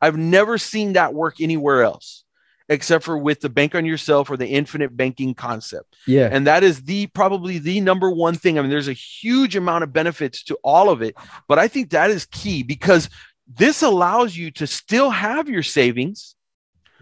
i've 0.00 0.16
never 0.16 0.56
seen 0.56 0.92
that 0.92 1.12
work 1.12 1.40
anywhere 1.40 1.82
else 1.82 2.24
except 2.68 3.04
for 3.04 3.18
with 3.18 3.40
the 3.40 3.48
bank 3.48 3.74
on 3.74 3.84
yourself 3.84 4.30
or 4.30 4.36
the 4.36 4.46
infinite 4.46 4.96
banking 4.96 5.34
concept. 5.34 5.96
Yeah. 6.06 6.28
And 6.32 6.46
that 6.46 6.62
is 6.62 6.82
the 6.84 7.08
probably 7.08 7.58
the 7.58 7.80
number 7.80 8.10
one 8.10 8.36
thing. 8.36 8.58
I 8.58 8.62
mean, 8.62 8.70
there's 8.70 8.88
a 8.88 8.94
huge 8.94 9.54
amount 9.54 9.84
of 9.84 9.92
benefits 9.92 10.42
to 10.44 10.56
all 10.64 10.88
of 10.88 11.02
it, 11.02 11.14
but 11.46 11.58
I 11.58 11.68
think 11.68 11.90
that 11.90 12.10
is 12.10 12.24
key 12.24 12.62
because 12.62 13.10
this 13.46 13.82
allows 13.82 14.36
you 14.36 14.50
to 14.52 14.66
still 14.66 15.10
have 15.10 15.48
your 15.48 15.62
savings, 15.62 16.34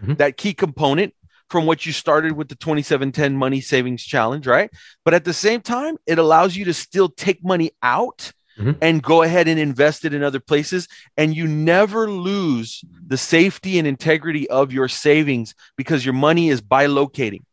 mm-hmm. 0.01 0.15
that 0.15 0.37
key 0.37 0.53
component 0.53 1.13
from 1.49 1.65
what 1.65 1.85
you 1.85 1.93
started 1.93 2.31
with 2.33 2.49
the 2.49 2.55
2710 2.55 3.37
money 3.37 3.61
savings 3.61 4.03
challenge, 4.03 4.47
right? 4.47 4.71
But 5.05 5.13
at 5.13 5.23
the 5.23 5.33
same 5.33 5.61
time, 5.61 5.97
it 6.05 6.17
allows 6.17 6.55
you 6.55 6.65
to 6.65 6.73
still 6.73 7.09
take 7.09 7.43
money 7.43 7.71
out 7.83 8.31
mm-hmm. 8.57 8.71
and 8.81 9.03
go 9.03 9.21
ahead 9.21 9.47
and 9.47 9.59
invest 9.59 10.05
it 10.05 10.13
in 10.13 10.23
other 10.23 10.39
places. 10.39 10.87
And 11.15 11.35
you 11.35 11.47
never 11.47 12.09
lose 12.09 12.83
the 13.05 13.17
safety 13.17 13.77
and 13.77 13.87
integrity 13.87 14.49
of 14.49 14.73
your 14.73 14.87
savings 14.87 15.53
because 15.77 16.03
your 16.03 16.13
money 16.13 16.49
is 16.49 16.61
bilocating. 16.61 17.43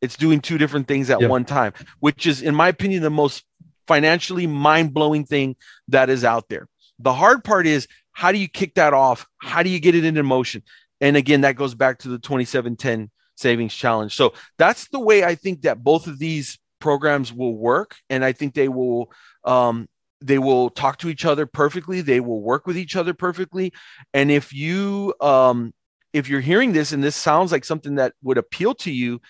It's 0.00 0.16
doing 0.16 0.40
two 0.40 0.56
different 0.56 0.88
things 0.88 1.10
at 1.10 1.20
yep. 1.20 1.28
one 1.28 1.44
time, 1.44 1.74
which 1.98 2.26
is, 2.26 2.40
in 2.40 2.54
my 2.54 2.68
opinion, 2.68 3.02
the 3.02 3.10
most 3.10 3.44
financially 3.86 4.46
mind 4.46 4.94
blowing 4.94 5.26
thing 5.26 5.56
that 5.88 6.08
is 6.08 6.24
out 6.24 6.48
there. 6.48 6.68
The 6.98 7.12
hard 7.12 7.44
part 7.44 7.66
is 7.66 7.86
how 8.20 8.32
do 8.32 8.36
you 8.38 8.48
kick 8.48 8.74
that 8.74 8.92
off? 8.92 9.26
How 9.38 9.62
do 9.62 9.70
you 9.70 9.80
get 9.80 9.94
it 9.94 10.04
into 10.04 10.22
motion? 10.22 10.62
And 11.00 11.16
again, 11.16 11.40
that 11.40 11.56
goes 11.56 11.74
back 11.74 12.00
to 12.00 12.08
the 12.08 12.18
2710 12.18 13.10
savings 13.34 13.74
challenge. 13.74 14.14
So 14.14 14.34
that's 14.58 14.88
the 14.88 15.00
way 15.00 15.24
I 15.24 15.34
think 15.36 15.62
that 15.62 15.82
both 15.82 16.06
of 16.06 16.18
these 16.18 16.58
programs 16.80 17.32
will 17.32 17.56
work. 17.56 17.96
And 18.10 18.22
I 18.22 18.32
think 18.32 18.52
they 18.52 18.68
will, 18.68 19.10
um, 19.44 19.88
they 20.20 20.38
will 20.38 20.68
talk 20.68 20.98
to 20.98 21.08
each 21.08 21.24
other 21.24 21.46
perfectly. 21.46 22.02
They 22.02 22.20
will 22.20 22.42
work 22.42 22.66
with 22.66 22.76
each 22.76 22.94
other 22.94 23.14
perfectly. 23.14 23.72
And 24.12 24.30
if 24.30 24.52
you, 24.52 25.14
um, 25.22 25.72
if 26.12 26.28
you're 26.28 26.42
hearing 26.42 26.74
this 26.74 26.92
and 26.92 27.02
this 27.02 27.16
sounds 27.16 27.50
like 27.50 27.64
something 27.64 27.94
that 27.94 28.12
would 28.22 28.36
appeal 28.36 28.74
to 28.74 28.92
you, 28.92 29.22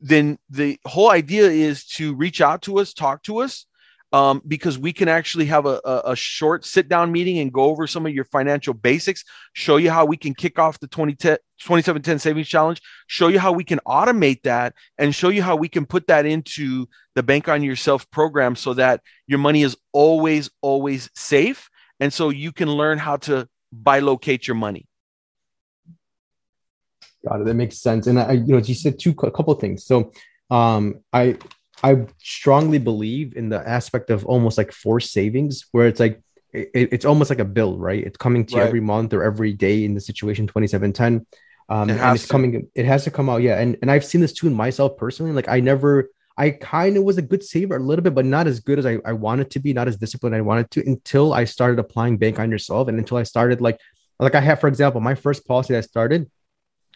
then 0.00 0.38
the 0.50 0.78
whole 0.86 1.10
idea 1.10 1.48
is 1.48 1.84
to 1.84 2.14
reach 2.14 2.40
out 2.40 2.62
to 2.62 2.78
us, 2.78 2.94
talk 2.94 3.24
to 3.24 3.38
us, 3.38 3.66
um, 4.16 4.40
because 4.48 4.78
we 4.78 4.94
can 4.94 5.08
actually 5.08 5.44
have 5.44 5.66
a, 5.66 5.78
a, 5.84 6.02
a, 6.12 6.16
short 6.16 6.64
sit 6.64 6.88
down 6.88 7.12
meeting 7.12 7.38
and 7.38 7.52
go 7.52 7.64
over 7.64 7.86
some 7.86 8.06
of 8.06 8.14
your 8.14 8.24
financial 8.24 8.72
basics, 8.72 9.22
show 9.52 9.76
you 9.76 9.90
how 9.90 10.06
we 10.06 10.16
can 10.16 10.32
kick 10.32 10.58
off 10.58 10.80
the 10.80 10.86
2010, 10.86 11.36
2710 11.60 12.18
savings 12.18 12.48
challenge, 12.48 12.80
show 13.08 13.28
you 13.28 13.38
how 13.38 13.52
we 13.52 13.62
can 13.62 13.78
automate 13.86 14.42
that, 14.44 14.72
and 14.96 15.14
show 15.14 15.28
you 15.28 15.42
how 15.42 15.54
we 15.54 15.68
can 15.68 15.84
put 15.84 16.06
that 16.06 16.24
into 16.24 16.88
the 17.14 17.22
Bank 17.22 17.46
on 17.46 17.62
Yourself 17.62 18.10
program 18.10 18.56
so 18.56 18.72
that 18.72 19.02
your 19.26 19.38
money 19.38 19.62
is 19.62 19.76
always, 19.92 20.48
always 20.62 21.10
safe. 21.14 21.68
And 22.00 22.10
so 22.10 22.30
you 22.30 22.52
can 22.52 22.70
learn 22.70 22.96
how 22.96 23.18
to 23.18 23.46
bilocate 23.82 24.46
your 24.46 24.56
money. 24.56 24.86
Got 27.28 27.42
it. 27.42 27.44
That 27.44 27.54
makes 27.54 27.76
sense. 27.82 28.06
And 28.06 28.18
I, 28.18 28.32
you 28.32 28.54
know, 28.54 28.58
you 28.58 28.74
said 28.74 28.98
two, 28.98 29.14
a 29.22 29.30
couple 29.30 29.52
things. 29.56 29.84
So, 29.84 30.12
um, 30.50 31.00
I 31.12 31.36
I 31.82 32.06
strongly 32.22 32.78
believe 32.78 33.36
in 33.36 33.48
the 33.48 33.66
aspect 33.66 34.10
of 34.10 34.24
almost 34.24 34.58
like 34.58 34.72
forced 34.72 35.12
savings, 35.12 35.66
where 35.72 35.86
it's 35.86 36.00
like 36.00 36.22
it, 36.52 36.88
it's 36.92 37.04
almost 37.04 37.30
like 37.30 37.38
a 37.38 37.44
bill, 37.44 37.78
right? 37.78 38.02
It's 38.02 38.16
coming 38.16 38.46
to 38.46 38.56
right. 38.56 38.62
you 38.62 38.66
every 38.66 38.80
month 38.80 39.12
or 39.12 39.22
every 39.22 39.52
day 39.52 39.84
in 39.84 39.94
the 39.94 40.00
situation 40.00 40.46
2710. 40.46 41.26
Um, 41.68 41.90
it 41.90 41.98
and 41.98 42.14
it's 42.14 42.24
to. 42.24 42.30
coming, 42.30 42.68
it 42.74 42.86
has 42.86 43.04
to 43.04 43.10
come 43.10 43.28
out. 43.28 43.42
Yeah. 43.42 43.58
And, 43.58 43.76
and 43.82 43.90
I've 43.90 44.04
seen 44.04 44.20
this 44.20 44.32
too 44.32 44.46
in 44.46 44.54
myself 44.54 44.96
personally. 44.96 45.32
Like 45.32 45.48
I 45.48 45.60
never, 45.60 46.10
I 46.38 46.50
kind 46.50 46.96
of 46.96 47.04
was 47.04 47.18
a 47.18 47.22
good 47.22 47.42
saver 47.42 47.76
a 47.76 47.80
little 47.80 48.02
bit, 48.02 48.14
but 48.14 48.24
not 48.24 48.46
as 48.46 48.60
good 48.60 48.78
as 48.78 48.86
I, 48.86 48.98
I 49.04 49.12
wanted 49.12 49.50
to 49.52 49.58
be, 49.58 49.72
not 49.72 49.88
as 49.88 49.96
disciplined 49.96 50.36
I 50.36 50.40
wanted 50.42 50.70
to 50.72 50.80
until 50.86 51.32
I 51.32 51.44
started 51.44 51.78
applying 51.78 52.18
bank 52.18 52.38
on 52.38 52.50
yourself. 52.50 52.88
And 52.88 52.98
until 52.98 53.16
I 53.16 53.24
started 53.24 53.60
like, 53.60 53.80
like 54.18 54.34
I 54.34 54.40
have, 54.40 54.60
for 54.60 54.68
example, 54.68 55.00
my 55.00 55.14
first 55.14 55.46
policy 55.46 55.74
that 55.74 55.78
I 55.78 55.82
started 55.82 56.30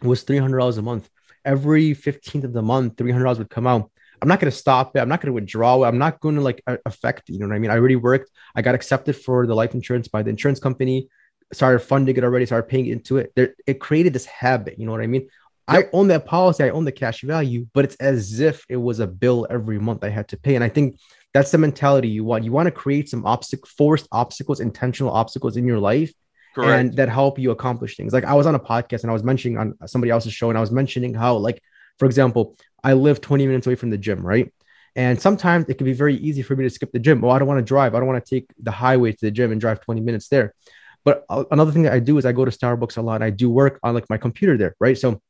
was 0.03 0.25
$300 0.25 0.79
a 0.79 0.83
month. 0.83 1.11
Every 1.45 1.95
15th 1.95 2.45
of 2.45 2.53
the 2.53 2.63
month, 2.63 2.97
$300 2.97 3.39
would 3.39 3.51
come 3.51 3.67
out. 3.67 3.91
I'm 4.23 4.29
not 4.29 4.41
going 4.41 4.51
to 4.51 4.57
stop 4.57 4.97
it. 4.97 5.01
I'm 5.01 5.09
not 5.09 5.21
going 5.21 5.29
to 5.29 5.33
withdraw 5.33 5.83
it. 5.83 5.89
I'm 5.89 5.99
not 5.99 6.21
going 6.21 6.35
to 6.35 6.41
like 6.41 6.63
affect 6.85 7.29
it. 7.29 7.33
You 7.33 7.39
know 7.41 7.49
what 7.49 7.55
I 7.55 7.59
mean? 7.59 7.71
I 7.71 7.77
already 7.77 7.97
worked. 7.97 8.31
I 8.55 8.63
got 8.63 8.75
accepted 8.75 9.17
for 9.17 9.47
the 9.47 9.55
life 9.55 9.75
insurance 9.75 10.09
by 10.09 10.23
the 10.23 10.31
insurance 10.31 10.61
company. 10.61 11.09
Started 11.53 11.81
funding 11.81 12.17
it 12.17 12.25
already. 12.25 12.47
Started 12.47 12.69
paying 12.69 12.87
into 12.87 13.17
it. 13.17 13.33
There, 13.35 13.55
it 13.67 13.81
created 13.81 14.13
this 14.13 14.27
habit. 14.27 14.79
You 14.79 14.87
know 14.87 14.93
what 14.93 15.01
I 15.01 15.07
mean? 15.07 15.29
I 15.67 15.85
own 15.93 16.09
that 16.09 16.27
policy. 16.27 16.65
I 16.65 16.71
own 16.71 16.85
the 16.85 16.93
cash 16.93 17.23
value, 17.23 17.67
but 17.73 17.85
it's 17.85 17.95
as 17.97 18.41
if 18.41 18.65
it 18.69 18.77
was 18.77 18.99
a 18.99 19.07
bill 19.07 19.47
every 19.49 19.79
month 19.79 20.03
I 20.03 20.09
had 20.09 20.27
to 20.29 20.37
pay. 20.37 20.57
And 20.57 20.65
I 20.65 20.69
think 20.69 20.99
that's 21.33 21.53
the 21.53 21.59
mentality 21.59 22.09
you 22.09 22.25
want. 22.25 22.45
You 22.45 22.51
want 22.51 22.67
to 22.67 22.73
create 22.73 23.09
some 23.09 23.25
obstacle, 23.25 23.69
forced 23.77 24.09
obstacles, 24.11 24.59
intentional 24.59 25.13
obstacles 25.13 25.57
in 25.57 25.65
your 25.65 25.79
life 25.79 26.13
Correct. 26.57 26.81
and 26.81 26.97
that 26.97 27.09
help 27.09 27.39
you 27.39 27.53
accomplish 27.53 27.97
things. 27.97 28.13
Like 28.13 28.25
I 28.25 28.35
was 28.35 28.47
on 28.47 28.57
a 28.57 28.61
podcast 28.61 29.03
and 29.03 29.11
I 29.11 29.13
was 29.13 29.23
mentioning 29.23 29.59
on 29.59 29.75
somebody 29.87 30.11
else's 30.11 30.33
show 30.33 30.49
and 30.49 30.59
I 30.59 30.61
was 30.61 30.73
mentioning 30.73 31.15
how 31.15 31.37
like 31.37 31.63
for 32.01 32.07
example, 32.07 32.57
I 32.83 32.95
live 32.95 33.21
20 33.21 33.47
minutes 33.47 33.67
away 33.67 33.77
from 33.77 33.91
the 33.91 33.99
gym, 33.99 34.25
right? 34.25 34.53
And 34.97 35.21
sometimes 35.21 35.67
it 35.69 35.75
can 35.75 35.85
be 35.85 35.93
very 35.93 36.17
easy 36.17 36.43
for 36.43 36.57
me 36.57 36.65
to 36.65 36.71
skip 36.71 36.91
the 36.93 36.99
gym. 36.99 37.25
Oh, 37.25 37.31
I 37.31 37.39
don't 37.39 37.47
want 37.47 37.59
to 37.59 37.65
drive. 37.65 37.95
I 37.95 37.99
don't 37.99 38.09
want 38.09 38.25
to 38.25 38.29
take 38.29 38.51
the 38.61 38.71
highway 38.71 39.13
to 39.13 39.19
the 39.21 39.31
gym 39.31 39.53
and 39.53 39.61
drive 39.61 39.81
20 39.81 40.01
minutes 40.01 40.29
there. 40.29 40.55
But 41.05 41.25
another 41.51 41.73
thing 41.73 41.83
that 41.83 41.93
I 41.93 42.01
do 42.01 42.19
is 42.19 42.27
I 42.27 42.33
go 42.33 42.45
to 42.45 42.51
Starbucks 42.51 42.99
a 42.99 43.03
lot. 43.03 43.17
and 43.17 43.25
I 43.25 43.31
do 43.31 43.51
work 43.51 43.79
on 43.83 43.95
like 43.95 44.11
my 44.11 44.19
computer 44.19 44.57
there, 44.57 44.75
right? 44.81 44.99
So 44.99 45.23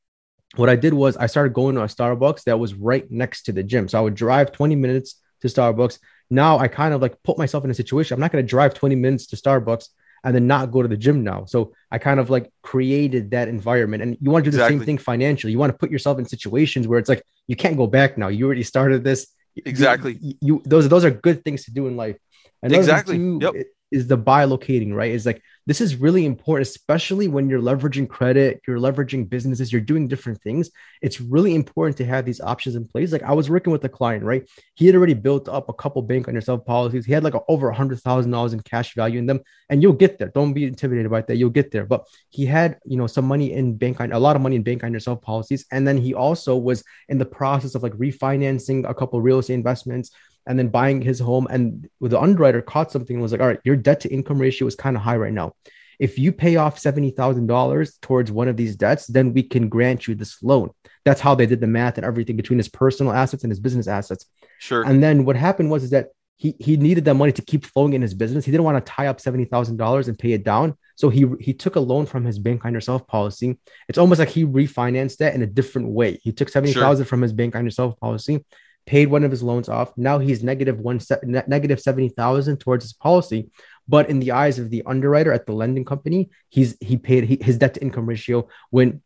what 0.56 0.68
I 0.68 0.76
did 0.76 0.94
was 0.94 1.16
I 1.16 1.26
started 1.26 1.52
going 1.52 1.76
to 1.76 1.82
a 1.82 1.86
Starbucks 1.86 2.44
that 2.44 2.58
was 2.58 2.74
right 2.74 3.08
next 3.10 3.42
to 3.44 3.52
the 3.52 3.62
gym. 3.62 3.88
So 3.88 3.98
I 3.98 4.00
would 4.00 4.14
drive 4.14 4.50
20 4.52 4.74
minutes 4.76 5.20
to 5.42 5.48
Starbucks. 5.48 5.98
Now 6.28 6.58
I 6.58 6.68
kind 6.68 6.92
of 6.94 7.00
like 7.00 7.22
put 7.22 7.38
myself 7.38 7.64
in 7.64 7.70
a 7.70 7.74
situation. 7.74 8.14
I'm 8.14 8.20
not 8.20 8.32
going 8.32 8.44
to 8.44 8.48
drive 8.48 8.74
20 8.74 8.96
minutes 8.96 9.26
to 9.28 9.36
Starbucks 9.36 9.88
and 10.24 10.34
then 10.34 10.46
not 10.46 10.70
go 10.70 10.82
to 10.82 10.88
the 10.88 10.96
gym 10.96 11.24
now. 11.24 11.44
So 11.46 11.72
I 11.90 11.98
kind 11.98 12.20
of 12.20 12.30
like 12.30 12.50
created 12.62 13.30
that 13.30 13.48
environment. 13.48 14.02
And 14.02 14.16
you 14.20 14.30
want 14.30 14.44
to 14.44 14.50
do 14.50 14.56
exactly. 14.56 14.76
the 14.76 14.80
same 14.80 14.86
thing 14.86 14.98
financially. 14.98 15.52
You 15.52 15.58
want 15.58 15.72
to 15.72 15.78
put 15.78 15.90
yourself 15.90 16.18
in 16.18 16.24
situations 16.26 16.86
where 16.86 16.98
it's 16.98 17.08
like 17.08 17.22
you 17.46 17.56
can't 17.56 17.76
go 17.76 17.86
back 17.86 18.18
now. 18.18 18.28
You 18.28 18.46
already 18.46 18.62
started 18.62 19.04
this. 19.04 19.28
Exactly. 19.56 20.18
You, 20.20 20.34
you 20.40 20.62
those 20.64 20.88
those 20.88 21.04
are 21.04 21.10
good 21.10 21.44
things 21.44 21.64
to 21.64 21.72
do 21.72 21.86
in 21.86 21.96
life. 21.96 22.16
And 22.62 22.74
exactly. 22.74 23.18
Yep. 23.18 23.54
is 23.90 24.06
the 24.06 24.18
bilocating, 24.18 24.92
right? 24.94 25.10
Is 25.10 25.26
like 25.26 25.42
this 25.70 25.80
is 25.80 25.94
really 25.94 26.26
important, 26.26 26.66
especially 26.66 27.28
when 27.28 27.48
you're 27.48 27.60
leveraging 27.60 28.08
credit, 28.08 28.60
you're 28.66 28.80
leveraging 28.80 29.30
businesses, 29.30 29.70
you're 29.70 29.80
doing 29.80 30.08
different 30.08 30.42
things. 30.42 30.68
It's 31.00 31.20
really 31.20 31.54
important 31.54 31.96
to 31.98 32.04
have 32.06 32.24
these 32.24 32.40
options 32.40 32.74
in 32.74 32.88
place. 32.88 33.12
Like 33.12 33.22
I 33.22 33.32
was 33.34 33.48
working 33.48 33.72
with 33.72 33.84
a 33.84 33.88
client, 33.88 34.24
right? 34.24 34.42
He 34.74 34.86
had 34.86 34.96
already 34.96 35.14
built 35.14 35.48
up 35.48 35.68
a 35.68 35.72
couple 35.72 36.02
bank 36.02 36.26
on 36.26 36.34
yourself 36.34 36.64
policies. 36.64 37.06
He 37.06 37.12
had 37.12 37.22
like 37.22 37.34
a, 37.34 37.42
over 37.46 37.68
a 37.68 37.74
hundred 37.74 38.00
thousand 38.00 38.32
dollars 38.32 38.52
in 38.52 38.58
cash 38.62 38.96
value 38.96 39.20
in 39.20 39.26
them, 39.26 39.42
and 39.68 39.80
you'll 39.80 39.92
get 39.92 40.18
there. 40.18 40.32
Don't 40.34 40.54
be 40.54 40.64
intimidated 40.64 41.08
by 41.08 41.22
that. 41.22 41.36
You'll 41.36 41.50
get 41.50 41.70
there. 41.70 41.86
But 41.86 42.04
he 42.30 42.46
had, 42.46 42.80
you 42.84 42.96
know, 42.96 43.06
some 43.06 43.26
money 43.26 43.52
in 43.52 43.76
bank 43.76 44.00
on 44.00 44.10
a 44.10 44.18
lot 44.18 44.34
of 44.34 44.42
money 44.42 44.56
in 44.56 44.64
bank 44.64 44.82
on 44.82 44.92
yourself 44.92 45.22
policies, 45.22 45.66
and 45.70 45.86
then 45.86 45.98
he 45.98 46.14
also 46.14 46.56
was 46.56 46.82
in 47.08 47.18
the 47.18 47.24
process 47.24 47.76
of 47.76 47.84
like 47.84 47.92
refinancing 47.92 48.90
a 48.90 48.94
couple 48.94 49.22
real 49.22 49.38
estate 49.38 49.54
investments 49.54 50.10
and 50.46 50.58
then 50.58 50.68
buying 50.68 51.02
his 51.02 51.18
home. 51.18 51.46
And 51.50 51.88
the 52.00 52.20
underwriter 52.20 52.62
caught 52.62 52.92
something 52.92 53.16
and 53.16 53.22
was 53.22 53.32
like, 53.32 53.40
all 53.40 53.48
right, 53.48 53.60
your 53.64 53.76
debt 53.76 54.00
to 54.00 54.08
income 54.08 54.38
ratio 54.38 54.66
is 54.66 54.74
kind 54.74 54.96
of 54.96 55.02
high 55.02 55.16
right 55.16 55.32
now. 55.32 55.54
If 55.98 56.18
you 56.18 56.32
pay 56.32 56.56
off 56.56 56.80
$70,000 56.80 58.00
towards 58.00 58.32
one 58.32 58.48
of 58.48 58.56
these 58.56 58.74
debts, 58.74 59.06
then 59.06 59.34
we 59.34 59.42
can 59.42 59.68
grant 59.68 60.08
you 60.08 60.14
this 60.14 60.42
loan. 60.42 60.70
That's 61.04 61.20
how 61.20 61.34
they 61.34 61.44
did 61.44 61.60
the 61.60 61.66
math 61.66 61.98
and 61.98 62.06
everything 62.06 62.36
between 62.36 62.58
his 62.58 62.68
personal 62.68 63.12
assets 63.12 63.44
and 63.44 63.50
his 63.50 63.60
business 63.60 63.86
assets. 63.86 64.24
Sure. 64.58 64.82
And 64.82 65.02
then 65.02 65.26
what 65.26 65.36
happened 65.36 65.70
was 65.70 65.84
is 65.84 65.90
that 65.90 66.08
he, 66.38 66.54
he 66.58 66.78
needed 66.78 67.04
that 67.04 67.14
money 67.14 67.32
to 67.32 67.42
keep 67.42 67.66
flowing 67.66 67.92
in 67.92 68.00
his 68.00 68.14
business. 68.14 68.46
He 68.46 68.50
didn't 68.50 68.64
want 68.64 68.84
to 68.84 68.90
tie 68.90 69.08
up 69.08 69.20
$70,000 69.20 70.08
and 70.08 70.18
pay 70.18 70.32
it 70.32 70.42
down. 70.42 70.74
So 70.96 71.10
he, 71.10 71.26
he 71.38 71.52
took 71.52 71.76
a 71.76 71.80
loan 71.80 72.06
from 72.06 72.24
his 72.24 72.38
bank 72.38 72.64
on 72.64 72.72
yourself 72.72 73.06
policy. 73.06 73.58
It's 73.90 73.98
almost 73.98 74.20
like 74.20 74.30
he 74.30 74.46
refinanced 74.46 75.18
that 75.18 75.34
in 75.34 75.42
a 75.42 75.46
different 75.46 75.88
way. 75.88 76.18
He 76.22 76.32
took 76.32 76.48
70,000 76.48 77.04
sure. 77.04 77.08
from 77.08 77.20
his 77.20 77.34
bank 77.34 77.54
on 77.56 77.66
yourself 77.66 78.00
policy 78.00 78.42
paid 78.86 79.08
one 79.08 79.24
of 79.24 79.30
his 79.30 79.42
loans 79.42 79.68
off. 79.68 79.96
Now 79.96 80.18
he's 80.18 80.42
negative 80.42 80.80
one 80.80 81.00
negative 81.22 81.80
seventy 81.80 82.08
thousand 82.08 82.58
towards 82.58 82.84
his 82.84 82.92
policy. 82.92 83.50
But 83.88 84.08
in 84.08 84.20
the 84.20 84.32
eyes 84.32 84.58
of 84.58 84.70
the 84.70 84.82
underwriter 84.86 85.32
at 85.32 85.46
the 85.46 85.52
lending 85.52 85.84
company, 85.84 86.30
he's 86.48 86.76
he 86.80 86.96
paid 86.96 87.24
he, 87.24 87.38
his 87.40 87.58
debt 87.58 87.74
to 87.74 87.82
income 87.82 88.06
ratio 88.06 88.48
went 88.70 89.02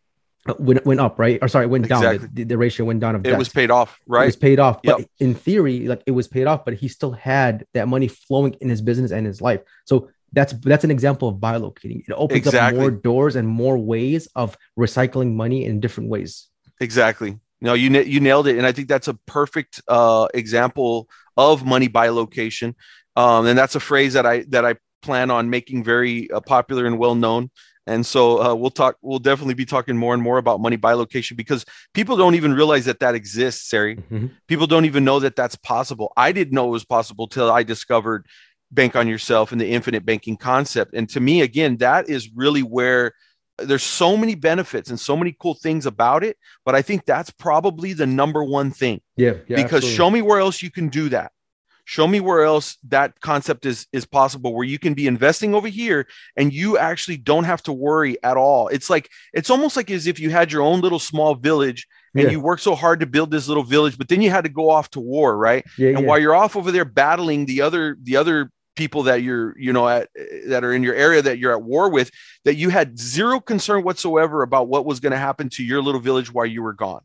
went 0.59 0.85
went 0.85 1.01
up, 1.01 1.19
right? 1.19 1.39
Or 1.41 1.49
sorry, 1.49 1.67
went 1.67 1.87
exactly. 1.87 2.19
down. 2.19 2.31
The, 2.35 2.45
the, 2.45 2.59
ratio 2.59 2.85
went 2.87 3.01
down. 3.01 3.15
Of 3.15 3.23
it 3.23 3.31
debt. 3.31 3.39
was 3.39 3.49
paid 3.49 3.71
off, 3.71 3.99
right? 4.07 4.25
It 4.25 4.27
was 4.27 4.37
paid 4.37 4.59
off. 4.59 4.81
Yep. 4.83 4.97
But 4.99 5.09
in 5.19 5.35
theory, 5.35 5.87
like 5.87 6.03
it 6.07 6.11
was 6.11 6.29
paid 6.29 6.47
off, 6.47 6.65
but 6.65 6.75
he 6.75 6.89
still 6.89 7.13
had 7.13 7.67
that 7.75 7.89
money 7.89 8.09
flowing 8.09 8.55
in 8.61 8.69
his 8.69 8.83
business 8.83 9.11
and 9.11 9.27
his 9.27 9.41
life. 9.41 9.61
So 9.87 10.11
that's 10.33 10.53
that's 10.53 10.85
an 10.85 10.91
example 10.91 11.29
of 11.29 11.37
bilocating. 11.37 12.07
It 12.07 12.13
opens 12.13 12.47
exactly. 12.47 12.79
up 12.79 12.81
more 12.81 12.91
doors 12.91 13.37
and 13.37 13.49
more 13.49 13.79
ways 13.79 14.29
of 14.35 14.57
recycling 14.79 15.35
money 15.35 15.65
in 15.65 15.81
different 15.81 16.11
ways. 16.11 16.49
Exactly. 16.81 17.39
No, 17.65 17.73
you 17.73 17.91
you 18.03 18.21
nailed 18.21 18.47
it, 18.47 18.59
and 18.59 18.67
I 18.67 18.73
think 18.73 18.89
that's 18.89 19.09
a 19.09 19.15
perfect 19.27 19.81
uh, 19.89 20.29
example 20.35 21.09
of 21.37 21.65
money 21.65 21.89
bilocation, 21.89 22.75
um, 23.17 23.47
and 23.47 23.59
that's 23.59 23.75
a 23.75 23.81
phrase 23.81 24.13
that 24.13 24.27
I 24.27 24.45
that 24.51 24.67
I 24.67 24.77
plan 25.01 25.31
on 25.31 25.49
making 25.49 25.83
very 25.83 26.31
uh, 26.31 26.41
popular 26.41 26.85
and 26.85 26.99
well 26.99 27.15
known. 27.15 27.51
And 27.87 28.05
so 28.05 28.43
uh, 28.43 28.55
we'll 28.55 28.71
talk. 28.71 28.97
We'll 29.01 29.19
definitely 29.19 29.55
be 29.55 29.65
talking 29.65 29.97
more 29.97 30.13
and 30.13 30.23
more 30.23 30.37
about 30.37 30.61
money 30.61 30.77
bilocation 30.77 31.39
because 31.39 31.65
people 31.95 32.19
don't 32.19 32.35
even 32.35 32.53
realize 32.53 32.85
that 32.85 33.01
that 33.01 33.15
exists, 33.15 33.69
Sari. 33.71 33.97
Mm-hmm. 33.97 34.27
People 34.47 34.67
don't 34.67 34.85
even 34.85 35.05
know 35.05 35.21
that 35.21 35.35
that's 35.35 35.57
possible. 35.57 36.13
I 36.19 36.33
didn't 36.33 36.53
know 36.53 36.67
it 36.67 36.71
was 36.71 36.85
possible 36.85 37.29
till 37.29 37.51
I 37.51 37.63
discovered 37.63 38.27
bank 38.71 38.95
on 38.95 39.09
yourself 39.09 39.53
and 39.53 39.61
the 39.61 39.71
infinite 39.71 40.05
banking 40.05 40.37
concept. 40.37 40.93
And 40.93 41.09
to 41.11 41.21
me, 41.21 41.41
again, 41.41 41.79
that 41.79 42.11
is 42.11 42.31
really 42.35 42.63
where 42.63 43.13
there's 43.59 43.83
so 43.83 44.17
many 44.17 44.35
benefits 44.35 44.91
and 44.91 44.99
so 44.99 45.17
many 45.17 45.37
cool 45.39 45.55
things 45.55 45.87
about 45.87 46.25
it 46.25 46.37
but 46.65 46.75
i 46.75 46.83
think 46.83 47.05
that's 47.05 47.31
probably 47.31 47.93
the 47.93 48.07
number 48.07 48.43
one 48.43 48.71
thing 48.71 49.01
yeah, 49.17 49.35
yeah 49.47 49.57
because 49.57 49.85
absolutely. 49.85 49.97
show 49.97 50.11
me 50.11 50.23
where 50.23 50.41
else 50.41 50.63
you 50.63 50.71
can 50.71 50.89
do 50.89 51.09
that 51.09 51.31
show 51.85 52.07
me 52.07 52.19
where 52.19 52.43
else 52.43 52.79
that 52.89 53.21
concept 53.21 53.67
is 53.67 53.87
is 53.93 54.07
possible 54.07 54.55
where 54.55 54.65
you 54.65 54.79
can 54.79 54.95
be 54.95 55.07
investing 55.07 55.55
over 55.55 55.69
here 55.69 56.07
and 56.37 56.53
you 56.53 56.79
actually 56.79 57.17
don't 57.17 57.45
have 57.45 57.63
to 57.63 57.73
worry 57.73 58.17
at 58.23 58.37
all 58.37 58.69
it's 58.69 58.89
like 58.89 59.11
it's 59.33 59.51
almost 59.51 59.77
like 59.77 59.91
as 59.91 60.07
if 60.07 60.19
you 60.19 60.31
had 60.31 60.51
your 60.51 60.63
own 60.63 60.81
little 60.81 60.99
small 60.99 61.35
village 61.35 61.87
and 62.15 62.25
yeah. 62.25 62.31
you 62.31 62.41
worked 62.41 62.63
so 62.63 62.75
hard 62.75 63.01
to 63.01 63.07
build 63.07 63.31
this 63.31 63.49
little 63.49 63.63
village 63.63 63.99
but 63.99 64.09
then 64.09 64.23
you 64.23 64.31
had 64.31 64.45
to 64.45 64.51
go 64.51 64.71
off 64.71 64.91
to 64.91 65.01
war 65.01 65.37
right 65.37 65.65
yeah, 65.79 65.91
and 65.91 66.01
yeah. 66.01 66.07
while 66.07 66.19
you're 66.19 66.35
off 66.35 66.57
over 66.57 66.73
there 66.73 66.87
battling 66.87 67.45
the 67.47 67.61
other 67.61 67.97
the 68.03 68.17
other 68.17 68.51
people 68.75 69.05
that 69.05 69.23
you're 69.23 69.57
you 69.59 69.73
know 69.73 69.89
at 69.89 70.09
that 70.47 70.65
are 70.65 70.73
in 70.73 70.83
your 70.83 70.95
area 70.95 71.23
that 71.23 71.39
you're 71.39 71.53
at 71.53 71.63
war 71.63 71.91
with 71.91 72.11
that 72.45 72.57
you 72.57 72.69
had 72.69 72.99
zero 72.99 73.41
concern 73.41 73.83
whatsoever 73.83 74.43
about 74.43 74.69
what 74.69 74.85
was 74.85 75.01
going 75.01 75.13
to 75.13 75.19
happen 75.19 75.49
to 75.49 75.63
your 75.63 75.83
little 75.83 76.01
village 76.01 76.33
while 76.33 76.47
you 76.47 76.63
were 76.63 76.73
gone 76.73 77.03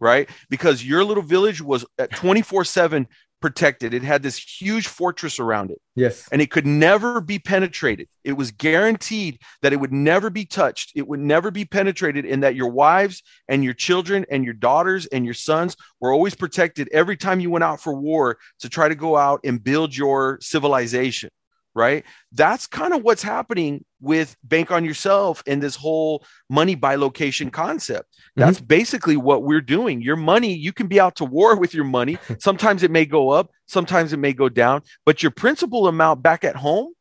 right? 0.00 0.28
Because 0.50 0.84
your 0.84 1.04
little 1.04 1.22
village 1.22 1.60
was 1.62 1.84
at 1.98 2.10
24 2.10 2.64
7 2.64 3.08
protected. 3.40 3.94
It 3.94 4.02
had 4.02 4.22
this 4.22 4.38
huge 4.38 4.88
fortress 4.88 5.38
around 5.38 5.70
it. 5.70 5.80
Yes. 5.94 6.28
And 6.32 6.40
it 6.40 6.50
could 6.50 6.66
never 6.66 7.20
be 7.20 7.38
penetrated. 7.38 8.08
It 8.24 8.32
was 8.32 8.50
guaranteed 8.50 9.40
that 9.62 9.72
it 9.72 9.76
would 9.76 9.92
never 9.92 10.30
be 10.30 10.44
touched. 10.44 10.92
It 10.94 11.06
would 11.06 11.20
never 11.20 11.50
be 11.50 11.64
penetrated, 11.64 12.24
and 12.24 12.42
that 12.42 12.54
your 12.54 12.70
wives 12.70 13.22
and 13.48 13.62
your 13.62 13.74
children 13.74 14.26
and 14.30 14.44
your 14.44 14.54
daughters 14.54 15.06
and 15.06 15.24
your 15.24 15.34
sons 15.34 15.76
were 16.00 16.12
always 16.12 16.34
protected 16.34 16.88
every 16.92 17.16
time 17.16 17.40
you 17.40 17.50
went 17.50 17.64
out 17.64 17.80
for 17.80 17.94
war 17.94 18.38
to 18.60 18.68
try 18.68 18.88
to 18.88 18.94
go 18.94 19.16
out 19.16 19.40
and 19.44 19.62
build 19.62 19.96
your 19.96 20.38
civilization 20.40 21.30
right? 21.76 22.06
That's 22.32 22.66
kind 22.66 22.94
of 22.94 23.02
what's 23.02 23.22
happening 23.22 23.84
with 24.00 24.36
bank 24.44 24.70
on 24.70 24.84
yourself 24.84 25.42
and 25.46 25.62
this 25.62 25.76
whole 25.76 26.24
money 26.50 26.76
bilocation 26.76 27.52
concept. 27.52 28.14
That's 28.36 28.58
mm-hmm. 28.58 28.66
basically 28.66 29.16
what 29.16 29.42
we're 29.42 29.60
doing. 29.60 30.02
Your 30.02 30.16
money, 30.16 30.52
you 30.54 30.72
can 30.72 30.86
be 30.86 31.00
out 31.00 31.16
to 31.16 31.24
war 31.24 31.56
with 31.56 31.74
your 31.74 31.84
money. 31.84 32.18
Sometimes 32.38 32.82
it 32.82 32.90
may 32.90 33.06
go 33.06 33.30
up, 33.30 33.50
sometimes 33.66 34.12
it 34.12 34.18
may 34.18 34.32
go 34.32 34.48
down, 34.48 34.82
but 35.04 35.22
your 35.22 35.30
principal 35.30 35.88
amount 35.88 36.22
back 36.22 36.44
at 36.44 36.56
home 36.56 36.92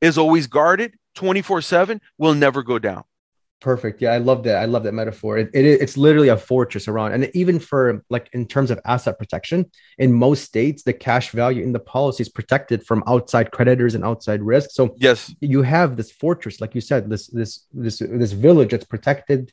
is 0.00 0.18
always 0.18 0.46
guarded 0.46 0.94
24 1.14 1.62
7, 1.62 2.00
will 2.18 2.34
never 2.34 2.62
go 2.62 2.78
down. 2.78 3.04
Perfect. 3.64 4.02
Yeah, 4.02 4.12
I 4.12 4.18
love 4.18 4.42
that. 4.42 4.56
I 4.56 4.66
love 4.66 4.82
that 4.82 4.92
metaphor. 4.92 5.38
It, 5.38 5.48
it, 5.54 5.64
it's 5.64 5.96
literally 5.96 6.28
a 6.28 6.36
fortress 6.36 6.86
around, 6.86 7.12
and 7.14 7.30
even 7.32 7.58
for 7.58 8.04
like 8.10 8.28
in 8.34 8.46
terms 8.46 8.70
of 8.70 8.78
asset 8.84 9.18
protection, 9.18 9.70
in 9.96 10.12
most 10.12 10.44
states, 10.44 10.82
the 10.82 10.92
cash 10.92 11.30
value 11.30 11.64
in 11.64 11.72
the 11.72 11.80
policy 11.80 12.20
is 12.20 12.28
protected 12.28 12.84
from 12.84 13.02
outside 13.06 13.52
creditors 13.52 13.94
and 13.94 14.04
outside 14.04 14.42
risk. 14.42 14.68
So 14.72 14.94
yes, 14.98 15.34
you 15.40 15.62
have 15.62 15.96
this 15.96 16.12
fortress, 16.12 16.60
like 16.60 16.74
you 16.74 16.82
said, 16.82 17.08
this 17.08 17.28
this 17.28 17.64
this 17.72 18.00
this 18.00 18.32
village 18.32 18.72
that's 18.72 18.84
protected, 18.84 19.50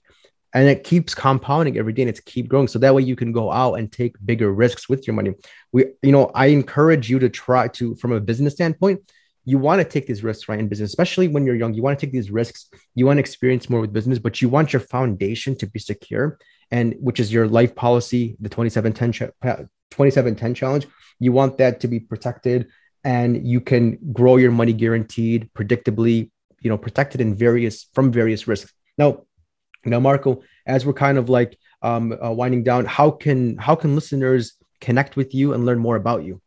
and 0.54 0.68
it 0.68 0.84
keeps 0.84 1.16
compounding 1.16 1.78
every 1.78 1.94
day, 1.94 2.02
and 2.02 2.10
it's 2.10 2.20
keep 2.20 2.50
growing. 2.50 2.68
So 2.68 2.80
that 2.80 2.94
way 2.94 3.04
you 3.04 3.16
can 3.16 3.32
go 3.32 3.50
out 3.50 3.76
and 3.76 3.90
take 3.90 4.18
bigger 4.26 4.52
risks 4.54 4.90
with 4.90 5.08
your 5.08 5.14
money. 5.14 5.36
We, 5.72 5.86
you 6.04 6.12
know, 6.12 6.32
I 6.36 6.48
encourage 6.48 7.10
you 7.10 7.18
to 7.20 7.30
try 7.30 7.70
to, 7.70 7.96
from 7.96 8.12
a 8.12 8.20
business 8.20 8.56
standpoint 8.56 9.10
you 9.44 9.58
want 9.58 9.82
to 9.82 9.86
take 9.86 10.08
these 10.08 10.24
risks 10.24 10.48
right 10.48 10.60
in 10.60 10.68
business, 10.68 10.90
especially 10.90 11.28
when 11.28 11.46
you're 11.46 11.56
young. 11.56 11.74
You 11.74 11.82
want 11.82 12.00
to 12.00 12.06
take 12.06 12.14
these 12.14 12.32
risks. 12.32 12.70
You 12.96 13.06
want 13.06 13.18
to 13.18 13.22
experience 13.22 13.70
more 13.70 13.82
with 13.82 13.94
business, 13.94 14.20
but 14.20 14.42
you 14.42 14.50
want 14.50 14.74
your 14.74 14.80
foundation 14.80 15.56
to 15.58 15.68
be 15.68 15.80
secure, 15.80 16.38
and 16.70 16.96
which 17.00 17.20
is 17.20 17.34
your 17.34 17.48
life 17.48 17.76
policy, 17.76 18.38
the 18.40 18.50
2710 18.50 19.32
2710 19.92 20.54
challenge. 20.54 20.88
You 21.20 21.32
want 21.32 21.58
that 21.58 21.80
to 21.82 21.88
be 21.88 22.00
protected, 22.00 22.68
and 23.04 23.48
you 23.48 23.62
can 23.62 23.98
grow 24.14 24.38
your 24.38 24.52
money 24.52 24.74
guaranteed, 24.74 25.50
predictably. 25.54 26.32
You 26.62 26.70
know, 26.70 26.78
protected 26.78 27.22
in 27.22 27.34
various 27.34 27.88
from 27.96 28.12
various 28.12 28.48
risks. 28.48 28.72
Now, 28.96 29.24
now, 29.84 30.00
Marco, 30.00 30.44
as 30.68 30.86
we're 30.86 30.94
kind 30.94 31.18
of 31.18 31.28
like 31.28 31.58
um, 31.82 32.16
uh, 32.24 32.32
winding 32.32 32.64
down, 32.64 32.86
how 32.86 33.10
can 33.10 33.58
how 33.58 33.76
can 33.76 33.96
listeners 33.96 34.54
connect 34.80 35.16
with 35.16 35.34
you 35.34 35.54
and 35.54 35.66
learn 35.66 35.80
more 35.80 35.96
about 35.96 36.24
you? 36.24 36.42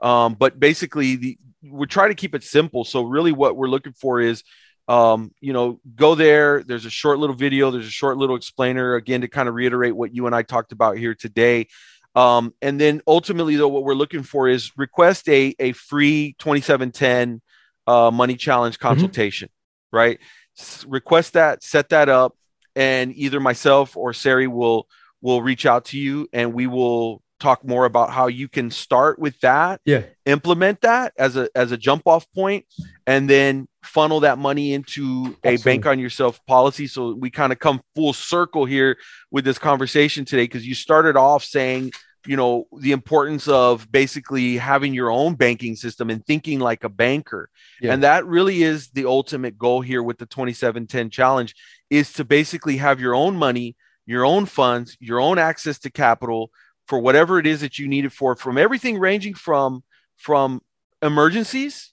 Um, 0.00 0.34
but 0.34 0.60
basically, 0.60 1.16
the, 1.16 1.38
we're 1.62 1.86
trying 1.86 2.10
to 2.10 2.14
keep 2.14 2.34
it 2.34 2.42
simple. 2.42 2.84
So, 2.84 3.02
really, 3.02 3.32
what 3.32 3.56
we're 3.56 3.68
looking 3.68 3.92
for 3.92 4.20
is 4.20 4.42
um, 4.90 5.32
you 5.40 5.52
know, 5.52 5.78
go 5.94 6.16
there. 6.16 6.64
There's 6.64 6.84
a 6.84 6.90
short 6.90 7.20
little 7.20 7.36
video. 7.36 7.70
There's 7.70 7.86
a 7.86 7.90
short 7.90 8.16
little 8.16 8.34
explainer 8.34 8.96
again 8.96 9.20
to 9.20 9.28
kind 9.28 9.48
of 9.48 9.54
reiterate 9.54 9.94
what 9.94 10.12
you 10.12 10.26
and 10.26 10.34
I 10.34 10.42
talked 10.42 10.72
about 10.72 10.98
here 10.98 11.14
today. 11.14 11.68
Um, 12.16 12.52
and 12.60 12.80
then 12.80 13.00
ultimately, 13.06 13.54
though, 13.54 13.68
what 13.68 13.84
we're 13.84 13.94
looking 13.94 14.24
for 14.24 14.48
is 14.48 14.76
request 14.76 15.28
a 15.28 15.54
a 15.60 15.72
free 15.74 16.34
2710 16.40 17.40
uh, 17.86 18.10
money 18.10 18.34
challenge 18.34 18.78
mm-hmm. 18.78 18.88
consultation, 18.88 19.46
mm-hmm. 19.48 19.96
right? 19.96 20.18
S- 20.58 20.84
request 20.88 21.34
that, 21.34 21.62
set 21.62 21.90
that 21.90 22.08
up, 22.08 22.34
and 22.74 23.14
either 23.14 23.38
myself 23.38 23.96
or 23.96 24.12
Sari 24.12 24.48
will 24.48 24.88
will 25.22 25.40
reach 25.40 25.66
out 25.66 25.84
to 25.86 26.00
you, 26.00 26.26
and 26.32 26.52
we 26.52 26.66
will 26.66 27.22
talk 27.40 27.66
more 27.66 27.86
about 27.86 28.10
how 28.10 28.26
you 28.26 28.48
can 28.48 28.70
start 28.70 29.18
with 29.18 29.38
that 29.40 29.80
yeah. 29.84 30.02
implement 30.26 30.80
that 30.82 31.12
as 31.18 31.36
a 31.36 31.48
as 31.54 31.72
a 31.72 31.76
jump 31.76 32.02
off 32.06 32.30
point 32.32 32.66
and 33.06 33.28
then 33.28 33.66
funnel 33.82 34.20
that 34.20 34.38
money 34.38 34.74
into 34.74 35.36
a 35.44 35.56
bank 35.58 35.86
on 35.86 35.98
yourself 35.98 36.40
policy. 36.46 36.86
So 36.86 37.14
we 37.14 37.30
kind 37.30 37.52
of 37.52 37.58
come 37.58 37.80
full 37.94 38.12
circle 38.12 38.64
here 38.64 38.98
with 39.30 39.44
this 39.44 39.58
conversation 39.58 40.24
today 40.24 40.44
because 40.44 40.66
you 40.66 40.74
started 40.74 41.16
off 41.16 41.42
saying 41.42 41.92
you 42.26 42.36
know 42.36 42.66
the 42.78 42.92
importance 42.92 43.48
of 43.48 43.90
basically 43.90 44.58
having 44.58 44.92
your 44.92 45.10
own 45.10 45.34
banking 45.34 45.74
system 45.74 46.10
and 46.10 46.24
thinking 46.26 46.60
like 46.60 46.84
a 46.84 46.88
banker. 46.88 47.48
Yeah. 47.80 47.94
and 47.94 48.02
that 48.02 48.26
really 48.26 48.62
is 48.62 48.90
the 48.90 49.06
ultimate 49.06 49.56
goal 49.56 49.80
here 49.80 50.02
with 50.02 50.18
the 50.18 50.26
2710 50.26 51.10
challenge 51.10 51.54
is 51.88 52.12
to 52.14 52.24
basically 52.24 52.76
have 52.76 53.00
your 53.00 53.14
own 53.14 53.36
money 53.36 53.76
your 54.06 54.24
own 54.24 54.44
funds 54.44 54.96
your 55.00 55.20
own 55.20 55.38
access 55.38 55.78
to 55.78 55.90
capital 55.90 56.50
for 56.90 56.98
whatever 56.98 57.38
it 57.38 57.46
is 57.46 57.60
that 57.60 57.78
you 57.78 57.86
need 57.86 58.04
it 58.04 58.10
for 58.10 58.34
from 58.34 58.58
everything 58.58 58.98
ranging 58.98 59.32
from 59.32 59.84
from 60.16 60.60
emergencies 61.02 61.92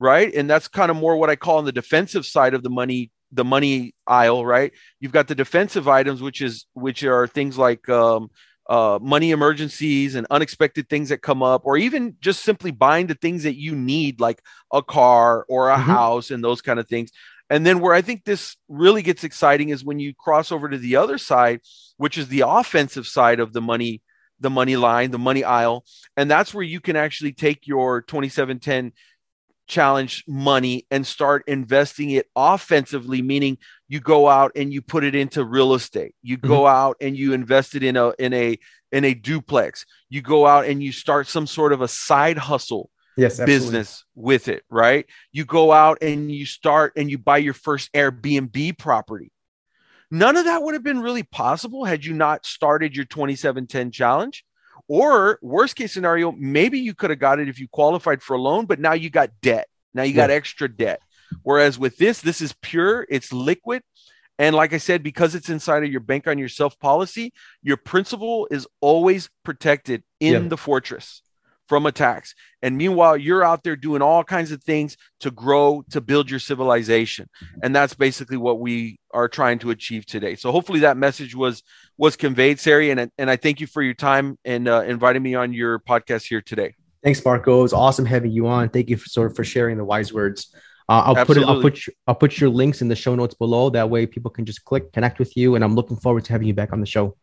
right 0.00 0.34
and 0.34 0.48
that's 0.48 0.66
kind 0.66 0.90
of 0.90 0.96
more 0.96 1.18
what 1.18 1.28
i 1.28 1.36
call 1.36 1.58
on 1.58 1.66
the 1.66 1.72
defensive 1.72 2.24
side 2.24 2.54
of 2.54 2.62
the 2.62 2.70
money 2.70 3.10
the 3.32 3.44
money 3.44 3.94
aisle 4.06 4.46
right 4.46 4.72
you've 4.98 5.12
got 5.12 5.28
the 5.28 5.34
defensive 5.34 5.86
items 5.86 6.22
which 6.22 6.40
is 6.40 6.64
which 6.72 7.04
are 7.04 7.26
things 7.26 7.58
like 7.58 7.86
um, 7.90 8.30
uh, 8.68 8.98
money 9.00 9.30
emergencies 9.30 10.14
and 10.14 10.26
unexpected 10.30 10.88
things 10.90 11.08
that 11.08 11.22
come 11.22 11.42
up, 11.42 11.62
or 11.64 11.78
even 11.78 12.14
just 12.20 12.42
simply 12.42 12.70
buying 12.70 13.06
the 13.06 13.14
things 13.14 13.44
that 13.44 13.56
you 13.56 13.74
need, 13.74 14.20
like 14.20 14.42
a 14.74 14.82
car 14.82 15.46
or 15.48 15.70
a 15.70 15.74
mm-hmm. 15.76 15.90
house 15.90 16.30
and 16.30 16.44
those 16.44 16.60
kind 16.60 16.78
of 16.78 16.86
things. 16.86 17.10
And 17.50 17.64
then 17.64 17.80
where 17.80 17.94
I 17.94 18.02
think 18.02 18.24
this 18.24 18.56
really 18.68 19.02
gets 19.02 19.24
exciting 19.24 19.70
is 19.70 19.84
when 19.84 19.98
you 19.98 20.14
cross 20.14 20.52
over 20.52 20.68
to 20.68 20.78
the 20.78 20.96
other 20.96 21.18
side, 21.18 21.60
which 21.96 22.18
is 22.18 22.28
the 22.28 22.44
offensive 22.46 23.06
side 23.06 23.40
of 23.40 23.52
the 23.52 23.62
money, 23.62 24.02
the 24.40 24.50
money 24.50 24.76
line, 24.76 25.10
the 25.10 25.18
money 25.18 25.44
aisle. 25.44 25.84
And 26.16 26.30
that's 26.30 26.52
where 26.52 26.64
you 26.64 26.80
can 26.80 26.96
actually 26.96 27.32
take 27.32 27.66
your 27.66 28.02
2710 28.02 28.92
challenge 29.68 30.24
money 30.26 30.86
and 30.90 31.06
start 31.06 31.44
investing 31.46 32.10
it 32.10 32.26
offensively 32.34 33.20
meaning 33.20 33.58
you 33.86 34.00
go 34.00 34.26
out 34.26 34.50
and 34.56 34.72
you 34.72 34.80
put 34.80 35.04
it 35.04 35.14
into 35.14 35.44
real 35.44 35.74
estate 35.74 36.14
you 36.22 36.38
go 36.38 36.60
mm-hmm. 36.60 36.74
out 36.74 36.96
and 37.02 37.18
you 37.18 37.34
invest 37.34 37.74
it 37.74 37.82
in 37.82 37.94
a 37.94 38.08
in 38.18 38.32
a 38.32 38.58
in 38.92 39.04
a 39.04 39.12
duplex 39.12 39.84
you 40.08 40.22
go 40.22 40.46
out 40.46 40.64
and 40.64 40.82
you 40.82 40.90
start 40.90 41.26
some 41.26 41.46
sort 41.46 41.74
of 41.74 41.82
a 41.82 41.88
side 41.88 42.38
hustle 42.38 42.88
yes 43.18 43.38
business 43.38 44.04
with 44.14 44.48
it 44.48 44.62
right? 44.70 45.06
You 45.32 45.44
go 45.44 45.72
out 45.72 45.98
and 46.02 46.30
you 46.30 46.46
start 46.46 46.92
and 46.96 47.10
you 47.10 47.18
buy 47.18 47.38
your 47.38 47.54
first 47.54 47.92
airbnb 47.92 48.78
property. 48.78 49.32
None 50.10 50.36
of 50.36 50.44
that 50.44 50.62
would 50.62 50.74
have 50.74 50.82
been 50.82 51.00
really 51.00 51.22
possible 51.22 51.84
had 51.84 52.04
you 52.04 52.14
not 52.14 52.46
started 52.46 52.96
your 52.96 53.04
2710 53.04 53.90
challenge. 53.90 54.44
Or 54.90 55.38
worst 55.42 55.76
case 55.76 55.92
scenario, 55.92 56.32
maybe 56.32 56.78
you 56.78 56.94
could 56.94 57.10
have 57.10 57.18
got 57.18 57.40
it 57.40 57.48
if 57.48 57.58
you 57.60 57.68
qualified 57.68 58.22
for 58.22 58.34
a 58.34 58.40
loan, 58.40 58.64
but 58.64 58.80
now 58.80 58.94
you 58.94 59.10
got 59.10 59.30
debt. 59.42 59.68
Now 59.92 60.02
you 60.02 60.14
got 60.14 60.30
extra 60.30 60.66
debt. 60.66 61.00
Whereas 61.42 61.78
with 61.78 61.98
this, 61.98 62.22
this 62.22 62.40
is 62.40 62.54
pure, 62.62 63.06
it's 63.10 63.30
liquid. 63.30 63.82
And 64.38 64.56
like 64.56 64.72
I 64.72 64.78
said, 64.78 65.02
because 65.02 65.34
it's 65.34 65.50
inside 65.50 65.84
of 65.84 65.90
your 65.90 66.00
bank 66.00 66.26
on 66.26 66.38
yourself 66.38 66.78
policy, 66.78 67.34
your 67.62 67.76
principal 67.76 68.48
is 68.50 68.66
always 68.80 69.28
protected 69.44 70.04
in 70.20 70.48
the 70.48 70.56
fortress 70.56 71.22
from 71.68 71.86
attacks. 71.86 72.34
And 72.62 72.76
meanwhile, 72.76 73.16
you're 73.16 73.44
out 73.44 73.62
there 73.62 73.76
doing 73.76 74.02
all 74.02 74.24
kinds 74.24 74.50
of 74.50 74.62
things 74.64 74.96
to 75.20 75.30
grow, 75.30 75.84
to 75.90 76.00
build 76.00 76.30
your 76.30 76.40
civilization. 76.40 77.28
And 77.62 77.76
that's 77.76 77.94
basically 77.94 78.38
what 78.38 78.58
we 78.58 78.98
are 79.12 79.28
trying 79.28 79.58
to 79.60 79.70
achieve 79.70 80.06
today. 80.06 80.34
So 80.34 80.50
hopefully 80.50 80.80
that 80.80 80.96
message 80.96 81.34
was 81.34 81.62
was 81.96 82.16
conveyed, 82.16 82.58
Sari. 82.58 82.90
And, 82.90 83.10
and 83.18 83.30
I 83.30 83.36
thank 83.36 83.60
you 83.60 83.66
for 83.66 83.82
your 83.82 83.94
time 83.94 84.38
and 84.44 84.66
uh, 84.66 84.82
inviting 84.86 85.22
me 85.22 85.34
on 85.34 85.52
your 85.52 85.78
podcast 85.78 86.26
here 86.26 86.40
today. 86.40 86.74
Thanks, 87.04 87.24
Marco. 87.24 87.60
It 87.60 87.62
was 87.62 87.72
awesome 87.72 88.06
having 88.06 88.32
you 88.32 88.48
on. 88.48 88.70
Thank 88.70 88.88
you 88.88 88.96
for 88.96 89.08
sort 89.08 89.30
of 89.30 89.36
for 89.36 89.44
sharing 89.44 89.76
the 89.76 89.84
wise 89.84 90.12
words. 90.12 90.54
Uh, 90.88 91.02
I'll 91.04 91.18
Absolutely. 91.18 91.44
put 91.44 91.50
it, 91.50 91.54
I'll 91.54 91.62
put 91.62 91.86
your, 91.86 91.94
I'll 92.06 92.14
put 92.14 92.40
your 92.40 92.50
links 92.50 92.80
in 92.80 92.88
the 92.88 92.96
show 92.96 93.14
notes 93.14 93.34
below. 93.34 93.68
That 93.70 93.90
way, 93.90 94.06
people 94.06 94.30
can 94.30 94.46
just 94.46 94.64
click 94.64 94.90
connect 94.92 95.18
with 95.18 95.36
you. 95.36 95.54
And 95.54 95.62
I'm 95.62 95.74
looking 95.74 95.96
forward 95.96 96.24
to 96.24 96.32
having 96.32 96.48
you 96.48 96.54
back 96.54 96.72
on 96.72 96.80
the 96.80 96.86
show. 96.86 97.16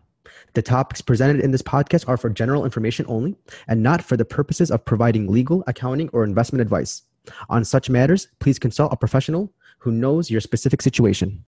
The 0.53 0.61
topics 0.61 1.01
presented 1.01 1.41
in 1.41 1.51
this 1.51 1.61
podcast 1.61 2.07
are 2.07 2.15
for 2.17 2.29
general 2.29 2.63
information 2.65 3.05
only 3.07 3.35
and 3.67 3.83
not 3.83 4.03
for 4.03 4.17
the 4.17 4.25
purposes 4.25 4.71
of 4.71 4.83
providing 4.85 5.27
legal, 5.27 5.63
accounting, 5.67 6.09
or 6.13 6.23
investment 6.23 6.61
advice. 6.61 7.03
On 7.49 7.65
such 7.65 7.89
matters, 7.89 8.27
please 8.39 8.59
consult 8.59 8.93
a 8.93 8.97
professional 8.97 9.51
who 9.79 9.91
knows 9.91 10.31
your 10.31 10.41
specific 10.41 10.81
situation. 10.81 11.43